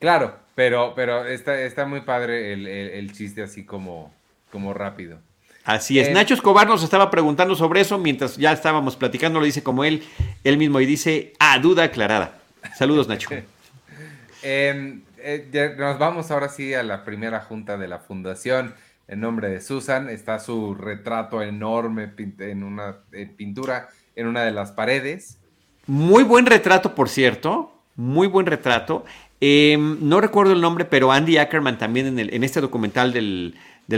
Claro, 0.00 0.36
pero, 0.54 0.94
pero 0.94 1.26
está, 1.26 1.60
está 1.60 1.86
muy 1.86 2.00
padre 2.00 2.52
el, 2.52 3.12
chiste 3.12 3.42
así 3.42 3.64
como, 3.64 4.12
como 4.50 4.74
rápido. 4.74 5.20
Así 5.64 5.98
es. 5.98 6.08
Eh, 6.08 6.12
Nacho 6.12 6.34
Escobar 6.34 6.66
nos 6.66 6.82
estaba 6.82 7.10
preguntando 7.10 7.54
sobre 7.54 7.80
eso 7.80 7.98
mientras 7.98 8.36
ya 8.36 8.52
estábamos 8.52 8.96
platicando, 8.96 9.38
lo 9.40 9.46
dice 9.46 9.62
como 9.62 9.84
él, 9.84 10.02
él 10.44 10.56
mismo 10.56 10.80
y 10.80 10.86
dice, 10.86 11.34
ah, 11.38 11.58
duda 11.58 11.84
aclarada. 11.84 12.38
Saludos, 12.76 13.08
Nacho. 13.08 13.30
eh, 14.42 15.00
eh, 15.18 15.74
nos 15.78 15.98
vamos 15.98 16.30
ahora 16.30 16.48
sí 16.48 16.74
a 16.74 16.82
la 16.82 17.04
primera 17.04 17.40
junta 17.40 17.76
de 17.76 17.88
la 17.88 17.98
fundación 17.98 18.74
en 19.06 19.20
nombre 19.20 19.48
de 19.48 19.60
Susan. 19.60 20.08
Está 20.08 20.38
su 20.38 20.74
retrato 20.74 21.42
enorme 21.42 22.10
en 22.38 22.62
una 22.64 22.96
pintura 23.36 23.88
en 24.16 24.26
una 24.26 24.42
de 24.42 24.50
las 24.52 24.72
paredes. 24.72 25.38
Muy 25.86 26.22
buen 26.24 26.46
retrato, 26.46 26.94
por 26.94 27.08
cierto. 27.08 27.72
Muy 27.96 28.26
buen 28.26 28.46
retrato. 28.46 29.04
Em, 29.40 29.98
no 30.00 30.20
recuerdo 30.20 30.52
el 30.52 30.60
nombre, 30.60 30.84
pero 30.84 31.12
Andy 31.12 31.38
Ackerman 31.38 31.78
también 31.78 32.06
en, 32.06 32.18
el, 32.18 32.34
en 32.34 32.44
este 32.44 32.60
documental 32.60 33.12
del, 33.12 33.54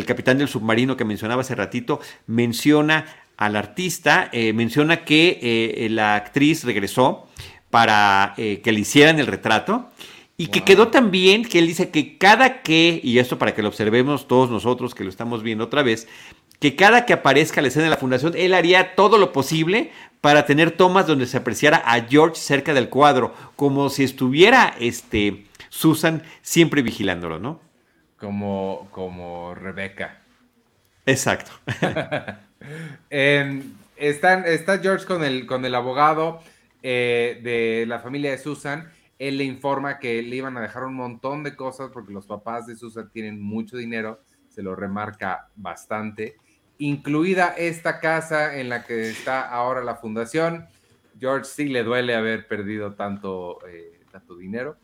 capitán 0.07 0.39
del 0.39 0.49
submarino 0.49 0.97
que 0.97 1.05
mencionaba 1.05 1.43
hace 1.43 1.55
ratito, 1.55 2.01
menciona 2.27 3.07
al 3.37 3.57
artista, 3.57 4.29
eh, 4.33 4.53
menciona 4.53 5.05
que 5.05 5.41
eh, 5.43 5.89
la 5.91 6.15
actriz 6.15 6.65
regresó 6.65 7.29
para 7.71 8.35
que 8.37 8.71
le 8.71 8.81
hicieran 8.81 9.19
el 9.19 9.27
retrato 9.27 9.89
y 10.37 10.49
que 10.49 10.63
quedó 10.63 10.89
tan 10.89 11.11
bien 11.11 11.45
que 11.45 11.59
él 11.59 11.67
dice 11.67 11.91
que 11.91 12.19
cada 12.19 12.63
que, 12.63 13.01
y 13.03 13.19
esto 13.19 13.39
para 13.39 13.55
que 13.55 13.63
lo 13.63 13.69
observemos 13.69 14.29
todos 14.29 14.51
nosotros 14.51 14.95
que 14.95 15.05
lo 15.05 15.11
estamos 15.11 15.43
viendo 15.43 15.65
otra 15.65 15.83
vez, 15.83 16.09
que 16.59 16.77
cada 16.77 17.05
que 17.07 17.13
aparezca 17.13 17.61
la 17.61 17.69
escena 17.69 17.85
de 17.85 17.91
la 17.91 17.97
fundación, 17.97 18.35
él 18.37 18.55
haría 18.55 18.95
todo 18.95 19.19
lo 19.19 19.33
posible 19.33 19.91
para 20.23 20.47
tener 20.47 20.71
tomas 20.71 21.07
donde 21.07 21.27
se 21.27 21.37
apreciara 21.37 21.83
a 21.85 22.01
George 22.01 22.37
cerca 22.37 22.73
del 22.73 22.89
cuadro, 22.89 23.35
como 23.57 23.91
si 23.91 24.05
estuviera 24.05 24.75
este, 24.79 25.47
Susan 25.69 26.23
siempre 26.43 26.81
vigilándolo, 26.81 27.41
¿no? 27.41 27.61
Como, 28.19 28.87
como 28.93 29.53
Rebeca. 29.55 30.23
Exacto. 31.07 31.51
está 33.11 34.79
George 34.79 35.07
con 35.07 35.25
el, 35.25 35.45
con 35.45 35.65
el 35.65 35.75
abogado 35.75 36.41
eh, 36.85 37.41
de 37.43 37.85
la 37.89 37.99
familia 37.99 38.31
de 38.31 38.39
Susan. 38.39 38.93
Él 39.19 39.39
le 39.39 39.45
informa 39.45 39.99
que 39.99 40.23
le 40.23 40.37
iban 40.37 40.57
a 40.57 40.61
dejar 40.61 40.85
un 40.85 40.95
montón 40.95 41.43
de 41.43 41.57
cosas 41.57 41.91
porque 41.93 42.13
los 42.13 42.27
papás 42.27 42.69
de 42.69 42.77
Susan 42.77 43.11
tienen 43.11 43.43
mucho 43.43 43.77
dinero. 43.77 44.21
Se 44.49 44.63
lo 44.63 44.77
remarca 44.77 45.49
bastante. 45.57 46.37
Incluida 46.83 47.55
esta 47.57 48.01
casa 48.01 48.59
en 48.59 48.69
la 48.69 48.83
que 48.83 49.09
está 49.09 49.49
ahora 49.49 49.85
la 49.85 49.95
fundación. 49.95 50.67
George 51.21 51.45
sí 51.45 51.67
le 51.67 51.85
duele 51.85 52.17
haber 52.17 52.49
perdido 52.49 52.95
tanto, 52.95 53.61
eh, 53.69 54.01
tanto 54.11 54.35
dinero, 54.35 54.77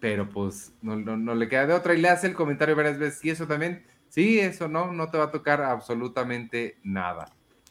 pero 0.00 0.28
pues 0.28 0.72
no, 0.82 0.96
no, 0.96 1.34
le 1.36 1.48
queda 1.48 1.68
de 1.68 1.74
otra 1.74 1.94
y 1.94 2.00
le 2.00 2.08
hace 2.08 2.26
el 2.26 2.34
comentario 2.34 2.74
varias 2.74 2.98
veces 2.98 3.24
y 3.24 3.30
eso 3.30 3.46
también, 3.46 3.84
sí, 4.08 4.40
eso 4.40 4.66
no, 4.66 4.90
no 4.90 5.10
te 5.10 5.18
va 5.18 5.26
a 5.26 5.30
tocar 5.30 5.62
absolutamente 5.62 6.78
nada. 6.82 7.26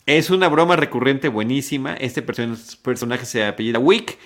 Es 0.06 0.30
una 0.30 0.48
broma 0.48 0.78
recurrente 0.78 1.28
buenísima. 1.28 1.96
Este 1.96 2.22
personaje 2.22 3.26
se 3.26 3.44
apellida 3.44 3.80
Wick. 3.80 4.18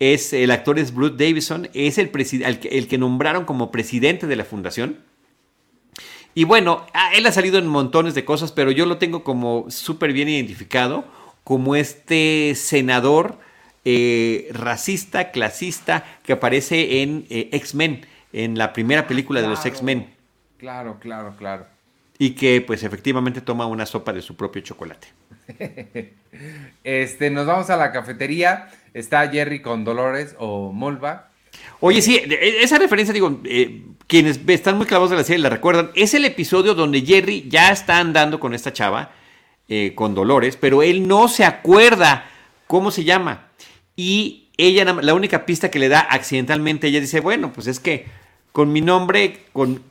Es, 0.00 0.32
el 0.32 0.50
actor 0.50 0.80
es 0.80 0.92
Bruce 0.92 1.14
Davison. 1.16 1.68
Es 1.72 1.98
el, 1.98 2.10
el, 2.42 2.88
que 2.88 2.98
nombraron 2.98 3.44
como 3.44 3.70
presidente 3.70 4.26
de 4.26 4.34
la 4.34 4.44
fundación. 4.44 4.98
Y 6.34 6.44
bueno, 6.44 6.86
ah, 6.94 7.10
él 7.14 7.26
ha 7.26 7.32
salido 7.32 7.58
en 7.58 7.66
montones 7.66 8.14
de 8.14 8.24
cosas, 8.24 8.52
pero 8.52 8.70
yo 8.70 8.86
lo 8.86 8.98
tengo 8.98 9.22
como 9.22 9.70
súper 9.70 10.12
bien 10.12 10.28
identificado 10.28 11.04
como 11.44 11.76
este 11.76 12.54
senador 12.54 13.38
eh, 13.84 14.48
racista, 14.52 15.30
clasista, 15.32 16.04
que 16.22 16.32
aparece 16.32 17.02
en 17.02 17.26
eh, 17.30 17.48
X-Men, 17.52 18.06
en 18.32 18.56
la 18.56 18.72
primera 18.72 19.06
película 19.06 19.42
de 19.42 19.48
los 19.48 19.66
X-Men. 19.66 20.14
Claro, 20.58 20.98
claro, 21.00 21.34
claro. 21.36 21.66
Y 22.18 22.30
que 22.30 22.60
pues 22.60 22.84
efectivamente 22.84 23.40
toma 23.40 23.66
una 23.66 23.84
sopa 23.84 24.12
de 24.12 24.22
su 24.22 24.36
propio 24.36 24.62
chocolate. 24.62 25.08
este, 26.84 27.30
nos 27.30 27.46
vamos 27.46 27.68
a 27.70 27.76
la 27.76 27.90
cafetería. 27.90 28.70
Está 28.94 29.28
Jerry 29.28 29.60
con 29.60 29.84
Dolores 29.84 30.36
o 30.38 30.72
Molva. 30.72 31.31
Oye, 31.80 32.00
sí, 32.02 32.16
e, 32.16 32.62
esa 32.62 32.78
referencia, 32.78 33.12
digo, 33.12 33.40
eh, 33.44 33.82
quienes 34.06 34.40
están 34.46 34.76
muy 34.76 34.86
clavados 34.86 35.10
de 35.10 35.16
la 35.16 35.24
serie 35.24 35.42
la 35.42 35.48
recuerdan. 35.48 35.90
Es 35.94 36.14
el 36.14 36.24
episodio 36.24 36.74
donde 36.74 37.02
Jerry 37.02 37.46
ya 37.48 37.70
está 37.70 37.98
andando 37.98 38.38
con 38.38 38.54
esta 38.54 38.72
chava 38.72 39.12
eh, 39.68 39.92
con 39.94 40.14
Dolores, 40.14 40.56
pero 40.56 40.82
él 40.82 41.08
no 41.08 41.28
se 41.28 41.44
acuerda 41.44 42.28
cómo 42.66 42.90
se 42.90 43.04
llama. 43.04 43.48
Y 43.96 44.48
ella, 44.56 44.84
la 44.84 45.14
única 45.14 45.46
pista 45.46 45.70
que 45.70 45.78
le 45.78 45.88
da 45.88 46.00
accidentalmente, 46.00 46.88
ella 46.88 47.00
dice, 47.00 47.20
bueno, 47.20 47.52
pues 47.52 47.66
es 47.66 47.80
que 47.80 48.06
con 48.52 48.70
mi 48.70 48.82
nombre, 48.82 49.44
con, 49.52 49.82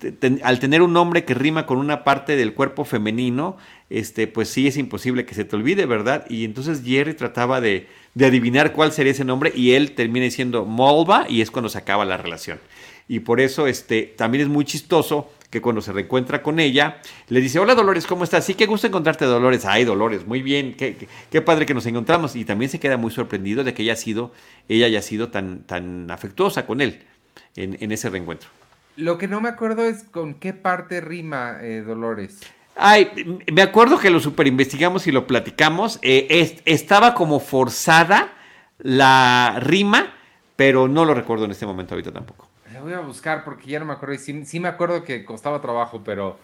al 0.43 0.59
tener 0.59 0.83
un 0.83 0.93
nombre 0.93 1.25
que 1.25 1.33
rima 1.33 1.65
con 1.65 1.79
una 1.79 2.03
parte 2.03 2.35
del 2.35 2.53
cuerpo 2.53 2.85
femenino, 2.85 3.57
este, 3.89 4.27
pues 4.27 4.49
sí 4.49 4.67
es 4.67 4.77
imposible 4.77 5.25
que 5.25 5.33
se 5.33 5.45
te 5.45 5.55
olvide, 5.55 5.87
¿verdad? 5.87 6.25
Y 6.29 6.45
entonces 6.45 6.83
Jerry 6.85 7.15
trataba 7.15 7.59
de, 7.59 7.87
de 8.13 8.25
adivinar 8.25 8.73
cuál 8.73 8.91
sería 8.91 9.11
ese 9.11 9.25
nombre 9.25 9.51
y 9.55 9.71
él 9.71 9.93
termina 9.93 10.25
diciendo 10.25 10.65
Molva 10.65 11.25
y 11.29 11.41
es 11.41 11.51
cuando 11.51 11.69
se 11.69 11.77
acaba 11.77 12.05
la 12.05 12.17
relación. 12.17 12.59
Y 13.07 13.19
por 13.19 13.41
eso 13.41 13.67
este, 13.67 14.03
también 14.03 14.43
es 14.43 14.47
muy 14.47 14.65
chistoso 14.65 15.31
que 15.49 15.61
cuando 15.61 15.81
se 15.81 15.91
reencuentra 15.91 16.41
con 16.41 16.59
ella, 16.61 17.01
le 17.27 17.41
dice, 17.41 17.59
hola 17.59 17.75
Dolores, 17.75 18.07
¿cómo 18.07 18.23
estás? 18.23 18.45
Sí, 18.45 18.53
qué 18.53 18.65
gusto 18.65 18.87
encontrarte 18.87 19.25
Dolores. 19.25 19.65
Ay, 19.65 19.83
Dolores, 19.83 20.25
muy 20.25 20.41
bien, 20.41 20.75
qué, 20.75 21.41
padre 21.41 21.65
que 21.65 21.73
nos 21.73 21.85
encontramos. 21.85 22.37
Y 22.37 22.45
también 22.45 22.71
se 22.71 22.79
queda 22.79 22.95
muy 22.95 23.11
sorprendido 23.11 23.65
de 23.65 23.73
que 23.73 23.93
sido, 23.97 24.31
ella 24.69 24.85
haya 24.85 25.01
sido 25.01 25.29
tan, 25.29 25.63
tan 25.63 26.09
afectuosa 26.09 26.65
con 26.65 26.79
él 26.79 27.01
en, 27.57 27.91
ese 27.91 28.09
reencuentro. 28.09 28.49
Lo 28.95 29.17
que 29.17 29.27
no 29.27 29.41
me 29.41 29.49
acuerdo 29.49 29.83
es 29.83 30.03
con 30.03 30.35
qué 30.35 30.53
parte 30.53 31.01
rima 31.01 31.57
eh, 31.61 31.81
Dolores. 31.81 32.39
Ay, 32.81 33.41
me 33.51 33.61
acuerdo 33.61 33.99
que 33.99 34.09
lo 34.09 34.19
super 34.19 34.47
investigamos 34.47 35.07
y 35.07 35.11
lo 35.11 35.27
platicamos. 35.27 35.99
Eh, 36.01 36.61
estaba 36.65 37.13
como 37.13 37.39
forzada 37.39 38.33
la 38.79 39.57
rima, 39.59 40.13
pero 40.55 40.87
no 40.87 41.05
lo 41.05 41.13
recuerdo 41.13 41.45
en 41.45 41.51
este 41.51 41.65
momento 41.65 41.93
ahorita 41.93 42.11
tampoco 42.11 42.51
voy 42.81 42.93
a 42.93 42.99
buscar 42.99 43.43
porque 43.43 43.69
ya 43.69 43.79
no 43.79 43.85
me 43.85 43.93
acuerdo. 43.93 44.17
Sí, 44.17 44.45
sí 44.45 44.59
me 44.59 44.67
acuerdo 44.67 45.03
que 45.03 45.23
costaba 45.23 45.61
trabajo, 45.61 46.03
pero, 46.03 46.37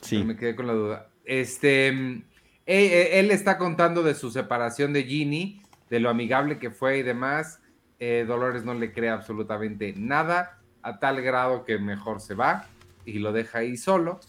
sí. 0.00 0.22
me 0.24 0.36
quedé 0.36 0.54
con 0.54 0.66
la 0.66 0.74
duda. 0.74 1.08
Este, 1.24 1.92
mm, 1.92 2.22
e, 2.66 2.84
e, 2.84 3.20
él, 3.20 3.30
está 3.30 3.58
contando 3.58 4.02
de 4.02 4.14
su 4.14 4.30
separación 4.30 4.92
de 4.92 5.04
Ginny, 5.04 5.62
de 5.90 6.00
lo 6.00 6.10
amigable 6.10 6.58
que 6.58 6.70
fue 6.70 6.98
y 6.98 7.02
demás. 7.02 7.60
Eh, 7.98 8.24
Dolores 8.28 8.64
no 8.64 8.74
le 8.74 8.92
cree 8.92 9.10
absolutamente 9.10 9.92
nada, 9.96 10.60
a 10.82 11.00
tal 11.00 11.20
grado 11.20 11.64
que 11.64 11.78
mejor 11.78 12.20
se 12.20 12.34
va 12.34 12.66
y 13.04 13.18
lo 13.18 13.32
deja 13.32 13.58
ahí 13.58 13.76
solo. 13.76 14.20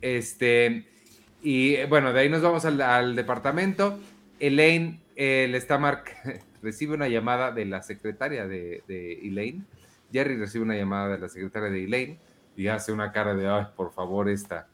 Este, 0.00 0.86
y 1.44 1.84
bueno, 1.84 2.12
de 2.12 2.20
ahí 2.20 2.28
nos 2.28 2.42
vamos 2.42 2.64
al, 2.64 3.14
departamento. 3.14 4.00
Elaine 4.40 5.00
eh, 5.14 5.46
le 5.48 5.58
está 5.58 5.78
mar 5.78 6.02
recibe 6.62 6.94
una 6.94 7.06
llamada 7.06 7.52
de 7.52 7.66
la 7.66 7.82
secretaria 7.82 8.48
de, 8.48 8.82
de 8.88 9.20
Elaine 9.20 9.64
Jerry 10.14 10.36
recibe 10.36 10.62
una 10.62 10.76
llamada 10.76 11.08
de 11.08 11.18
la 11.18 11.28
secretaria 11.28 11.70
de 11.70 11.84
Elaine 11.84 12.18
y 12.56 12.68
hace 12.68 12.92
una 12.92 13.10
cara 13.10 13.34
de, 13.34 13.48
ay, 13.48 13.66
por 13.74 13.92
favor, 13.92 14.28
esta. 14.28 14.68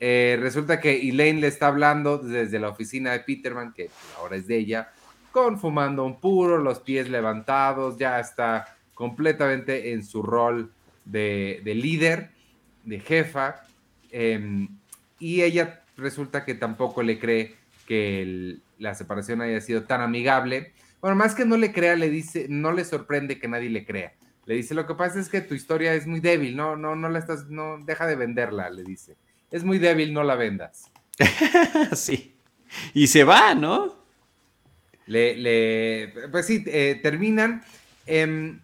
Eh, 0.00 0.36
resulta 0.40 0.80
que 0.80 1.08
Elaine 1.08 1.40
le 1.40 1.46
está 1.46 1.68
hablando 1.68 2.18
desde 2.18 2.58
la 2.58 2.70
oficina 2.70 3.12
de 3.12 3.20
Peterman, 3.20 3.72
que 3.72 3.88
ahora 4.18 4.34
es 4.34 4.48
de 4.48 4.56
ella, 4.56 4.90
con 5.30 5.60
fumando 5.60 6.04
un 6.04 6.18
puro, 6.18 6.58
los 6.58 6.80
pies 6.80 7.08
levantados, 7.08 7.98
ya 7.98 8.18
está 8.18 8.76
completamente 8.94 9.92
en 9.92 10.04
su 10.04 10.24
rol 10.24 10.72
de, 11.04 11.62
líder, 11.64 12.32
de 12.84 12.98
jefa, 12.98 13.62
em, 14.10 14.68
y 15.20 15.42
ella 15.42 15.84
resulta 16.00 16.44
que 16.44 16.54
tampoco 16.54 17.02
le 17.02 17.18
cree 17.18 17.56
que 17.86 18.58
la 18.78 18.94
separación 18.94 19.40
haya 19.40 19.60
sido 19.60 19.84
tan 19.84 20.00
amigable. 20.00 20.72
Bueno, 21.00 21.16
más 21.16 21.34
que 21.34 21.44
no 21.44 21.56
le 21.56 21.72
crea, 21.72 21.96
le 21.96 22.10
dice, 22.10 22.46
no 22.48 22.72
le 22.72 22.84
sorprende 22.84 23.38
que 23.38 23.48
nadie 23.48 23.70
le 23.70 23.84
crea. 23.84 24.12
Le 24.46 24.54
dice, 24.54 24.74
lo 24.74 24.86
que 24.86 24.94
pasa 24.94 25.20
es 25.20 25.28
que 25.28 25.40
tu 25.40 25.54
historia 25.54 25.94
es 25.94 26.06
muy 26.06 26.20
débil, 26.20 26.56
no, 26.56 26.76
no, 26.76 26.96
no 26.96 27.08
la 27.08 27.18
estás, 27.18 27.48
no, 27.48 27.78
deja 27.84 28.06
de 28.06 28.16
venderla, 28.16 28.70
le 28.70 28.84
dice. 28.84 29.16
Es 29.50 29.64
muy 29.64 29.78
débil, 29.78 30.12
no 30.12 30.22
la 30.22 30.34
vendas. 30.34 30.90
sí. 31.94 32.34
Y 32.94 33.06
se 33.08 33.24
va, 33.24 33.54
¿no? 33.54 33.96
Le, 35.06 35.36
le, 35.36 36.12
pues 36.30 36.46
sí, 36.46 36.62
eh, 36.66 36.98
terminan 37.02 37.62
em, 38.06 38.60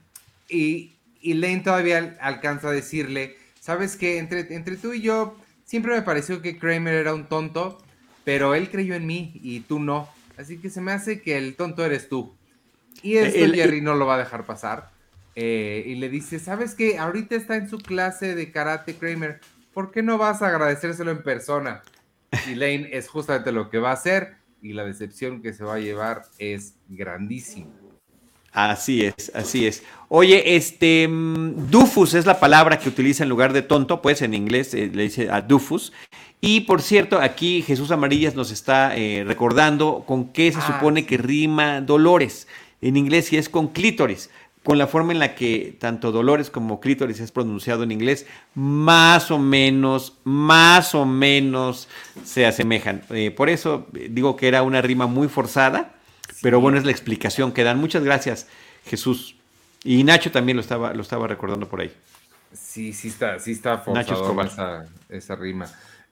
y, 0.49 0.95
y 1.20 1.34
Lane 1.34 1.61
todavía 1.61 2.16
alcanza 2.20 2.68
a 2.68 2.72
decirle, 2.72 3.37
sabes 3.59 3.97
que 3.97 4.18
entre, 4.18 4.55
entre 4.55 4.76
tú 4.76 4.93
y 4.93 5.01
yo 5.01 5.37
siempre 5.67 5.95
me 5.95 6.03
pareció 6.03 6.41
que 6.41 6.59
Kramer 6.59 6.95
era 6.95 7.12
un 7.12 7.27
tonto, 7.27 7.77
pero 8.25 8.55
él 8.55 8.71
creyó 8.71 8.95
en 8.95 9.07
mí 9.07 9.33
y 9.43 9.61
tú 9.61 9.79
no. 9.79 10.09
Así 10.39 10.59
que 10.59 10.71
se 10.71 10.81
me 10.81 10.93
hace 10.93 11.21
que 11.21 11.37
el 11.37 11.57
tonto 11.57 11.85
eres 11.85 12.09
tú. 12.09 12.35
Y 13.03 13.17
esto 13.17 13.53
Jerry 13.53 13.83
no 13.83 13.95
lo 13.95 14.07
va 14.07 14.14
a 14.14 14.19
dejar 14.19 14.47
pasar. 14.47 14.91
Eh, 15.35 15.85
y 15.87 15.97
le 15.97 16.09
dice, 16.09 16.39
¿sabes 16.39 16.75
qué? 16.75 16.99
Ahorita 16.99 17.37
está 17.37 17.57
en 17.57 17.69
su 17.69 17.79
clase 17.79 18.35
de 18.35 18.51
karate 18.51 18.95
Kramer, 18.95 19.41
¿por 19.75 19.91
qué 19.91 20.03
no 20.03 20.17
vas 20.17 20.41
a 20.41 20.49
agradecérselo 20.49 21.11
en 21.11 21.23
persona? 21.23 21.83
Y 22.49 22.55
Lane 22.55 22.89
es 22.93 23.09
justamente 23.09 23.53
lo 23.53 23.69
que 23.69 23.79
va 23.79 23.91
a 23.91 23.95
hacer 23.95 24.37
y 24.62 24.73
la 24.73 24.85
decepción 24.85 25.43
que 25.43 25.53
se 25.53 25.62
va 25.62 25.75
a 25.75 25.79
llevar 25.79 26.23
es 26.39 26.75
grandísima. 26.89 27.86
Así 28.57 29.05
es, 29.05 29.31
así 29.35 29.67
es. 29.67 29.83
Oye, 30.09 30.57
este, 30.57 31.07
mm, 31.07 31.71
Dufus 31.71 32.15
es 32.15 32.25
la 32.25 32.41
palabra 32.41 32.79
que 32.79 32.89
utiliza 32.89 33.23
en 33.23 33.29
lugar 33.29 33.53
de 33.53 33.61
tonto, 33.61 34.01
pues 34.01 34.23
en 34.23 34.33
inglés 34.33 34.73
eh, 34.73 34.91
le 34.91 35.03
dice 35.03 35.29
a 35.31 35.43
Dufus. 35.43 35.93
Y 36.41 36.63
por 36.63 36.81
cierto, 36.81 37.21
aquí 37.21 37.61
Jesús 37.61 37.91
Amarillas 37.91 38.35
nos 38.35 38.51
está 38.51 38.97
eh, 38.97 39.25
recordando 39.27 40.05
con 40.07 40.33
qué 40.33 40.53
se 40.53 40.59
ah, 40.61 40.67
supone 40.67 41.05
que 41.05 41.19
rima 41.19 41.83
Dolores. 41.83 42.49
En 42.81 42.97
inglés 42.97 43.27
sí 43.27 43.37
es 43.37 43.51
con 43.51 43.69
clítoris 43.69 44.31
con 44.65 44.79
la 44.79 44.87
forma 44.87 45.13
en 45.13 45.19
la 45.21 45.35
que 45.35 45.77
tanto 45.79 46.11
Dolores 46.11 46.51
como 46.51 46.81
Clítoris 46.81 47.21
es 47.21 47.31
pronunciado 47.31 47.85
en 47.85 47.93
inglés, 47.93 48.27
más 48.55 49.31
o 49.31 49.39
menos, 49.39 50.19
más 50.25 50.93
o 50.97 51.05
menos 51.05 51.89
se 52.25 52.47
asemejan. 52.47 53.03
Eh, 53.11 53.31
por 53.31 53.49
eso 53.49 53.87
digo 53.93 54.35
que 54.35 54.49
era 54.49 54.65
una 54.65 54.83
rima 54.83 55.07
muy 55.07 55.29
forzada, 55.29 55.96
pero 56.43 56.61
bueno, 56.61 56.78
es 56.78 56.84
la 56.84 56.91
explicación 56.91 57.53
que 57.53 57.64
dan. 57.64 57.78
Muchas 57.78 58.05
gracias, 58.05 58.49
Jesús. 58.84 59.37
Y 59.84 60.03
Nacho 60.05 60.30
también 60.30 60.57
lo 60.57 60.61
estaba, 60.61 60.93
lo 60.95 61.03
estaba 61.03 61.26
recordando 61.26 61.68
por 61.68 61.80
ahí. 61.80 61.93
Sí, 62.53 62.93
sí 62.93 63.09
está, 63.09 63.39
sí 63.39 63.53
está 63.53 63.78
forzado 63.78 64.43
esa, 64.43 64.87
esa, 65.09 65.37
rima. 65.37 65.66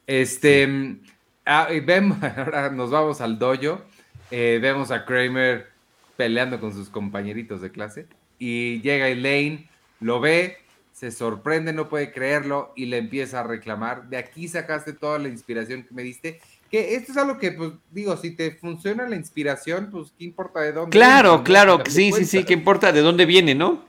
Este, 0.07 0.97
ah, 1.45 1.69
vemos, 1.85 2.23
ahora 2.37 2.71
nos 2.71 2.91
vamos 2.91 3.21
al 3.21 3.39
dojo. 3.39 3.83
Eh, 4.31 4.59
vemos 4.61 4.91
a 4.91 5.05
Kramer 5.05 5.69
peleando 6.17 6.61
con 6.61 6.73
sus 6.73 6.89
compañeritos 6.89 7.61
de 7.61 7.71
clase 7.71 8.07
y 8.39 8.81
llega 8.81 9.09
Elaine, 9.09 9.69
lo 10.01 10.21
ve, 10.21 10.59
se 10.93 11.11
sorprende, 11.11 11.73
no 11.73 11.89
puede 11.89 12.13
creerlo 12.13 12.73
y 12.77 12.87
le 12.87 12.99
empieza 12.99 13.41
a 13.41 13.43
reclamar. 13.43 14.09
De 14.09 14.17
aquí 14.17 14.49
sacaste 14.49 14.93
toda 14.93 15.19
la 15.19 15.29
inspiración 15.29 15.83
que 15.83 15.95
me 15.95 16.03
diste. 16.03 16.41
Que 16.75 16.97
esto 16.97 17.13
es 17.13 17.19
algo 17.19 17.39
que, 17.39 17.53
pues, 17.53 17.71
digo, 17.93 18.17
si 18.17 18.33
te 18.33 18.51
funciona 18.51 19.09
la 19.09 19.15
inspiración, 19.15 19.91
pues, 19.93 20.13
¿qué 20.19 20.25
importa 20.25 20.61
de 20.61 20.73
dónde? 20.73 20.91
Claro, 20.91 21.45
claro, 21.45 21.79
sí, 21.89 22.11
sí, 22.11 22.25
sí, 22.25 22.43
¿qué 22.43 22.53
importa 22.53 22.91
de 22.91 23.01
dónde 23.01 23.27
viene, 23.27 23.55
no? 23.55 23.85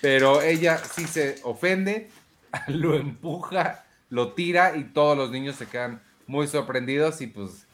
Pero 0.00 0.40
ella 0.40 0.78
sí 0.78 1.04
se 1.08 1.40
ofende, 1.42 2.08
lo 2.68 2.94
empuja, 2.94 3.84
lo 4.08 4.34
tira 4.34 4.76
y 4.76 4.84
todos 4.84 5.18
los 5.18 5.32
niños 5.32 5.56
se 5.56 5.66
quedan 5.66 6.00
muy 6.28 6.46
sorprendidos 6.46 7.20
y 7.22 7.26
pues 7.26 7.66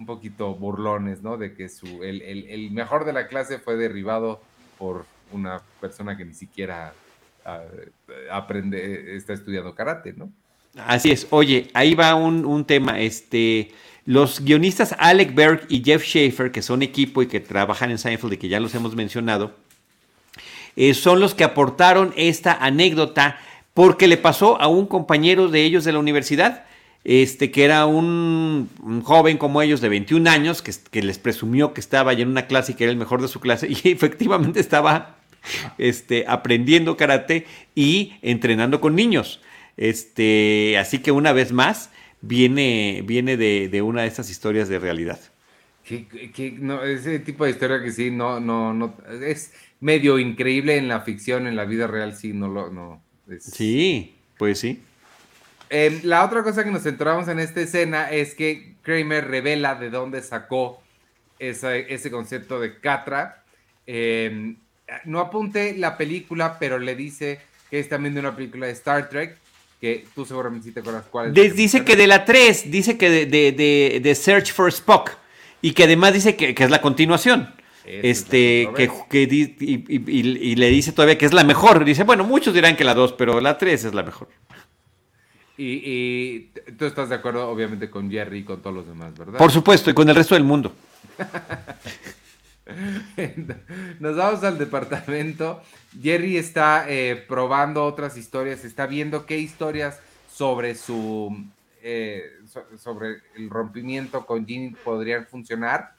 un 0.00 0.06
poquito 0.06 0.52
burlones, 0.56 1.22
¿no? 1.22 1.36
De 1.36 1.54
que 1.54 1.68
su, 1.68 2.02
el, 2.02 2.22
el 2.22 2.72
mejor 2.72 3.04
de 3.04 3.12
la 3.12 3.28
clase 3.28 3.60
fue 3.60 3.76
derribado 3.76 4.42
por 4.78 5.06
una 5.30 5.62
persona 5.80 6.16
que 6.16 6.24
ni 6.24 6.34
siquiera 6.34 6.92
ah, 7.44 7.62
aprende, 8.32 9.14
está 9.14 9.32
estudiando 9.32 9.76
karate, 9.76 10.12
¿no? 10.12 10.32
Así 10.76 11.10
es. 11.10 11.26
Oye, 11.30 11.68
ahí 11.74 11.94
va 11.94 12.14
un, 12.14 12.64
tema. 12.64 13.00
Este, 13.00 13.72
los 14.04 14.40
guionistas 14.40 14.94
Alec 14.98 15.34
Berg 15.34 15.66
y 15.68 15.82
Jeff 15.84 16.04
Schaefer, 16.04 16.52
que 16.52 16.62
son 16.62 16.82
equipo 16.82 17.22
y 17.22 17.26
que 17.26 17.40
trabajan 17.40 17.90
en 17.90 17.98
Seinfeld 17.98 18.34
y 18.34 18.36
que 18.36 18.48
ya 18.48 18.60
los 18.60 18.74
hemos 18.74 18.94
mencionado, 18.94 19.54
eh, 20.76 20.94
son 20.94 21.20
los 21.20 21.34
que 21.34 21.44
aportaron 21.44 22.12
esta 22.16 22.52
anécdota 22.52 23.38
porque 23.74 24.08
le 24.08 24.16
pasó 24.16 24.60
a 24.60 24.68
un 24.68 24.86
compañero 24.86 25.48
de 25.48 25.64
ellos 25.64 25.84
de 25.84 25.92
la 25.92 25.98
universidad, 25.98 26.64
este, 27.02 27.50
que 27.50 27.64
era 27.64 27.86
un, 27.86 28.68
joven 29.04 29.38
como 29.38 29.62
ellos 29.62 29.80
de 29.80 29.88
21 29.88 30.28
años, 30.30 30.62
que, 30.62 30.72
que, 30.90 31.02
les 31.02 31.18
presumió 31.18 31.72
que 31.72 31.80
estaba 31.80 32.12
ya 32.12 32.22
en 32.22 32.28
una 32.28 32.46
clase 32.46 32.72
y 32.72 32.74
que 32.74 32.84
era 32.84 32.92
el 32.92 32.98
mejor 32.98 33.22
de 33.22 33.28
su 33.28 33.40
clase, 33.40 33.68
y 33.68 33.74
efectivamente 33.90 34.60
estaba 34.60 35.16
este, 35.78 36.24
aprendiendo 36.28 36.96
karate 36.96 37.46
y 37.74 38.14
entrenando 38.22 38.80
con 38.80 38.94
niños. 38.94 39.40
Este, 39.80 40.76
así 40.76 40.98
que 40.98 41.10
una 41.10 41.32
vez 41.32 41.52
más 41.52 41.88
viene, 42.20 43.02
viene 43.06 43.38
de, 43.38 43.80
una 43.80 44.02
de 44.02 44.08
estas 44.08 44.28
historias 44.28 44.68
de 44.68 44.78
realidad. 44.78 45.18
ese 45.88 47.18
tipo 47.20 47.46
de 47.46 47.50
historia 47.50 47.82
que 47.82 47.90
sí, 47.90 48.10
no, 48.10 48.40
no, 48.40 48.74
no, 48.74 48.94
es 49.22 49.54
medio 49.80 50.18
increíble 50.18 50.76
en 50.76 50.86
la 50.86 51.00
ficción, 51.00 51.46
en 51.46 51.56
la 51.56 51.64
vida 51.64 51.86
real, 51.86 52.14
sí, 52.14 52.34
no 52.34 52.48
lo, 52.48 52.70
no. 52.70 53.02
Sí, 53.38 54.16
pues 54.36 54.58
sí. 54.58 54.82
Em, 55.70 56.00
la 56.02 56.26
otra 56.26 56.42
cosa 56.42 56.62
que 56.62 56.70
nos 56.70 56.82
centramos 56.82 57.26
en 57.28 57.38
esta 57.38 57.62
escena 57.62 58.10
es 58.10 58.34
que 58.34 58.74
Kramer 58.82 59.28
revela 59.28 59.76
de 59.76 59.88
dónde 59.88 60.20
sacó 60.20 60.82
ese 61.38 62.10
concepto 62.10 62.60
de 62.60 62.78
Catra. 62.80 63.44
Em, 63.86 64.56
no 65.06 65.20
apunte 65.20 65.74
la 65.78 65.96
película, 65.96 66.58
pero 66.58 66.78
le 66.78 66.94
dice 66.94 67.40
que 67.70 67.78
es 67.80 67.88
también 67.88 68.12
de 68.12 68.20
una 68.20 68.36
película 68.36 68.66
de 68.66 68.72
Star 68.72 69.08
Trek, 69.08 69.39
que 69.80 70.06
tú 70.14 70.26
seguramente 70.26 70.68
sí 70.68 70.72
te 70.72 70.80
acuerdas 70.80 71.06
cuál 71.10 71.36
es. 71.36 71.56
dice 71.56 71.84
que 71.84 71.96
de 71.96 72.06
la 72.06 72.24
3, 72.24 72.70
dice 72.70 72.98
que 72.98 73.26
de, 73.26 74.00
de, 74.00 74.14
Search 74.14 74.52
for 74.52 74.68
Spock, 74.68 75.12
y 75.62 75.72
que 75.72 75.84
además 75.84 76.12
dice 76.12 76.36
que, 76.36 76.54
es 76.56 76.70
la 76.70 76.80
continuación. 76.80 77.54
este, 77.84 78.68
que, 78.76 78.90
y, 79.10 80.54
le 80.54 80.68
dice 80.68 80.92
todavía 80.92 81.16
que 81.16 81.26
es 81.26 81.32
la 81.32 81.44
mejor. 81.44 81.84
Dice, 81.84 82.04
bueno, 82.04 82.24
muchos 82.24 82.52
dirán 82.52 82.76
que 82.76 82.84
la 82.84 82.94
2, 82.94 83.14
pero 83.14 83.40
la 83.40 83.56
3 83.56 83.86
es 83.86 83.94
la 83.94 84.02
mejor. 84.02 84.28
Y, 85.56 85.82
y, 85.84 86.52
tú 86.78 86.84
estás 86.84 87.08
de 87.08 87.14
acuerdo, 87.14 87.48
obviamente, 87.48 87.90
con 87.90 88.10
Jerry 88.10 88.40
y 88.40 88.44
con 88.44 88.60
todos 88.60 88.76
los 88.76 88.86
demás, 88.86 89.16
¿verdad? 89.18 89.38
Por 89.38 89.50
supuesto, 89.50 89.90
y 89.90 89.94
con 89.94 90.08
el 90.08 90.14
resto 90.14 90.34
del 90.34 90.44
mundo. 90.44 90.74
Nos 94.00 94.16
vamos 94.16 94.44
al 94.44 94.58
departamento. 94.58 95.62
Jerry 96.00 96.36
está 96.36 96.84
eh, 96.88 97.24
probando 97.28 97.84
otras 97.84 98.16
historias, 98.16 98.64
está 98.64 98.86
viendo 98.86 99.26
qué 99.26 99.38
historias 99.38 100.00
sobre 100.32 100.74
su 100.74 101.44
eh, 101.82 102.22
sobre 102.78 103.22
el 103.36 103.48
rompimiento 103.48 104.26
con 104.26 104.46
Ginny 104.46 104.74
podrían 104.84 105.26
funcionar. 105.26 105.94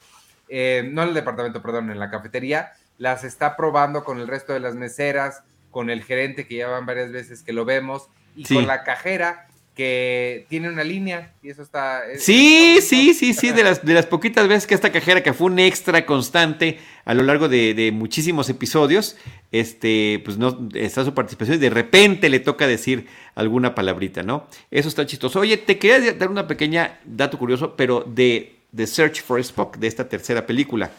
Eh, 0.48 0.88
no 0.92 1.02
en 1.02 1.08
el 1.08 1.14
departamento, 1.14 1.62
perdón, 1.62 1.90
en 1.90 1.98
la 1.98 2.10
cafetería. 2.10 2.72
Las 2.98 3.24
está 3.24 3.56
probando 3.56 4.04
con 4.04 4.20
el 4.20 4.28
resto 4.28 4.52
de 4.52 4.60
las 4.60 4.74
meseras, 4.74 5.42
con 5.70 5.90
el 5.90 6.02
gerente 6.04 6.46
que 6.46 6.56
ya 6.56 6.68
van 6.68 6.86
varias 6.86 7.10
veces 7.10 7.42
que 7.42 7.52
lo 7.52 7.64
vemos 7.64 8.08
y 8.36 8.44
con 8.52 8.66
la 8.66 8.84
cajera 8.84 9.46
que 9.74 10.46
tiene 10.50 10.68
una 10.68 10.84
línea 10.84 11.32
y 11.42 11.48
eso 11.48 11.62
está... 11.62 12.02
Sí, 12.18 12.78
sí, 12.82 13.14
sí, 13.14 13.32
sí, 13.32 13.50
de 13.52 13.64
las, 13.64 13.84
de 13.84 13.94
las 13.94 14.06
poquitas 14.06 14.46
veces 14.46 14.66
que 14.66 14.74
esta 14.74 14.92
cajera 14.92 15.22
que 15.22 15.32
fue 15.32 15.46
un 15.46 15.58
extra 15.58 16.04
constante 16.04 16.78
a 17.04 17.14
lo 17.14 17.22
largo 17.22 17.48
de, 17.48 17.90
muchísimos 17.92 18.48
episodios, 18.50 19.16
este, 19.50 20.20
pues 20.24 20.36
no 20.36 20.68
está 20.74 21.04
su 21.04 21.14
participación 21.14 21.56
y 21.56 21.60
de 21.60 21.70
repente 21.70 22.28
le 22.28 22.40
toca 22.40 22.66
decir 22.66 23.06
alguna 23.34 23.74
palabrita, 23.74 24.22
¿no? 24.22 24.46
Eso 24.70 24.88
está 24.88 25.06
chistoso. 25.06 25.40
Oye, 25.40 25.56
te 25.56 25.78
quería 25.78 26.12
dar 26.12 26.28
una 26.28 26.46
pequeña 26.46 27.00
dato 27.04 27.38
curioso, 27.38 27.74
pero 27.74 28.04
de 28.06 28.56
The 28.76 28.86
Search 28.86 29.22
for 29.22 29.40
Spock, 29.40 29.78
de 29.78 29.86
esta 29.86 30.08
tercera 30.08 30.46
película. 30.46 30.90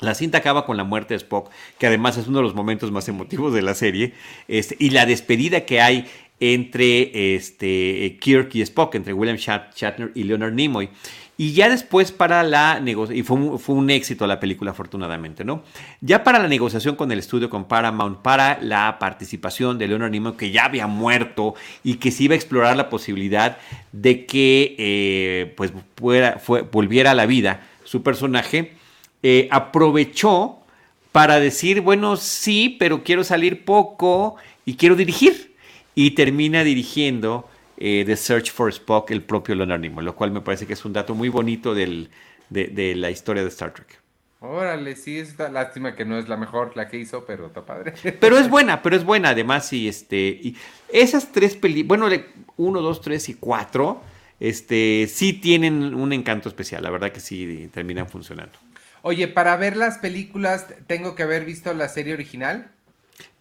La 0.00 0.14
cinta 0.14 0.38
acaba 0.38 0.64
con 0.64 0.78
la 0.78 0.84
muerte 0.84 1.12
de 1.12 1.18
Spock, 1.18 1.50
que 1.78 1.86
además 1.86 2.16
es 2.16 2.26
uno 2.26 2.38
de 2.38 2.44
los 2.44 2.54
momentos 2.54 2.90
más 2.90 3.06
emotivos 3.08 3.52
de 3.52 3.60
la 3.60 3.74
serie, 3.74 4.14
este, 4.48 4.74
y 4.78 4.90
la 4.90 5.04
despedida 5.04 5.66
que 5.66 5.82
hay 5.82 6.08
entre 6.40 7.34
este, 7.36 8.16
Kirk 8.20 8.54
y 8.54 8.62
Spock, 8.62 8.94
entre 8.94 9.12
William 9.12 9.36
Shatner 9.36 10.10
y 10.14 10.24
Leonard 10.24 10.54
Nimoy. 10.54 10.88
Y 11.36 11.52
ya 11.52 11.70
después 11.70 12.12
para 12.12 12.42
la 12.42 12.80
negociación, 12.80 13.18
y 13.18 13.22
fue 13.22 13.36
un, 13.36 13.58
fue 13.58 13.74
un, 13.74 13.88
éxito 13.88 14.26
la 14.26 14.38
película 14.40 14.72
afortunadamente, 14.72 15.42
¿no? 15.42 15.62
Ya 16.02 16.22
para 16.22 16.38
la 16.38 16.48
negociación 16.48 16.96
con 16.96 17.10
el 17.12 17.18
estudio, 17.18 17.48
con 17.48 17.64
Paramount, 17.64 18.18
para 18.18 18.60
la 18.60 18.98
participación 18.98 19.78
de 19.78 19.88
Leonard 19.88 20.10
Nimoy, 20.10 20.34
que 20.34 20.50
ya 20.50 20.66
había 20.66 20.86
muerto 20.86 21.54
y 21.82 21.94
que 21.94 22.10
se 22.10 22.24
iba 22.24 22.34
a 22.34 22.36
explorar 22.36 22.76
la 22.76 22.90
posibilidad 22.90 23.56
de 23.92 24.26
que 24.26 24.74
eh, 24.78 25.54
pues 25.56 25.72
fue, 25.96 26.60
volviera 26.62 27.12
a 27.12 27.14
la 27.14 27.24
vida 27.24 27.66
su 27.84 28.02
personaje, 28.02 28.74
eh, 29.22 29.48
aprovechó 29.50 30.58
para 31.10 31.40
decir, 31.40 31.80
bueno, 31.80 32.16
sí, 32.16 32.76
pero 32.78 33.02
quiero 33.02 33.24
salir 33.24 33.64
poco 33.64 34.36
y 34.66 34.74
quiero 34.74 34.94
dirigir 34.94 35.49
y 35.94 36.12
termina 36.12 36.64
dirigiendo 36.64 37.48
eh, 37.76 38.04
The 38.06 38.16
Search 38.16 38.52
for 38.52 38.68
Spock 38.70 39.10
el 39.10 39.22
propio 39.22 39.54
Leonard 39.54 39.80
Nimoy, 39.80 40.04
lo 40.04 40.14
cual 40.14 40.30
me 40.30 40.42
parece 40.42 40.66
que 40.66 40.74
es 40.74 40.84
un 40.84 40.92
dato 40.92 41.14
muy 41.14 41.28
bonito 41.28 41.74
de, 41.74 42.08
la 42.50 43.10
historia 43.10 43.42
de 43.42 43.48
Star 43.48 43.72
Trek. 43.72 44.00
Órale, 44.40 44.96
sí, 44.96 45.18
es 45.18 45.38
lástima 45.38 45.94
que 45.94 46.04
no 46.04 46.18
es 46.18 46.28
la 46.28 46.36
mejor 46.36 46.74
la 46.74 46.88
que 46.88 46.98
hizo, 46.98 47.24
pero 47.26 47.46
está 47.46 47.64
padre. 47.64 47.92
Pero 48.20 48.38
es 48.38 48.48
buena, 48.48 48.80
pero 48.82 48.96
es 48.96 49.04
buena 49.04 49.30
además 49.30 49.70
y 49.74 49.86
este 49.86 50.28
y 50.28 50.56
esas 50.90 51.30
tres 51.30 51.56
películas, 51.56 52.00
bueno, 52.00 52.24
uno, 52.56 52.80
dos, 52.80 53.02
tres 53.02 53.28
y 53.28 53.34
cuatro, 53.34 54.02
este 54.38 55.06
sí 55.12 55.34
tienen 55.34 55.94
un 55.94 56.14
encanto 56.14 56.48
especial, 56.48 56.82
la 56.82 56.90
verdad 56.90 57.12
que 57.12 57.20
sí 57.20 57.68
terminan 57.72 58.08
funcionando. 58.08 58.58
Oye, 59.02 59.28
para 59.28 59.56
ver 59.56 59.76
las 59.76 59.98
películas 59.98 60.66
tengo 60.86 61.14
que 61.14 61.22
haber 61.22 61.44
visto 61.44 61.72
la 61.74 61.88
serie 61.88 62.14
original. 62.14 62.70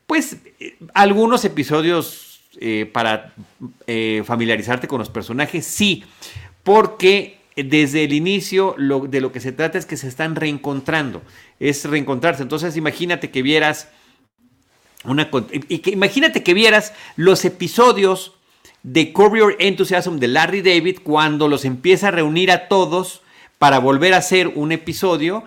Pues 0.06 0.38
eh, 0.60 0.78
algunos 0.94 1.46
episodios 1.46 2.29
eh, 2.58 2.90
para 2.92 3.34
eh, 3.88 4.24
familiarizarte 4.26 4.88
con 4.88 5.00
los 5.00 5.10
personajes, 5.10 5.66
sí, 5.66 6.04
porque 6.64 7.38
desde 7.56 8.06
el 8.06 8.14
inicio 8.14 8.76
de 8.78 9.22
lo 9.22 9.32
que 9.32 9.40
se 9.40 9.52
trata 9.52 9.78
es 9.78 9.86
que 9.86 9.98
se 9.98 10.08
están 10.08 10.36
reencontrando, 10.36 11.22
es 11.60 11.86
reencontrarse. 11.86 12.44
Entonces 12.44 12.78
imagínate 12.78 13.32
que 13.32 13.42
vieras 13.42 13.90
una 15.04 15.30
y 15.70 15.80
que 15.80 15.92
imagínate 15.92 16.44
que 16.44 16.54
vieras 16.54 16.94
los 17.16 17.46
episodios 17.46 18.34
de 18.84 19.14
Your 19.14 19.56
Enthusiasm 19.60 20.18
de 20.18 20.28
Larry 20.28 20.62
David 20.62 21.00
cuando 21.04 21.48
los 21.48 21.66
empieza 21.66 22.10
a 22.10 22.12
reunir 22.12 22.52
a 22.52 22.68
todos 22.68 23.22
para 23.58 23.80
volver 23.80 24.14
a 24.14 24.18
hacer 24.18 24.48
un 24.48 24.72
episodio 24.72 25.44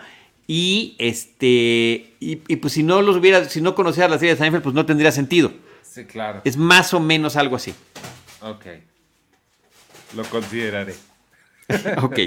y 0.47 0.97
este 0.99 2.15
y, 2.21 2.37
pues 2.57 2.75
si 2.75 2.83
no 2.83 3.01
los 3.03 3.17
hubiera 3.17 3.49
si 3.49 3.61
no 3.61 3.75
conocieras 3.75 4.11
la 4.11 4.19
serie 4.19 4.35
de 4.35 4.39
Seinfeld 4.39 4.63
pues 4.63 4.75
no 4.75 4.87
tendría 4.87 5.13
sentido. 5.13 5.53
Sí, 5.93 6.07
claro. 6.07 6.41
Es 6.45 6.57
más 6.57 6.95
o 6.95 7.01
menos 7.01 7.37
algo 7.37 7.57
así. 7.57 7.75
Ok. 8.41 8.65
Lo 10.17 10.25
consideraré. 10.25 10.95
ok. 12.03 12.19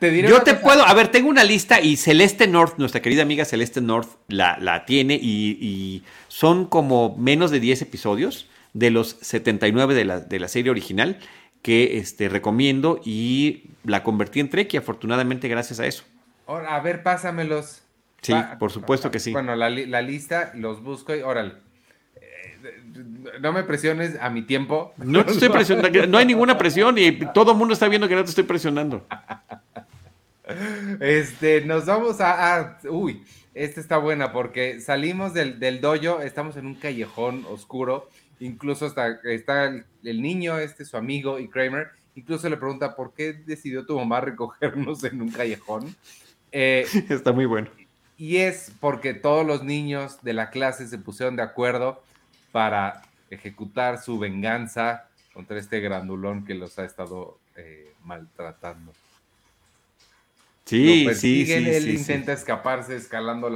Yo 0.00 0.42
te 0.42 0.54
puedo, 0.54 0.86
a 0.86 0.94
ver, 0.94 1.08
tengo 1.08 1.28
una 1.28 1.42
lista 1.42 1.80
y 1.80 1.96
Celeste 1.96 2.46
North, 2.46 2.78
nuestra 2.78 3.02
querida 3.02 3.22
amiga 3.22 3.44
Celeste 3.44 3.80
North, 3.80 4.08
la, 4.28 4.56
la 4.60 4.84
tiene 4.84 5.18
y, 5.20 6.04
son 6.28 6.66
como 6.66 7.16
menos 7.16 7.50
de 7.50 7.58
10 7.58 7.82
episodios 7.82 8.48
de 8.72 8.92
los 8.92 9.18
79 9.22 9.94
de 9.94 10.04
la, 10.04 10.20
de 10.20 10.38
la 10.38 10.46
serie 10.46 10.70
original 10.70 11.18
que 11.62 11.98
este, 11.98 12.28
recomiendo 12.28 13.00
y 13.04 13.64
la 13.82 14.04
convertí 14.04 14.38
en 14.38 14.48
Trek 14.48 14.72
y 14.74 14.76
afortunadamente 14.76 15.48
gracias 15.48 15.80
a 15.80 15.86
eso. 15.86 16.04
a 16.46 16.78
ver, 16.78 17.02
pásamelos. 17.02 17.82
Sí, 18.22 18.34
por 18.60 18.70
supuesto 18.70 19.10
que 19.10 19.18
sí. 19.18 19.32
Bueno, 19.32 19.56
la, 19.56 19.70
la, 19.70 20.02
lista 20.02 20.52
los 20.54 20.82
busco 20.82 21.14
y 21.16 21.22
órale 21.22 21.65
no 23.40 23.52
me 23.52 23.64
presiones 23.64 24.16
a 24.20 24.30
mi 24.30 24.42
tiempo. 24.42 24.94
No 24.96 25.24
te 25.24 25.32
estoy 25.32 25.48
presionando, 25.48 26.06
no 26.06 26.18
hay 26.18 26.26
ninguna 26.26 26.58
presión 26.58 26.96
y 26.98 27.12
todo 27.34 27.52
el 27.52 27.58
mundo 27.58 27.74
está 27.74 27.88
viendo 27.88 28.08
que 28.08 28.14
no 28.14 28.24
te 28.24 28.30
estoy 28.30 28.44
presionando. 28.44 29.06
Este, 31.00 31.62
nos 31.62 31.86
vamos 31.86 32.20
a, 32.20 32.78
uy, 32.88 33.24
esta 33.54 33.80
está 33.80 33.98
buena 33.98 34.32
porque 34.32 34.80
salimos 34.80 35.34
del, 35.34 35.58
del 35.58 35.80
dojo, 35.80 36.20
estamos 36.20 36.56
en 36.56 36.66
un 36.66 36.74
callejón 36.76 37.44
oscuro, 37.50 38.08
incluso 38.38 38.86
está, 38.86 39.18
está 39.24 39.64
el, 40.04 40.22
niño, 40.22 40.58
este, 40.58 40.84
su 40.84 40.96
amigo 40.96 41.40
y 41.40 41.48
Kramer, 41.48 41.88
incluso 42.14 42.48
le 42.48 42.56
pregunta 42.56 42.94
por 42.94 43.12
qué 43.12 43.32
decidió 43.32 43.86
tu 43.86 43.98
mamá 43.98 44.20
recogernos 44.20 45.02
en 45.04 45.20
un 45.20 45.30
callejón. 45.30 45.96
Eh, 46.52 46.86
está 47.08 47.32
muy 47.32 47.46
bueno. 47.46 47.68
y 48.16 48.36
es 48.36 48.72
porque 48.78 49.14
todos 49.14 49.44
los 49.44 49.64
niños 49.64 50.18
de 50.22 50.32
la 50.32 50.50
clase 50.50 50.86
se 50.86 50.98
pusieron 50.98 51.34
de 51.34 51.42
acuerdo 51.42 52.02
para 52.56 53.02
ejecutar 53.28 54.00
su 54.00 54.18
venganza 54.18 55.10
contra 55.34 55.58
este 55.58 55.80
grandulón 55.80 56.46
que 56.46 56.54
los 56.54 56.78
ha 56.78 56.86
estado 56.86 57.38
eh, 57.54 57.92
maltratando. 58.02 58.94
Sí, 60.64 61.06
sí, 61.12 61.44
sí. 61.44 61.52
Él 61.52 61.90
intenta 61.90 62.32
escaparse 62.32 62.96
escalando 62.96 63.48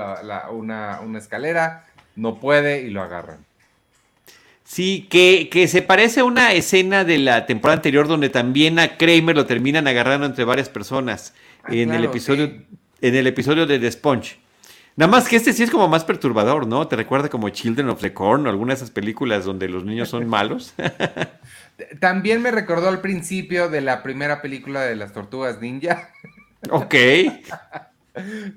una, 0.52 1.00
una 1.00 1.18
escalera, 1.18 1.86
no 2.14 2.40
puede 2.40 2.82
y 2.82 2.90
lo 2.90 3.00
agarran. 3.00 3.38
Sí, 4.64 5.08
que, 5.08 5.48
que, 5.50 5.66
se 5.66 5.80
parece 5.80 6.20
a 6.20 6.24
una 6.24 6.52
escena 6.52 7.04
de 7.04 7.20
la 7.20 7.46
temporada 7.46 7.78
anterior 7.78 8.06
donde 8.06 8.28
también 8.28 8.78
a 8.78 8.98
Kramer 8.98 9.34
lo 9.34 9.46
terminan 9.46 9.88
agarrando 9.88 10.26
entre 10.26 10.44
varias 10.44 10.68
personas 10.68 11.32
ah, 11.62 11.68
en 11.72 11.94
el 11.94 12.04
episodio 12.04 12.52
en 13.00 13.14
el 13.14 13.26
episodio 13.26 13.64
de 13.64 13.78
The 13.78 13.92
Sponge. 13.92 14.36
Nada 15.00 15.12
más 15.12 15.30
que 15.30 15.36
este 15.36 15.54
sí 15.54 15.62
es 15.62 15.70
como 15.70 15.88
más 15.88 16.04
perturbador, 16.04 16.66
¿no? 16.66 16.86
Te 16.86 16.94
recuerda 16.94 17.30
como 17.30 17.48
Children 17.48 17.88
of 17.88 18.02
the 18.02 18.12
Corn 18.12 18.46
o 18.46 18.50
alguna 18.50 18.74
de 18.74 18.76
esas 18.76 18.90
películas 18.90 19.46
donde 19.46 19.66
los 19.66 19.82
niños 19.82 20.10
son 20.10 20.28
malos. 20.28 20.74
También 22.00 22.42
me 22.42 22.50
recordó 22.50 22.90
al 22.90 23.00
principio 23.00 23.70
de 23.70 23.80
la 23.80 24.02
primera 24.02 24.42
película 24.42 24.82
de 24.82 24.96
las 24.96 25.14
tortugas 25.14 25.58
ninja. 25.58 26.10
Ok. 26.68 26.94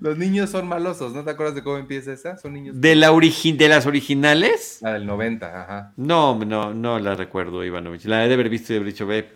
Los 0.01 0.17
niños 0.17 0.49
son 0.49 0.67
malosos, 0.67 1.13
¿no 1.13 1.23
te 1.23 1.31
acuerdas 1.31 1.55
de 1.55 1.63
cómo 1.63 1.77
empieza 1.77 2.11
esa? 2.11 2.35
Son 2.35 2.51
niños. 2.51 2.81
¿De, 2.81 2.95
la 2.95 3.09
¿De 3.09 3.69
las 3.69 3.85
originales? 3.85 4.79
La 4.81 4.91
del 4.91 5.05
90, 5.05 5.61
ajá. 5.61 5.93
No, 5.95 6.35
no, 6.43 6.73
no 6.73 6.99
la 6.99 7.15
recuerdo, 7.15 7.63
Ivanovich. 7.63 8.03
La 8.03 8.27
de 8.27 8.33
haber 8.33 8.49
visto 8.49 8.73
y 8.73 8.75
haber 8.75 8.87
dicho, 8.87 9.07
ve. 9.07 9.29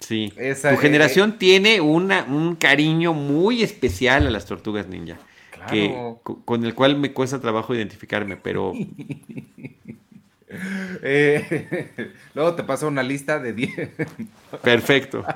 Sí. 0.00 0.34
tu 0.36 0.42
eh, 0.42 0.76
generación 0.78 1.30
eh, 1.30 1.36
tiene 1.38 1.80
una, 1.80 2.24
un 2.24 2.56
cariño 2.56 3.14
muy 3.14 3.62
especial 3.62 4.26
a 4.26 4.30
las 4.30 4.44
tortugas 4.44 4.86
ninja. 4.86 5.16
Claro. 5.66 6.20
con 6.22 6.64
el 6.64 6.74
cual 6.74 6.98
me 6.98 7.12
cuesta 7.12 7.40
trabajo 7.40 7.74
identificarme, 7.74 8.36
pero. 8.36 8.72
Eh, 11.02 12.12
luego 12.34 12.54
te 12.54 12.64
paso 12.64 12.88
una 12.88 13.02
lista 13.02 13.38
de 13.38 13.52
10. 13.52 13.90
Perfecto. 14.62 15.24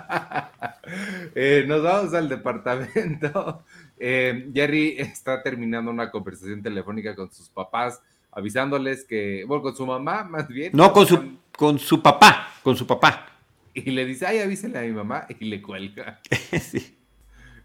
Eh, 1.35 1.65
nos 1.67 1.83
vamos 1.83 2.13
al 2.13 2.29
departamento. 2.29 3.63
Eh, 3.99 4.51
Jerry 4.53 4.97
está 4.99 5.43
terminando 5.43 5.91
una 5.91 6.11
conversación 6.11 6.61
telefónica 6.61 7.15
con 7.15 7.33
sus 7.33 7.49
papás, 7.49 8.03
avisándoles 8.33 9.05
que, 9.05 9.45
bueno, 9.47 9.63
con 9.63 9.77
su 9.77 9.87
mamá 9.87 10.25
más 10.25 10.49
bien. 10.49 10.73
No, 10.75 10.93
con 10.93 11.07
su, 11.07 11.39
con 11.57 11.79
su 11.79 12.03
papá, 12.03 12.49
con 12.63 12.77
su 12.77 12.87
papá. 12.87 13.27
Y 13.73 13.91
le 13.93 14.05
dice, 14.05 14.27
ay, 14.27 14.41
avísenle 14.41 14.81
a 14.81 14.83
mi 14.83 14.93
mamá 14.93 15.27
y 15.39 15.45
le 15.45 15.63
cuelga. 15.63 16.21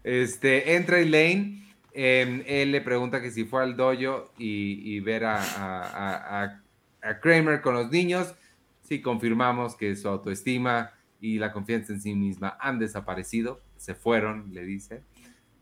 Este, 0.04 0.76
entra 0.76 1.00
Elaine, 1.00 1.67
él 2.04 2.72
le 2.72 2.80
pregunta 2.80 3.20
que 3.20 3.30
si 3.30 3.44
fue 3.44 3.62
al 3.62 3.76
dojo 3.76 4.32
y, 4.38 5.00
ver 5.00 5.24
a 5.24 6.62
a 7.02 7.20
Kramer 7.20 7.60
con 7.60 7.74
los 7.74 7.90
niños, 7.90 8.34
sí 8.82 9.00
confirmamos 9.00 9.76
que 9.76 9.94
su 9.96 10.08
autoestima 10.08 10.92
y 11.20 11.38
la 11.38 11.52
confianza 11.52 11.92
en 11.92 12.00
sí 12.00 12.14
misma 12.14 12.56
han 12.60 12.78
desaparecido, 12.78 13.60
se 13.76 13.94
fueron, 13.94 14.52
le 14.52 14.64
dice. 14.64 15.02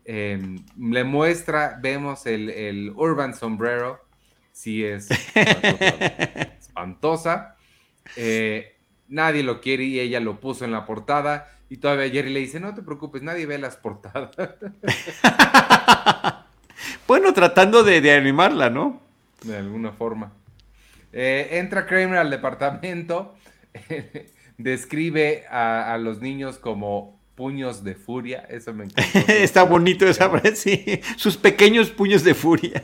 Em, 0.05 0.63
le 0.79 1.03
muestra, 1.03 1.77
vemos 1.81 2.25
el, 2.25 2.93
Urban 2.95 3.33
Sombrero, 3.33 3.99
sí 4.51 4.83
es 4.83 5.09
espantosa. 6.59 7.57
Eh, 8.15 8.76
nadie 9.07 9.43
lo 9.43 9.61
quiere 9.61 9.83
y 9.83 9.99
ella 9.99 10.19
lo 10.19 10.39
puso 10.39 10.65
en 10.65 10.71
la 10.71 10.85
portada. 10.85 11.51
Y 11.69 11.77
todavía 11.77 12.09
Jerry 12.09 12.31
le 12.31 12.39
dice, 12.39 12.59
no 12.59 12.73
te 12.73 12.81
preocupes, 12.81 13.21
nadie 13.21 13.45
ve 13.45 13.57
las 13.57 13.75
portadas. 13.75 14.31
bueno, 17.07 17.33
tratando 17.33 17.83
de, 17.83 17.99
de 17.99 18.13
animarla, 18.13 18.69
¿no? 18.69 19.01
De 19.43 19.57
alguna 19.57 19.91
forma. 19.91 20.31
Eh, 21.13 21.57
entra 21.57 21.85
Kramer 21.85 22.19
al 22.19 22.29
departamento, 22.29 23.35
describe 24.57 25.45
a, 25.49 25.97
los 25.99 26.21
niños 26.21 26.57
como 26.57 27.19
puños 27.35 27.83
de 27.83 27.95
furia, 27.95 28.45
eso 28.49 28.73
me 28.73 28.85
encanta. 28.85 29.19
Está 29.33 29.63
bonito 29.63 30.07
esa 30.07 30.29
frase, 30.29 30.55
sí. 30.55 31.01
sus 31.15 31.37
pequeños 31.37 31.89
puños 31.89 32.23
de 32.23 32.33
furia. 32.33 32.83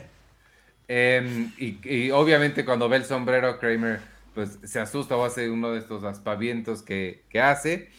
Em, 0.86 1.50
y, 1.58 2.10
obviamente 2.10 2.64
cuando 2.64 2.88
ve 2.88 2.98
el 2.98 3.04
sombrero, 3.04 3.58
Kramer 3.58 4.00
pues 4.34 4.58
se 4.64 4.80
asusta 4.80 5.16
o 5.16 5.24
hace 5.24 5.48
uno 5.48 5.72
de 5.72 5.78
estos 5.78 6.04
aspavientos 6.04 6.82
que, 6.82 7.22
hace. 7.40 7.90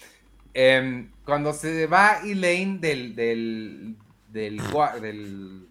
Em, 0.53 1.09
cuando 1.23 1.53
se 1.53 1.87
va 1.87 2.19
Elaine 2.23 2.79
del, 2.79 3.15
del, 3.15 3.95
del, 4.29 5.67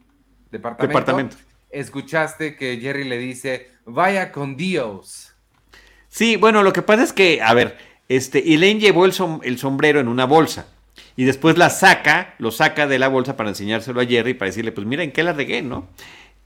departamento, 0.51 1.37
escuchaste 1.71 2.57
que 2.57 2.79
Jerry 2.79 3.05
le 3.05 3.19
dice, 3.19 3.71
vaya 3.85 4.33
con 4.33 4.57
Dios. 4.57 5.35
Sí, 6.09 6.37
bueno, 6.37 6.63
lo 6.63 6.73
que 6.73 6.83
pasa 6.83 7.03
es 7.03 7.13
que, 7.13 7.43
a 7.43 7.53
ver, 7.55 7.77
este, 8.09 8.55
Elaine 8.55 8.81
llevó 8.81 9.05
el, 9.05 9.13
el 9.43 9.59
sombrero 9.59 10.01
en 10.01 10.09
una 10.09 10.25
bolsa 10.25 10.67
y 11.17 11.25
después 11.25 11.59
la 11.59 11.71
saca, 11.71 12.35
lo 12.39 12.51
saca 12.51 12.87
de 12.87 12.99
la 12.99 13.09
bolsa 13.09 13.37
para 13.37 13.51
enseñárselo 13.51 14.01
a 14.01 14.07
Jerry 14.07 14.35
para 14.35 14.51
decirle, 14.51 14.73
pues 14.73 14.87
mira 14.87 15.03
en 15.03 15.13
qué 15.13 15.23
la 15.23 15.33
regué, 15.33 15.63
¿no? 15.63 15.89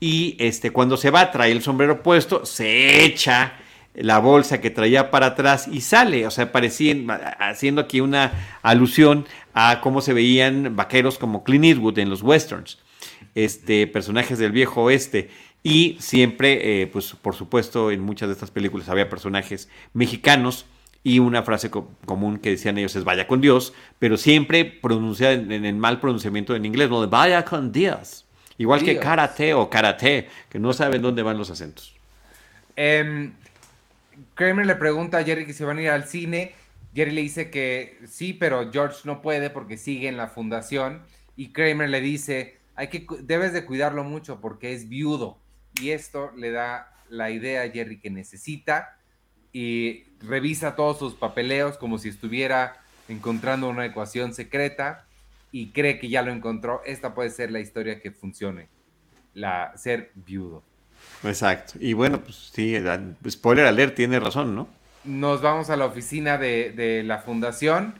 Y 0.00 0.36
este, 0.38 0.70
cuando 0.70 0.96
se 0.96 1.10
va, 1.10 1.30
trae 1.30 1.50
el 1.50 1.62
sombrero 1.62 2.02
puesto, 2.02 2.46
se 2.46 3.04
echa 3.04 3.54
la 4.00 4.18
bolsa 4.18 4.60
que 4.60 4.70
traía 4.70 5.10
para 5.10 5.26
atrás 5.26 5.68
y 5.68 5.80
sale, 5.80 6.26
o 6.26 6.30
sea, 6.30 6.52
parecía, 6.52 6.94
haciendo 7.38 7.80
aquí 7.80 8.00
una 8.00 8.32
alusión 8.62 9.26
a 9.54 9.80
cómo 9.80 10.00
se 10.00 10.12
veían 10.12 10.76
vaqueros 10.76 11.18
como 11.18 11.42
Clint 11.44 11.64
Eastwood 11.64 11.98
en 11.98 12.10
los 12.10 12.22
westerns 12.22 12.78
este, 13.34 13.86
personajes 13.86 14.38
del 14.38 14.52
viejo 14.52 14.82
oeste. 14.82 15.30
Y 15.62 15.96
siempre, 16.00 16.82
eh, 16.82 16.86
pues 16.86 17.14
por 17.20 17.34
supuesto, 17.34 17.90
en 17.90 18.00
muchas 18.00 18.28
de 18.28 18.34
estas 18.34 18.50
películas 18.50 18.88
había 18.88 19.08
personajes 19.08 19.68
mexicanos 19.92 20.66
y 21.04 21.18
una 21.18 21.42
frase 21.42 21.70
común 21.70 22.38
que 22.38 22.50
decían 22.50 22.78
ellos 22.78 22.94
es 22.96 23.04
vaya 23.04 23.26
con 23.26 23.40
Dios, 23.40 23.72
pero 23.98 24.16
siempre 24.16 24.64
pronunciada 24.64 25.34
en, 25.34 25.64
el 25.64 25.74
mal 25.76 26.00
pronunciamiento 26.00 26.54
en 26.54 26.64
inglés, 26.64 26.90
no 26.90 27.00
de 27.00 27.06
vaya 27.06 27.44
con 27.44 27.72
Dios. 27.72 28.24
Igual 28.56 28.82
que 28.82 28.98
karate 28.98 29.54
o 29.54 29.70
karate, 29.70 30.28
que 30.48 30.58
no 30.58 30.72
saben 30.72 31.00
dónde 31.00 31.22
van 31.22 31.38
los 31.38 31.50
acentos. 31.50 31.94
Em, 32.74 33.32
Kramer 34.34 34.66
le 34.66 34.76
pregunta 34.76 35.18
a 35.18 35.24
Jerry 35.24 35.46
que 35.46 35.52
se 35.52 35.64
van 35.64 35.78
a 35.78 35.82
ir 35.82 35.90
al 35.90 36.04
cine. 36.04 36.54
Jerry 36.94 37.12
le 37.12 37.22
dice 37.22 37.50
que 37.50 37.98
sí, 38.06 38.32
pero 38.32 38.70
George 38.72 39.00
no 39.04 39.22
puede 39.22 39.50
porque 39.50 39.76
sigue 39.76 40.08
en 40.08 40.16
la 40.16 40.28
fundación. 40.28 41.02
Y 41.36 41.52
Kramer 41.52 41.88
le 41.88 42.00
dice, 42.00 42.58
hay 42.74 42.88
que, 42.88 43.06
debes 43.20 43.52
de 43.52 43.64
cuidarlo 43.64 44.04
mucho 44.04 44.40
porque 44.40 44.72
es 44.72 44.88
viudo. 44.88 45.38
Y 45.80 45.90
esto 45.90 46.32
le 46.36 46.50
da 46.50 46.92
la 47.08 47.30
idea 47.30 47.62
a 47.62 47.70
Jerry 47.70 48.00
que 48.00 48.10
necesita 48.10 48.98
y 49.52 50.04
revisa 50.20 50.76
todos 50.76 50.98
sus 50.98 51.14
papeleos 51.14 51.78
como 51.78 51.98
si 51.98 52.08
estuviera 52.08 52.76
encontrando 53.08 53.68
una 53.68 53.86
ecuación 53.86 54.34
secreta 54.34 55.06
y 55.52 55.70
cree 55.70 55.98
que 55.98 56.08
ya 56.08 56.22
lo 56.22 56.32
encontró. 56.32 56.82
Esta 56.84 57.14
puede 57.14 57.30
ser 57.30 57.50
la 57.50 57.60
historia 57.60 58.00
que 58.00 58.10
funcione, 58.10 58.68
la 59.34 59.76
ser 59.76 60.12
viudo. 60.14 60.62
Exacto. 61.24 61.74
Y 61.80 61.92
bueno, 61.92 62.20
pues 62.20 62.50
sí, 62.52 62.76
spoiler 63.28 63.66
alert, 63.66 63.94
tiene 63.94 64.20
razón, 64.20 64.54
¿no? 64.54 64.68
Nos 65.04 65.40
vamos 65.40 65.70
a 65.70 65.76
la 65.76 65.86
oficina 65.86 66.38
de, 66.38 66.72
de 66.72 67.02
la 67.02 67.18
fundación. 67.18 67.94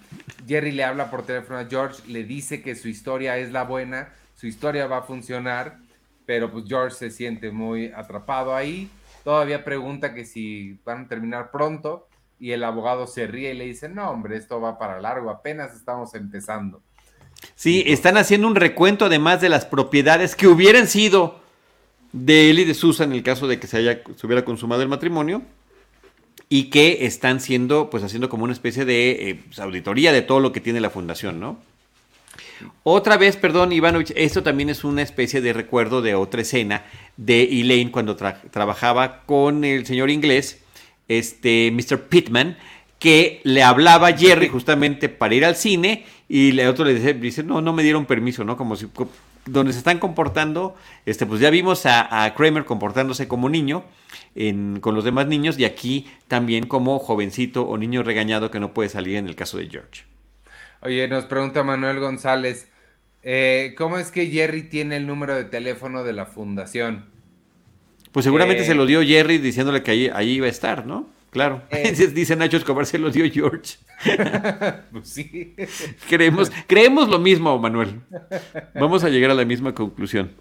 Jerry 0.46 0.72
le 0.72 0.84
habla 0.84 1.10
por 1.10 1.24
teléfono 1.24 1.58
a 1.58 1.66
George, 1.66 2.02
le 2.06 2.24
dice 2.24 2.62
que 2.62 2.74
su 2.74 2.88
historia 2.88 3.38
es 3.38 3.50
la 3.50 3.64
buena, 3.64 4.12
su 4.36 4.46
historia 4.46 4.86
va 4.86 4.98
a 4.98 5.02
funcionar, 5.02 5.78
pero 6.26 6.50
pues 6.50 6.64
George 6.68 6.94
se 6.96 7.10
siente 7.10 7.50
muy 7.50 7.86
atrapado 7.86 8.54
ahí. 8.54 8.90
Todavía 9.24 9.64
pregunta 9.64 10.14
que 10.14 10.24
si 10.24 10.78
van 10.84 11.04
a 11.04 11.08
terminar 11.08 11.50
pronto 11.50 12.06
y 12.38 12.52
el 12.52 12.62
abogado 12.62 13.06
se 13.06 13.26
ríe 13.26 13.52
y 13.52 13.56
le 13.56 13.64
dice, 13.64 13.88
no, 13.88 14.10
hombre, 14.10 14.36
esto 14.36 14.60
va 14.60 14.78
para 14.78 15.00
largo, 15.00 15.30
apenas 15.30 15.74
estamos 15.74 16.14
empezando. 16.14 16.82
Sí, 17.54 17.84
están 17.86 18.16
haciendo 18.16 18.46
un 18.46 18.54
recuento 18.54 19.06
además 19.06 19.40
de 19.40 19.48
las 19.48 19.64
propiedades 19.64 20.34
que 20.34 20.46
hubieran 20.46 20.86
sido 20.86 21.40
de 22.12 22.50
él 22.50 22.58
y 22.60 22.64
de 22.64 22.74
Susan 22.74 23.10
en 23.10 23.16
el 23.16 23.22
caso 23.22 23.46
de 23.46 23.58
que 23.58 23.66
se, 23.66 23.78
haya, 23.78 24.02
se 24.16 24.26
hubiera 24.26 24.44
consumado 24.44 24.82
el 24.82 24.88
matrimonio 24.88 25.42
y 26.48 26.64
que 26.64 27.06
están 27.06 27.40
siendo, 27.40 27.90
pues 27.90 28.02
haciendo 28.02 28.28
como 28.28 28.44
una 28.44 28.52
especie 28.52 28.84
de 28.84 29.30
eh, 29.30 29.40
pues, 29.46 29.58
auditoría 29.58 30.12
de 30.12 30.22
todo 30.22 30.40
lo 30.40 30.52
que 30.52 30.60
tiene 30.60 30.80
la 30.80 30.90
fundación, 30.90 31.40
¿no? 31.40 31.58
Otra 32.82 33.16
vez, 33.16 33.36
perdón, 33.36 33.72
Ivanovich, 33.72 34.12
esto 34.16 34.42
también 34.42 34.68
es 34.68 34.82
una 34.82 35.02
especie 35.02 35.40
de 35.40 35.52
recuerdo 35.52 36.02
de 36.02 36.14
otra 36.14 36.42
escena 36.42 36.84
de 37.16 37.42
Elaine 37.44 37.90
cuando 37.90 38.16
trabajaba 38.16 39.22
con 39.26 39.64
el 39.64 39.86
señor 39.86 40.10
inglés, 40.10 40.60
este 41.06 41.70
Mr. 41.72 42.08
Pittman, 42.08 42.56
que 42.98 43.40
le 43.44 43.62
hablaba 43.62 44.08
a 44.08 44.16
Jerry 44.16 44.48
justamente 44.48 45.08
para 45.08 45.34
ir 45.34 45.44
al 45.44 45.54
cine 45.54 46.04
y 46.28 46.50
el 46.50 46.66
otro 46.68 46.84
le 46.84 47.14
dice, 47.14 47.42
no, 47.42 47.60
no 47.60 47.72
me 47.72 47.82
dieron 47.82 48.06
permiso, 48.06 48.44
¿no? 48.44 48.56
Como 48.56 48.74
si 48.76 48.86
donde 49.50 49.72
se 49.72 49.78
están 49.78 49.98
comportando, 49.98 50.74
este, 51.06 51.26
pues 51.26 51.40
ya 51.40 51.50
vimos 51.50 51.86
a, 51.86 52.32
Kramer 52.36 52.64
comportándose 52.64 53.28
como 53.28 53.48
niño 53.48 53.84
con 54.80 54.94
los 54.94 55.04
demás 55.04 55.26
niños 55.26 55.58
y 55.58 55.64
aquí 55.64 56.06
también 56.28 56.66
como 56.66 56.98
jovencito 56.98 57.62
o 57.62 57.76
niño 57.76 58.02
regañado 58.02 58.50
que 58.50 58.60
no 58.60 58.72
puede 58.72 58.88
salir 58.88 59.16
en 59.16 59.26
el 59.26 59.34
caso 59.34 59.58
de 59.58 59.68
George. 59.68 60.04
Oye, 60.80 61.08
nos 61.08 61.24
pregunta 61.24 61.62
Manuel 61.64 61.98
González, 62.00 62.68
Eh, 63.22 63.74
¿Cómo 63.76 63.98
es 63.98 64.12
que 64.12 64.26
Jerry 64.28 64.62
tiene 64.62 64.96
el 64.96 65.06
número 65.06 65.34
de 65.34 65.44
teléfono 65.44 66.04
de 66.04 66.12
la 66.12 66.24
fundación? 66.24 67.06
Pues 68.12 68.24
seguramente 68.24 68.62
Eh. 68.62 68.66
se 68.66 68.74
lo 68.76 68.86
dio 68.86 69.02
Jerry 69.02 69.38
diciéndole 69.38 69.82
que 69.82 69.90
ahí, 69.90 70.10
ahí 70.14 70.30
iba 70.34 70.46
a 70.46 70.50
estar, 70.50 70.86
¿no? 70.86 71.08
Claro. 71.30 71.62
Eh. 71.70 71.92
Dice 72.14 72.36
Nacho 72.36 72.56
Escobar, 72.56 72.86
se 72.86 72.98
lo 72.98 73.10
dio 73.10 73.30
George. 73.30 73.76
Pues 74.92 75.08
sí. 75.08 75.54
Creemos, 76.08 76.50
creemos 76.66 77.08
lo 77.08 77.18
mismo, 77.18 77.58
Manuel. 77.58 78.00
Vamos 78.74 79.04
a 79.04 79.08
llegar 79.08 79.30
a 79.30 79.34
la 79.34 79.44
misma 79.44 79.74
conclusión. 79.74 80.32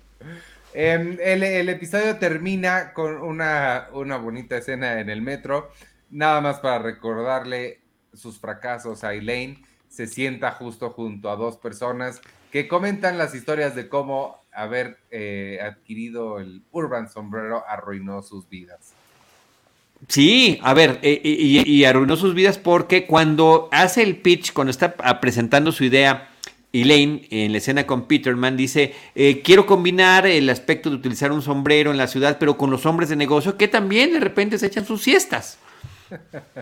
Em, 0.73 1.17
el, 1.21 1.43
el 1.43 1.69
episodio 1.69 2.17
termina 2.17 2.93
con 2.93 3.17
una, 3.17 3.88
una 3.93 4.17
bonita 4.17 4.57
escena 4.57 4.99
en 4.99 5.09
el 5.09 5.21
metro. 5.21 5.71
Nada 6.09 6.39
más 6.39 6.59
para 6.59 6.79
recordarle 6.79 7.81
sus 8.13 8.39
fracasos 8.39 9.03
a 9.03 9.13
Elaine. 9.13 9.63
Se 9.89 10.07
sienta 10.07 10.51
justo 10.51 10.91
junto 10.91 11.29
a 11.31 11.35
dos 11.35 11.57
personas 11.57 12.21
que 12.51 12.67
comentan 12.67 13.17
las 13.17 13.35
historias 13.35 13.75
de 13.75 13.89
cómo 13.89 14.41
haber 14.51 14.97
eh, 15.11 15.59
adquirido 15.61 16.39
el 16.39 16.63
Urban 16.71 17.09
Sombrero 17.09 17.63
arruinó 17.67 18.21
sus 18.23 18.47
vidas. 18.49 18.93
Sí, 20.07 20.59
a 20.61 20.73
ver, 20.73 20.99
eh, 21.01 21.19
y, 21.23 21.83
arruinó 21.83 22.15
sus 22.15 22.33
vidas 22.33 22.57
porque 22.57 23.05
cuando 23.05 23.67
hace 23.71 24.03
el 24.03 24.17
pitch, 24.17 24.53
cuando 24.53 24.71
está 24.71 24.95
presentando 25.19 25.71
su 25.71 25.83
idea, 25.83 26.29
Elaine 26.71 27.27
en 27.31 27.51
la 27.51 27.57
escena 27.57 27.87
con 27.87 28.07
Peterman 28.07 28.55
dice, 28.55 28.93
eh, 29.15 29.41
quiero 29.43 29.65
combinar 29.65 30.27
el 30.27 30.49
aspecto 30.49 30.89
de 30.89 30.97
utilizar 30.97 31.31
un 31.31 31.41
sombrero 31.41 31.91
en 31.91 31.97
la 31.97 32.07
ciudad, 32.07 32.37
pero 32.39 32.57
con 32.57 32.69
los 32.69 32.85
hombres 32.85 33.09
de 33.09 33.15
negocio 33.15 33.57
que 33.57 33.67
también 33.67 34.13
de 34.13 34.19
repente 34.19 34.57
se 34.57 34.67
echan 34.67 34.85
sus 34.85 35.01
siestas. 35.01 35.57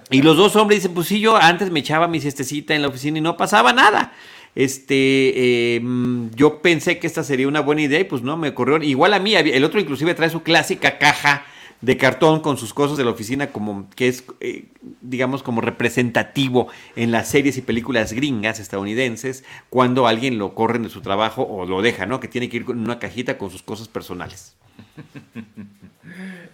Y 0.10 0.24
los 0.24 0.38
dos 0.38 0.56
hombres 0.56 0.80
dicen, 0.80 0.96
pues 0.96 1.08
sí, 1.08 1.20
yo 1.20 1.36
antes 1.36 1.70
me 1.70 1.82
echaba 1.82 2.08
mi 2.08 2.20
siestecita 2.20 2.74
en 2.74 2.82
la 2.82 2.88
oficina 2.88 3.20
y 3.20 3.22
no 3.22 3.38
pasaba 3.38 3.74
nada. 3.74 4.14
Este, 4.56 5.76
eh, 5.76 5.80
mm, 5.82 6.30
yo 6.36 6.62
pensé 6.62 6.98
que 6.98 7.06
esta 7.06 7.24
sería 7.24 7.48
una 7.48 7.60
buena 7.60 7.82
idea 7.82 8.00
y 8.00 8.06
pues 8.06 8.24
no, 8.24 8.38
me 8.38 8.50
ocurrió. 8.50 8.82
Igual 8.82 9.14
a 9.14 9.20
mí, 9.20 9.36
el 9.36 9.64
otro 9.64 9.80
inclusive 9.80 10.16
trae 10.16 10.30
su 10.30 10.42
clásica 10.42 10.98
caja 10.98 11.46
de 11.82 11.98
cartón 11.98 12.40
con 12.42 12.58
sus 12.58 12.74
cosas 12.74 12.98
de 12.98 13.04
la 13.06 13.12
oficina 13.12 13.52
como 13.52 13.90
que 13.96 14.08
es, 14.08 14.24
eh, 14.40 14.66
digamos, 15.02 15.44
como 15.44 15.62
representativo 15.62 16.68
en 16.96 17.12
las 17.12 17.28
series 17.30 17.58
y 17.58 17.62
películas 17.62 18.14
gringas 18.14 18.60
estadounidenses 18.60 19.44
cuando 19.70 20.08
alguien 20.08 20.38
lo 20.38 20.56
corren 20.56 20.84
de 20.84 20.90
su 20.90 21.02
trabajo 21.02 21.44
o 21.44 21.66
lo 21.66 21.82
deja, 21.82 22.06
¿no? 22.06 22.20
Que 22.20 22.28
tiene 22.28 22.50
que 22.50 22.58
ir 22.58 22.66
con 22.66 22.80
una 22.80 23.00
cajita 23.00 23.38
con 23.38 23.52
sus 23.52 23.64
cosas 23.64 23.88
personales. 23.88 24.56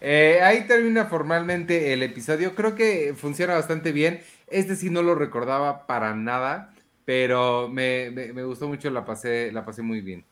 Eh, 0.01 0.39
ahí 0.43 0.65
termina 0.67 1.05
formalmente 1.05 1.93
el 1.93 2.03
episodio. 2.03 2.55
Creo 2.55 2.75
que 2.75 3.13
funciona 3.15 3.53
bastante 3.55 3.91
bien. 3.91 4.21
Este 4.47 4.75
sí 4.75 4.89
no 4.89 5.03
lo 5.03 5.15
recordaba 5.15 5.85
para 5.87 6.15
nada, 6.15 6.73
pero 7.05 7.69
me, 7.69 8.09
me- 8.11 8.33
me 8.33 8.43
gustó 8.43 8.67
mucho, 8.67 8.89
la 8.89 9.05
pasé, 9.05 9.51
la 9.51 9.65
pasé 9.65 9.81
muy 9.83 10.01
bien. 10.01 10.25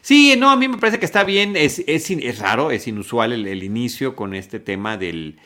Sí, 0.00 0.34
no, 0.38 0.50
a 0.50 0.56
mí 0.56 0.68
me 0.68 0.78
parece 0.78 0.98
que 0.98 1.04
está 1.04 1.24
bien. 1.24 1.56
Es, 1.56 1.82
es, 1.86 2.10
es 2.10 2.38
raro, 2.38 2.70
es 2.70 2.86
inusual 2.86 3.32
el, 3.32 3.62
inicio 3.62 4.16
con 4.16 4.34
este 4.34 4.60
tema 4.60 4.96
del, 4.96 5.38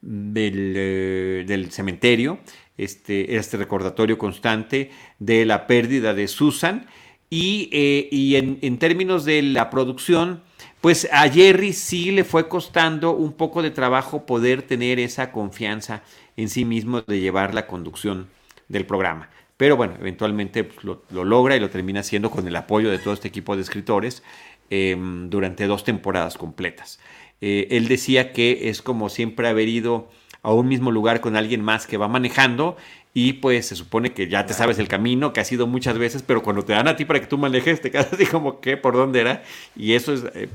del, 0.00 0.74
eh, 0.76 1.44
del 1.46 1.70
cementerio, 1.70 2.38
este, 2.76 3.36
este 3.36 3.56
recordatorio 3.56 4.18
constante 4.18 4.90
de 5.18 5.44
la 5.44 5.66
pérdida 5.66 6.14
de 6.14 6.28
Susan. 6.28 6.86
Y, 7.30 7.70
eh, 7.72 8.08
y 8.10 8.36
en, 8.36 8.58
en 8.60 8.78
términos 8.78 9.24
de 9.24 9.40
la 9.40 9.70
producción, 9.70 10.42
pues 10.82 11.08
a 11.12 11.28
Jerry 11.30 11.72
sí 11.72 12.10
le 12.10 12.24
fue 12.24 12.48
costando 12.48 13.12
un 13.12 13.32
poco 13.32 13.62
de 13.62 13.70
trabajo 13.70 14.26
poder 14.26 14.62
tener 14.62 14.98
esa 14.98 15.32
confianza 15.32 16.02
en 16.36 16.48
sí 16.48 16.64
mismo 16.64 17.00
de 17.02 17.20
llevar 17.20 17.54
la 17.54 17.66
conducción 17.66 18.28
del 18.68 18.84
programa. 18.84 19.30
Pero 19.62 19.76
bueno, 19.76 19.94
eventualmente 20.00 20.64
pues, 20.64 20.82
lo, 20.82 21.04
lo 21.10 21.24
logra 21.24 21.54
y 21.54 21.60
lo 21.60 21.70
termina 21.70 22.00
haciendo 22.00 22.32
con 22.32 22.48
el 22.48 22.56
apoyo 22.56 22.90
de 22.90 22.98
todo 22.98 23.14
este 23.14 23.28
equipo 23.28 23.54
de 23.54 23.62
escritores 23.62 24.24
eh, 24.70 24.96
durante 25.28 25.68
dos 25.68 25.84
temporadas 25.84 26.36
completas. 26.36 26.98
Eh, 27.40 27.68
él 27.70 27.86
decía 27.86 28.32
que 28.32 28.70
es 28.70 28.82
como 28.82 29.08
siempre 29.08 29.46
haber 29.46 29.68
ido 29.68 30.10
a 30.42 30.52
un 30.52 30.66
mismo 30.66 30.90
lugar 30.90 31.20
con 31.20 31.36
alguien 31.36 31.62
más 31.62 31.86
que 31.86 31.96
va 31.96 32.08
manejando 32.08 32.76
y 33.14 33.34
pues 33.34 33.66
se 33.66 33.76
supone 33.76 34.12
que 34.12 34.26
ya 34.26 34.46
te 34.46 34.52
sabes 34.52 34.80
el 34.80 34.88
camino, 34.88 35.32
que 35.32 35.38
has 35.38 35.52
ido 35.52 35.68
muchas 35.68 35.96
veces, 35.96 36.24
pero 36.24 36.42
cuando 36.42 36.64
te 36.64 36.72
dan 36.72 36.88
a 36.88 36.96
ti 36.96 37.04
para 37.04 37.20
que 37.20 37.28
tú 37.28 37.38
manejes, 37.38 37.80
te 37.80 37.92
quedas 37.92 38.12
así 38.12 38.26
como 38.26 38.60
que 38.60 38.76
por 38.76 38.94
dónde 38.94 39.20
era. 39.20 39.44
Y 39.76 39.92
eso 39.92 40.12
es, 40.12 40.24
eh, 40.34 40.48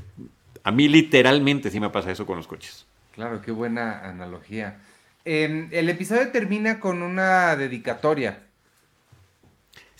a 0.64 0.70
mí 0.70 0.86
literalmente 0.86 1.70
sí 1.70 1.80
me 1.80 1.88
pasa 1.88 2.10
eso 2.10 2.26
con 2.26 2.36
los 2.36 2.46
coches. 2.46 2.84
Claro, 3.14 3.40
qué 3.40 3.52
buena 3.52 4.06
analogía. 4.06 4.80
Em, 5.24 5.70
el 5.72 5.88
episodio 5.88 6.30
termina 6.30 6.78
con 6.78 7.00
una 7.00 7.56
dedicatoria. 7.56 8.47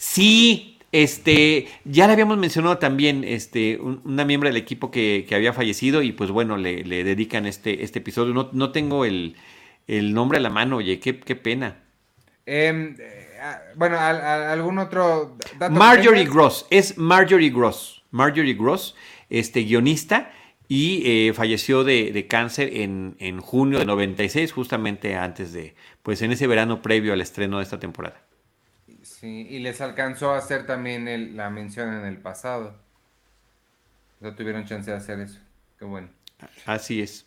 Sí, 0.00 0.78
este, 0.92 1.66
ya 1.84 2.06
le 2.06 2.12
habíamos 2.12 2.38
mencionado 2.38 2.78
también, 2.78 3.24
este, 3.24 3.78
un- 3.78 4.00
una 4.04 4.24
miembro 4.24 4.48
del 4.48 4.56
equipo 4.56 4.92
que, 4.92 5.26
que 5.28 5.34
había 5.34 5.52
fallecido 5.52 6.02
y 6.02 6.12
pues 6.12 6.30
bueno, 6.30 6.56
le, 6.56 6.84
le 6.84 7.02
dedican 7.02 7.46
este, 7.46 7.82
este 7.82 7.98
episodio. 7.98 8.32
No, 8.32 8.48
no 8.52 8.70
tengo 8.70 9.04
el, 9.04 9.34
el 9.88 10.14
nombre 10.14 10.38
a 10.38 10.40
la 10.40 10.50
mano, 10.50 10.76
oye, 10.76 11.00
qué, 11.00 11.18
qué 11.18 11.34
pena. 11.34 11.82
Em, 12.46 12.94
eh, 13.00 13.26
bueno, 13.74 13.98
al- 13.98 14.20
al- 14.20 14.44
algún 14.44 14.78
otro 14.78 15.36
dato. 15.58 15.74
Marjorie? 15.74 16.24
Gross, 16.26 16.64
es 16.70 16.96
Marjorie 16.96 17.50
Gross, 17.50 18.04
Marjorie 18.12 18.54
Gross, 18.54 18.94
este 19.30 19.62
guionista 19.64 20.30
y 20.68 21.02
eh, 21.04 21.32
falleció 21.34 21.82
de, 21.82 22.12
de 22.12 22.26
cáncer 22.28 22.70
en, 22.72 23.16
en 23.18 23.40
junio 23.40 23.80
de 23.80 23.84
96, 23.84 24.52
justamente 24.52 25.16
antes 25.16 25.52
de, 25.52 25.74
pues 26.04 26.22
en 26.22 26.30
ese 26.30 26.46
verano 26.46 26.82
previo 26.82 27.12
al 27.12 27.20
estreno 27.20 27.58
de 27.58 27.64
esta 27.64 27.80
temporada. 27.80 28.22
Sí, 29.20 29.46
y 29.50 29.58
les 29.58 29.80
alcanzó 29.80 30.30
a 30.32 30.38
hacer 30.38 30.66
también 30.66 31.08
el- 31.08 31.36
la 31.36 31.50
mención 31.50 31.92
en 31.92 32.04
el 32.06 32.18
pasado. 32.18 32.76
O 34.20 34.24
sea, 34.24 34.34
tuvieron 34.36 34.64
chance 34.64 34.90
de 34.90 34.96
hacer 34.96 35.20
eso. 35.20 35.38
Qué 35.78 35.84
bueno. 35.84 36.08
Así 36.66 37.00
es. 37.02 37.24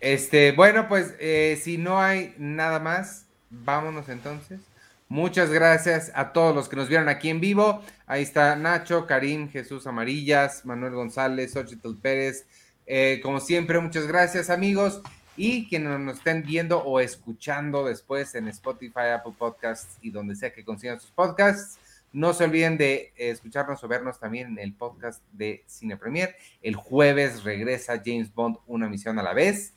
Este, 0.00 0.52
bueno, 0.52 0.88
pues 0.88 1.14
eh, 1.20 1.60
si 1.62 1.76
no 1.78 2.00
hay 2.00 2.34
nada 2.38 2.80
más, 2.80 3.26
vámonos 3.50 4.08
entonces. 4.08 4.60
Muchas 5.08 5.50
gracias 5.50 6.12
a 6.14 6.32
todos 6.32 6.54
los 6.54 6.68
que 6.68 6.76
nos 6.76 6.88
vieron 6.88 7.08
aquí 7.08 7.30
en 7.30 7.40
vivo. 7.40 7.82
Ahí 8.06 8.22
está 8.22 8.54
Nacho, 8.56 9.06
Karim, 9.06 9.50
Jesús 9.50 9.86
Amarillas, 9.86 10.64
Manuel 10.64 10.94
González, 10.94 11.52
Xochitl 11.52 11.96
Pérez. 12.00 12.46
Eh, 12.86 13.20
como 13.22 13.40
siempre, 13.40 13.78
muchas 13.80 14.06
gracias 14.06 14.50
amigos. 14.50 15.02
Y 15.42 15.66
quienes 15.68 15.98
nos 15.98 16.18
estén 16.18 16.42
viendo 16.42 16.82
o 16.82 17.00
escuchando 17.00 17.86
después 17.86 18.34
en 18.34 18.46
Spotify, 18.48 19.14
Apple 19.14 19.32
Podcasts 19.38 19.96
y 20.02 20.10
donde 20.10 20.36
sea 20.36 20.52
que 20.52 20.66
consigan 20.66 21.00
sus 21.00 21.12
podcasts, 21.12 21.78
no 22.12 22.34
se 22.34 22.44
olviden 22.44 22.76
de 22.76 23.14
escucharnos 23.16 23.82
o 23.82 23.88
vernos 23.88 24.20
también 24.20 24.48
en 24.48 24.58
el 24.58 24.74
podcast 24.74 25.22
de 25.32 25.64
Cine 25.66 25.96
Premier. 25.96 26.36
El 26.60 26.76
jueves 26.76 27.42
regresa 27.42 28.02
James 28.04 28.34
Bond, 28.34 28.58
una 28.66 28.86
misión 28.90 29.18
a 29.18 29.22
la 29.22 29.32
vez. 29.32 29.72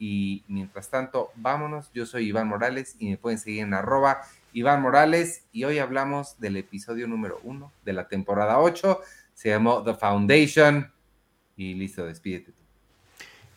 Y 0.00 0.42
mientras 0.48 0.90
tanto, 0.90 1.30
vámonos. 1.36 1.92
Yo 1.94 2.06
soy 2.06 2.26
Iván 2.26 2.48
Morales 2.48 2.96
y 2.98 3.10
me 3.10 3.16
pueden 3.16 3.38
seguir 3.38 3.62
en 3.62 3.72
arroba 3.72 4.22
Iván 4.52 4.82
Morales. 4.82 5.44
Y 5.52 5.62
hoy 5.62 5.78
hablamos 5.78 6.40
del 6.40 6.56
episodio 6.56 7.06
número 7.06 7.38
uno 7.44 7.70
de 7.84 7.92
la 7.92 8.08
temporada 8.08 8.58
8. 8.58 9.00
Se 9.32 9.50
llamó 9.50 9.80
The 9.84 9.94
Foundation. 9.94 10.92
Y 11.56 11.74
listo, 11.74 12.04
despídete. 12.04 12.63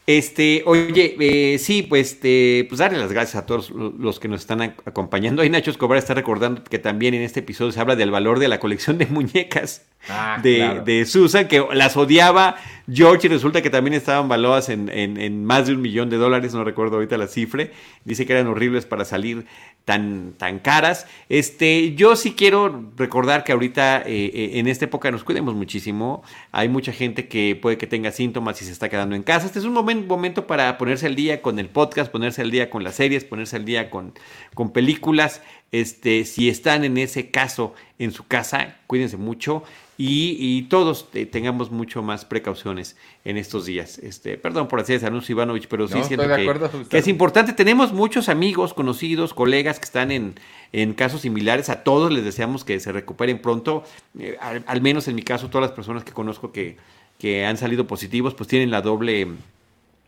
Este, 0.07 0.63
oye, 0.65 1.17
eh, 1.19 1.57
sí, 1.59 1.83
pues, 1.83 2.13
este, 2.13 2.65
pues 2.69 2.79
darle 2.79 2.97
las 2.97 3.11
gracias 3.11 3.35
a 3.35 3.45
todos 3.45 3.69
lo- 3.71 3.89
los 3.99 4.21
que 4.21 4.29
nos 4.29 4.39
están 4.39 4.59
ac- 4.59 4.75
acompañando. 4.85 5.41
Ahí 5.41 5.49
Nacho 5.49 5.69
Escobar 5.69 5.97
está 5.97 6.13
recordando 6.13 6.63
que 6.63 6.79
también 6.79 7.13
en 7.13 7.23
este 7.23 7.41
episodio 7.41 7.73
se 7.73 7.81
habla 7.81 7.97
del 7.97 8.09
valor 8.09 8.39
de 8.39 8.47
la 8.47 8.61
colección 8.61 8.97
de 8.97 9.05
muñecas 9.07 9.85
Ah, 10.07 10.39
de, 10.41 10.55
claro. 10.55 10.83
de 10.85 11.05
Susan, 11.05 11.49
que 11.49 11.61
las 11.73 11.97
odiaba 11.97 12.55
George 12.89 13.27
y 13.27 13.29
resulta 13.29 13.61
que 13.61 13.69
también 13.69 13.93
estaban 13.93 14.29
valuadas 14.29 14.69
en, 14.69 14.87
en- 14.89 15.43
más 15.43 15.67
de 15.67 15.73
un 15.73 15.81
millón 15.81 16.09
de 16.09 16.15
dólares, 16.17 16.53
no 16.53 16.63
recuerdo 16.63 16.95
ahorita 16.95 17.17
la 17.17 17.27
cifra. 17.27 17.67
Dice 18.05 18.25
que 18.25 18.31
eran 18.33 18.47
horribles 18.47 18.85
para 18.85 19.03
salir 19.03 19.45
tan, 19.83 20.33
tan 20.37 20.59
caras. 20.59 21.05
Este, 21.27 21.95
yo 21.95 22.15
sí 22.15 22.33
quiero 22.33 22.91
recordar 22.95 23.43
que 23.43 23.51
ahorita 23.51 24.03
eh, 24.05 24.31
eh, 24.33 24.51
en 24.55 24.67
esta 24.67 24.85
época 24.85 25.11
nos 25.11 25.25
cuidemos 25.25 25.53
muchísimo. 25.53 26.23
Hay 26.53 26.69
mucha 26.69 26.93
gente 26.93 27.27
que 27.27 27.57
puede 27.61 27.77
que 27.77 27.87
tenga 27.87 28.11
síntomas 28.11 28.61
y 28.61 28.65
se 28.65 28.71
está 28.71 28.87
quedando 28.87 29.15
en 29.15 29.23
casa. 29.23 29.47
Este 29.47 29.59
es 29.59 29.65
un 29.65 29.75
momen- 29.75 30.05
momento 30.07 30.47
para 30.47 30.77
ponerse 30.77 31.07
al 31.07 31.15
día 31.15 31.41
con 31.41 31.59
el 31.59 31.67
podcast, 31.67 32.09
ponerse 32.11 32.41
al 32.41 32.51
día 32.51 32.69
con 32.69 32.83
las 32.85 32.95
series, 32.95 33.25
ponerse 33.25 33.57
al 33.57 33.65
día 33.65 33.89
con, 33.89 34.13
con 34.53 34.71
películas. 34.71 35.41
Este, 35.73 36.23
si 36.23 36.47
están 36.47 36.85
en 36.85 36.97
ese 36.97 37.31
caso 37.31 37.73
en 37.99 38.11
su 38.11 38.25
casa, 38.27 38.77
cuídense 38.87 39.17
mucho 39.17 39.63
y, 39.97 40.37
y 40.39 40.61
todos 40.63 41.07
eh, 41.13 41.25
tengamos 41.25 41.71
mucho 41.71 42.03
más 42.03 42.23
precauciones 42.23 42.95
en 43.25 43.37
estos 43.37 43.65
días. 43.65 43.97
Este, 43.97 44.37
perdón 44.37 44.67
por 44.67 44.79
hacer 44.79 44.97
ese 44.97 45.07
anuncio, 45.07 45.33
Ivanovich, 45.33 45.67
pero 45.67 45.87
sí 45.87 45.95
No, 45.97 46.03
siento 46.03 46.27
que, 46.27 46.33
acuerdo, 46.33 46.69
que 46.69 46.77
usted- 46.77 46.97
es 46.99 47.07
importante. 47.07 47.53
Tenemos 47.53 47.93
muchos 47.93 48.29
amigos, 48.29 48.73
conocidos, 48.73 49.33
colegas 49.33 49.79
que 49.79 49.85
están 49.85 50.11
en, 50.11 50.35
en 50.71 50.93
casos 50.93 51.21
similares. 51.21 51.69
A 51.69 51.83
todos 51.83 52.11
les 52.11 52.23
deseamos 52.23 52.63
que 52.63 52.79
se 52.79 52.91
recuperen 52.91 53.39
pronto. 53.41 53.83
Eh, 54.19 54.37
al, 54.39 54.63
al 54.67 54.81
menos 54.81 55.07
en 55.07 55.15
mi 55.15 55.23
caso, 55.23 55.49
todas 55.49 55.69
las 55.69 55.75
personas 55.75 56.03
que 56.03 56.11
conozco 56.11 56.51
que, 56.51 56.77
que 57.17 57.45
han 57.45 57.57
salido 57.57 57.87
positivos, 57.87 58.35
pues 58.35 58.47
tienen 58.47 58.69
la 58.69 58.81
doble 58.83 59.27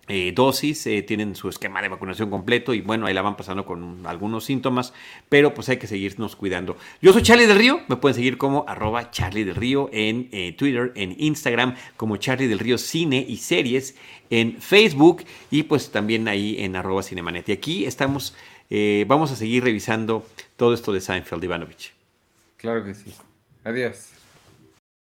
eh, 0.10 0.34
dosis, 0.36 0.88
eh, 0.88 1.04
tienen 1.04 1.36
su 1.36 1.50
esquema 1.50 1.82
de 1.82 1.88
vacunación 1.88 2.32
completo 2.32 2.74
y 2.74 2.82
bueno, 2.82 3.06
ahí 3.06 3.14
la 3.14 3.22
van 3.22 3.38
pasando 3.38 3.64
con 3.64 4.06
algunos 4.06 4.44
síntomas, 4.44 4.92
pero 5.30 5.54
pues 5.54 5.70
hay 5.70 5.78
que 5.78 5.86
seguirnos 5.86 6.36
cuidando. 6.36 6.78
Yo 7.02 7.14
soy 7.14 7.22
Charlie 7.22 7.46
del 7.46 7.58
Río, 7.58 7.82
me 7.88 7.96
pueden 7.96 8.16
seguir 8.16 8.40
como 8.40 8.66
arroba 8.68 9.12
Charlie 9.12 9.44
del 9.44 9.56
Río 9.56 9.90
en 9.94 10.28
eh, 10.32 10.54
Twitter, 10.54 10.92
en 10.96 11.16
Instagram, 11.20 11.76
como 11.96 12.18
Charlie 12.18 12.48
del 12.48 12.58
Río 12.58 12.78
Cine 12.80 13.24
y 13.28 13.38
Series, 13.38 13.96
en 14.32 14.60
Facebook 14.60 15.24
y 15.52 15.64
pues 15.64 15.92
también 15.92 16.28
ahí 16.28 16.58
en 16.60 16.76
arroba 16.76 17.04
Cinemanet. 17.04 17.48
Y 17.50 17.52
aquí 17.52 17.86
estamos, 17.86 18.36
vamos 19.08 19.32
a 19.32 19.36
seguir 19.36 19.64
revisando 19.64 20.26
todo 20.58 20.74
esto 20.74 20.92
de 20.92 21.02
Seinfeld 21.02 21.44
Ivanovich. 21.44 21.94
Claro 22.58 22.84
que 22.84 22.94
sí. 22.94 23.14
Adiós. 23.64 24.19